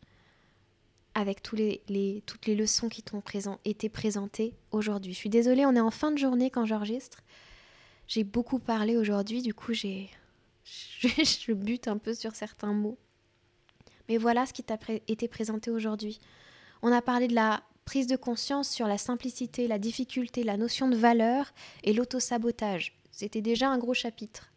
avec 1.15 1.43
tous 1.43 1.57
les, 1.57 2.23
toutes 2.27 2.47
les 2.47 2.55
leçons 2.55 2.89
qui 2.89 3.03
t'ont 3.03 3.23
été 3.65 3.89
présentées 3.89 4.55
aujourd'hui. 4.71 5.13
Je 5.13 5.19
suis 5.19 5.29
désolée, 5.29 5.67
on 5.67 5.75
est 5.75 5.81
en 5.81 5.91
fin 5.91 6.13
de 6.13 6.19
journée 6.19 6.51
quand 6.51 6.65
j'enregistre. 6.65 7.23
J'ai 8.07 8.23
beaucoup 8.23 8.61
parlé 8.61 8.97
aujourd'hui, 8.97 9.43
du 9.43 9.53
coup 9.53 9.73
j'ai, 9.73 10.09
je, 11.01 11.53
bute 11.53 11.89
un 11.89 11.99
peu 11.99 12.15
sur 12.15 12.37
certains 12.37 12.73
mots. 12.73 12.99
Mais 14.09 14.17
voilà 14.17 14.47
ce 14.47 14.53
qui 14.53 14.63
t'a 14.63 14.79
été 15.09 15.27
présenté 15.27 15.73
aujourd'hui. 15.73 16.21
On 16.83 16.93
a 16.93 17.03
parlé 17.03 17.27
de 17.27 17.35
la 17.35 17.65
prise 17.89 18.07
de 18.07 18.17
conscience 18.17 18.69
sur 18.69 18.87
la 18.87 18.99
simplicité, 18.99 19.67
la 19.67 19.79
difficulté, 19.79 20.43
la 20.43 20.59
notion 20.59 20.89
de 20.89 20.95
valeur 20.95 21.55
et 21.85 21.95
l'autosabotage. 21.95 22.93
C'était 23.13 23.41
déjà 23.41 23.71
un 23.71 23.79
gros 23.79 23.95
chapitre. 23.95 24.53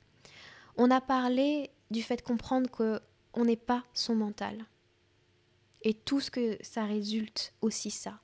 On 0.75 0.91
a 0.91 0.99
parlé 0.99 1.69
du 1.91 2.03
fait 2.03 2.17
de 2.17 2.23
comprendre 2.23 2.69
qu'on 2.69 3.45
n'est 3.45 3.55
pas 3.55 3.85
son 3.93 4.15
mental 4.15 4.65
et 5.83 5.93
tout 5.93 6.19
ce 6.19 6.29
que 6.29 6.57
ça 6.59 6.83
résulte 6.83 7.53
aussi 7.61 7.89
ça. 7.89 8.19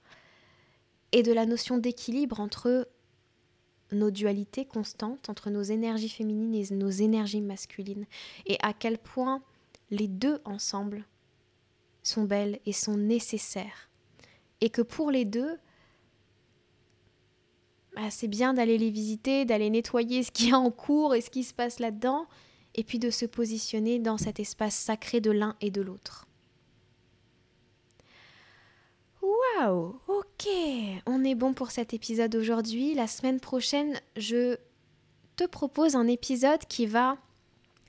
Et 1.14 1.24
de 1.24 1.32
la 1.32 1.46
notion 1.46 1.78
d'équilibre 1.78 2.42
entre 2.42 2.90
nos 3.94 4.12
dualités 4.12 4.66
constantes, 4.66 5.30
entre 5.30 5.50
nos 5.50 5.64
énergies 5.64 6.10
féminines 6.10 6.54
et 6.54 6.74
nos 6.74 6.90
énergies 6.90 7.40
masculines, 7.40 8.08
et 8.46 8.58
à 8.62 8.74
quel 8.74 8.98
point 8.98 9.42
les 9.90 10.10
deux 10.10 10.42
ensemble 10.44 11.06
sont 12.04 12.26
belles 12.26 12.60
et 12.66 12.74
sont 12.74 12.98
nécessaires. 12.98 13.87
Et 14.62 14.70
que 14.70 14.82
pour 14.82 15.12
les 15.12 15.26
deux, 15.26 15.58
bah, 17.96 18.10
c'est 18.12 18.28
bien 18.28 18.54
d'aller 18.54 18.78
les 18.78 18.92
visiter, 18.92 19.46
d'aller 19.46 19.70
nettoyer 19.70 20.24
ce 20.24 20.32
qui 20.32 20.50
est 20.50 20.54
en 20.54 20.70
cours 20.70 21.16
et 21.16 21.22
ce 21.22 21.30
qui 21.30 21.44
se 21.44 21.54
passe 21.54 21.80
là-dedans, 21.80 22.28
et 22.76 22.84
puis 22.84 23.00
de 23.00 23.10
se 23.10 23.26
positionner 23.26 23.98
dans 23.98 24.18
cet 24.18 24.40
espace 24.40 24.76
sacré 24.76 25.20
de 25.20 25.32
l'un 25.32 25.56
et 25.62 25.72
de 25.72 25.82
l'autre. 25.82 26.28
Waouh, 29.22 30.00
ok, 30.08 30.48
on 31.08 31.24
est 31.24 31.36
bon 31.36 31.54
pour 31.54 31.72
cet 31.72 31.94
épisode 31.94 32.36
aujourd'hui. 32.36 32.94
La 32.94 33.08
semaine 33.08 33.40
prochaine, 33.40 34.00
je 34.16 34.58
te 35.36 35.46
propose 35.46 35.96
un 35.96 36.08
épisode 36.08 36.64
qui 36.68 36.86
va 36.86 37.18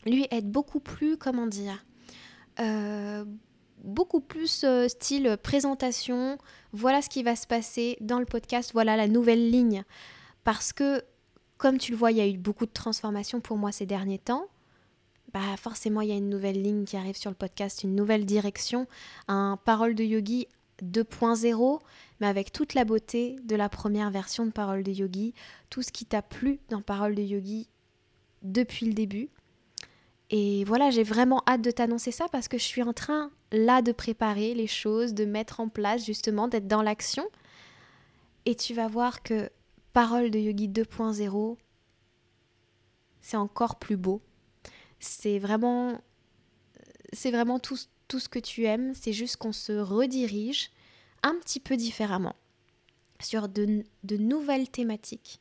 lui 0.06 0.26
être 0.30 0.50
beaucoup 0.50 0.80
plus, 0.80 1.16
comment 1.16 1.46
dire, 1.46 1.84
euh, 2.60 3.24
beaucoup 3.88 4.20
plus 4.20 4.64
euh, 4.64 4.88
style 4.88 5.36
présentation. 5.42 6.38
Voilà 6.72 7.02
ce 7.02 7.08
qui 7.08 7.22
va 7.22 7.36
se 7.36 7.46
passer 7.46 7.96
dans 8.00 8.18
le 8.18 8.26
podcast, 8.26 8.70
voilà 8.72 8.96
la 8.96 9.08
nouvelle 9.08 9.50
ligne. 9.50 9.84
Parce 10.44 10.72
que, 10.72 11.02
comme 11.56 11.78
tu 11.78 11.92
le 11.92 11.98
vois, 11.98 12.12
il 12.12 12.18
y 12.18 12.20
a 12.20 12.28
eu 12.28 12.38
beaucoup 12.38 12.66
de 12.66 12.72
transformations 12.72 13.40
pour 13.40 13.56
moi 13.56 13.72
ces 13.72 13.86
derniers 13.86 14.18
temps. 14.18 14.46
Bah 15.34 15.56
forcément, 15.58 16.00
il 16.00 16.08
y 16.08 16.12
a 16.12 16.16
une 16.16 16.30
nouvelle 16.30 16.62
ligne 16.62 16.84
qui 16.84 16.96
arrive 16.96 17.16
sur 17.16 17.30
le 17.30 17.36
podcast, 17.36 17.82
une 17.82 17.94
nouvelle 17.94 18.24
direction, 18.24 18.86
un 19.26 19.58
parole 19.62 19.94
de 19.94 20.02
yogi 20.04 20.46
2.0, 20.82 21.80
mais 22.20 22.26
avec 22.26 22.52
toute 22.52 22.74
la 22.74 22.84
beauté 22.84 23.36
de 23.44 23.56
la 23.56 23.68
première 23.68 24.10
version 24.10 24.46
de 24.46 24.50
Parole 24.50 24.82
de 24.82 24.92
Yogi, 24.92 25.34
tout 25.70 25.82
ce 25.82 25.92
qui 25.92 26.06
t'a 26.06 26.22
plu 26.22 26.60
dans 26.68 26.82
Parole 26.82 27.14
de 27.14 27.22
Yogi 27.22 27.68
depuis 28.42 28.86
le 28.86 28.94
début. 28.94 29.30
Et 30.30 30.64
voilà, 30.64 30.90
j'ai 30.90 31.02
vraiment 31.02 31.42
hâte 31.46 31.62
de 31.62 31.70
t'annoncer 31.70 32.12
ça 32.12 32.28
parce 32.28 32.48
que 32.48 32.58
je 32.58 32.64
suis 32.64 32.82
en 32.82 32.92
train 32.92 33.30
là 33.50 33.80
de 33.80 33.92
préparer 33.92 34.54
les 34.54 34.66
choses, 34.66 35.14
de 35.14 35.24
mettre 35.24 35.60
en 35.60 35.68
place 35.68 36.04
justement, 36.04 36.48
d'être 36.48 36.68
dans 36.68 36.82
l'action. 36.82 37.26
Et 38.44 38.54
tu 38.54 38.74
vas 38.74 38.88
voir 38.88 39.22
que 39.22 39.50
Parole 39.92 40.30
de 40.30 40.38
Yogi 40.38 40.68
2.0, 40.68 41.56
c'est 43.20 43.36
encore 43.36 43.76
plus 43.76 43.96
beau. 43.96 44.20
C'est 45.00 45.38
vraiment, 45.38 46.00
c'est 47.12 47.30
vraiment 47.30 47.58
tout, 47.58 47.78
tout 48.08 48.18
ce 48.18 48.28
que 48.28 48.38
tu 48.38 48.64
aimes, 48.64 48.92
c'est 48.94 49.12
juste 49.12 49.36
qu'on 49.36 49.52
se 49.52 49.72
redirige 49.72 50.70
un 51.22 51.34
petit 51.36 51.60
peu 51.60 51.76
différemment 51.76 52.34
sur 53.20 53.48
de, 53.48 53.84
nouvelles 54.10 54.68
thématiques. 54.68 55.40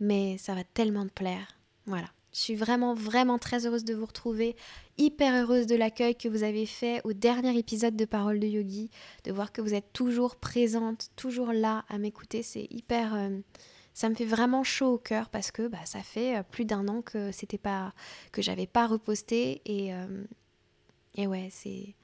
Mais 0.00 0.38
ça 0.38 0.54
va 0.54 0.64
tellement 0.64 1.06
te 1.06 1.12
plaire. 1.12 1.58
Voilà. 1.86 2.08
Je 2.38 2.44
suis 2.44 2.54
vraiment, 2.54 2.94
vraiment 2.94 3.36
très 3.36 3.66
heureuse 3.66 3.82
de 3.82 3.94
vous 3.94 4.06
retrouver, 4.06 4.54
hyper 4.96 5.34
heureuse 5.34 5.66
de 5.66 5.74
l'accueil 5.74 6.14
que 6.14 6.28
vous 6.28 6.44
avez 6.44 6.66
fait 6.66 7.00
au 7.02 7.12
dernier 7.12 7.58
épisode 7.58 7.96
de 7.96 8.04
Parole 8.04 8.38
de 8.38 8.46
Yogi, 8.46 8.92
de 9.24 9.32
voir 9.32 9.50
que 9.50 9.60
vous 9.60 9.74
êtes 9.74 9.92
toujours 9.92 10.36
présente, 10.36 11.08
toujours 11.16 11.52
là 11.52 11.84
à 11.88 11.98
m'écouter. 11.98 12.44
C'est 12.44 12.68
hyper, 12.70 13.12
euh, 13.16 13.40
ça 13.92 14.08
me 14.08 14.14
fait 14.14 14.24
vraiment 14.24 14.62
chaud 14.62 14.92
au 14.92 14.98
cœur 14.98 15.30
parce 15.30 15.50
que 15.50 15.66
bah, 15.66 15.84
ça 15.84 15.98
fait 15.98 16.40
plus 16.52 16.64
d'un 16.64 16.86
an 16.86 17.02
que 17.02 17.32
c'était 17.32 17.58
pas 17.58 17.92
que 18.30 18.40
j'avais 18.40 18.68
pas 18.68 18.86
reposté 18.86 19.60
et 19.64 19.92
et 21.16 21.26
ouais 21.26 21.48
c'est 21.50 21.96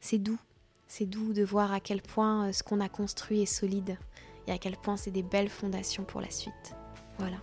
c'est 0.00 0.18
doux. 0.18 0.40
C'est 0.88 1.04
doux 1.04 1.34
de 1.34 1.44
voir 1.44 1.70
à 1.70 1.80
quel 1.80 2.00
point 2.00 2.50
ce 2.54 2.62
qu'on 2.62 2.80
a 2.80 2.88
construit 2.88 3.42
est 3.42 3.46
solide 3.60 3.98
et 4.46 4.52
à 4.52 4.56
quel 4.56 4.78
point 4.78 4.96
c'est 4.96 5.10
des 5.10 5.22
belles 5.22 5.50
fondations 5.50 6.04
pour 6.04 6.22
la 6.22 6.30
suite. 6.30 6.74
Voilà 7.18 7.36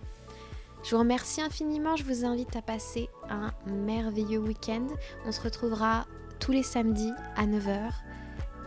je 0.82 0.94
vous 0.94 1.00
remercie 1.00 1.40
infiniment, 1.40 1.96
je 1.96 2.04
vous 2.04 2.24
invite 2.24 2.54
à 2.56 2.62
passer 2.62 3.08
un 3.28 3.52
merveilleux 3.66 4.38
week-end. 4.38 4.86
On 5.26 5.32
se 5.32 5.40
retrouvera 5.40 6.06
tous 6.40 6.52
les 6.52 6.62
samedis 6.62 7.12
à 7.36 7.46
9h. 7.46 7.90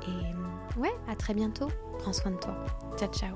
Et 0.08 0.80
ouais, 0.80 0.94
à 1.08 1.16
très 1.16 1.34
bientôt. 1.34 1.68
Prends 2.00 2.14
soin 2.14 2.32
de 2.32 2.38
toi. 2.38 2.66
Ciao 2.98 3.12
ciao. 3.12 3.36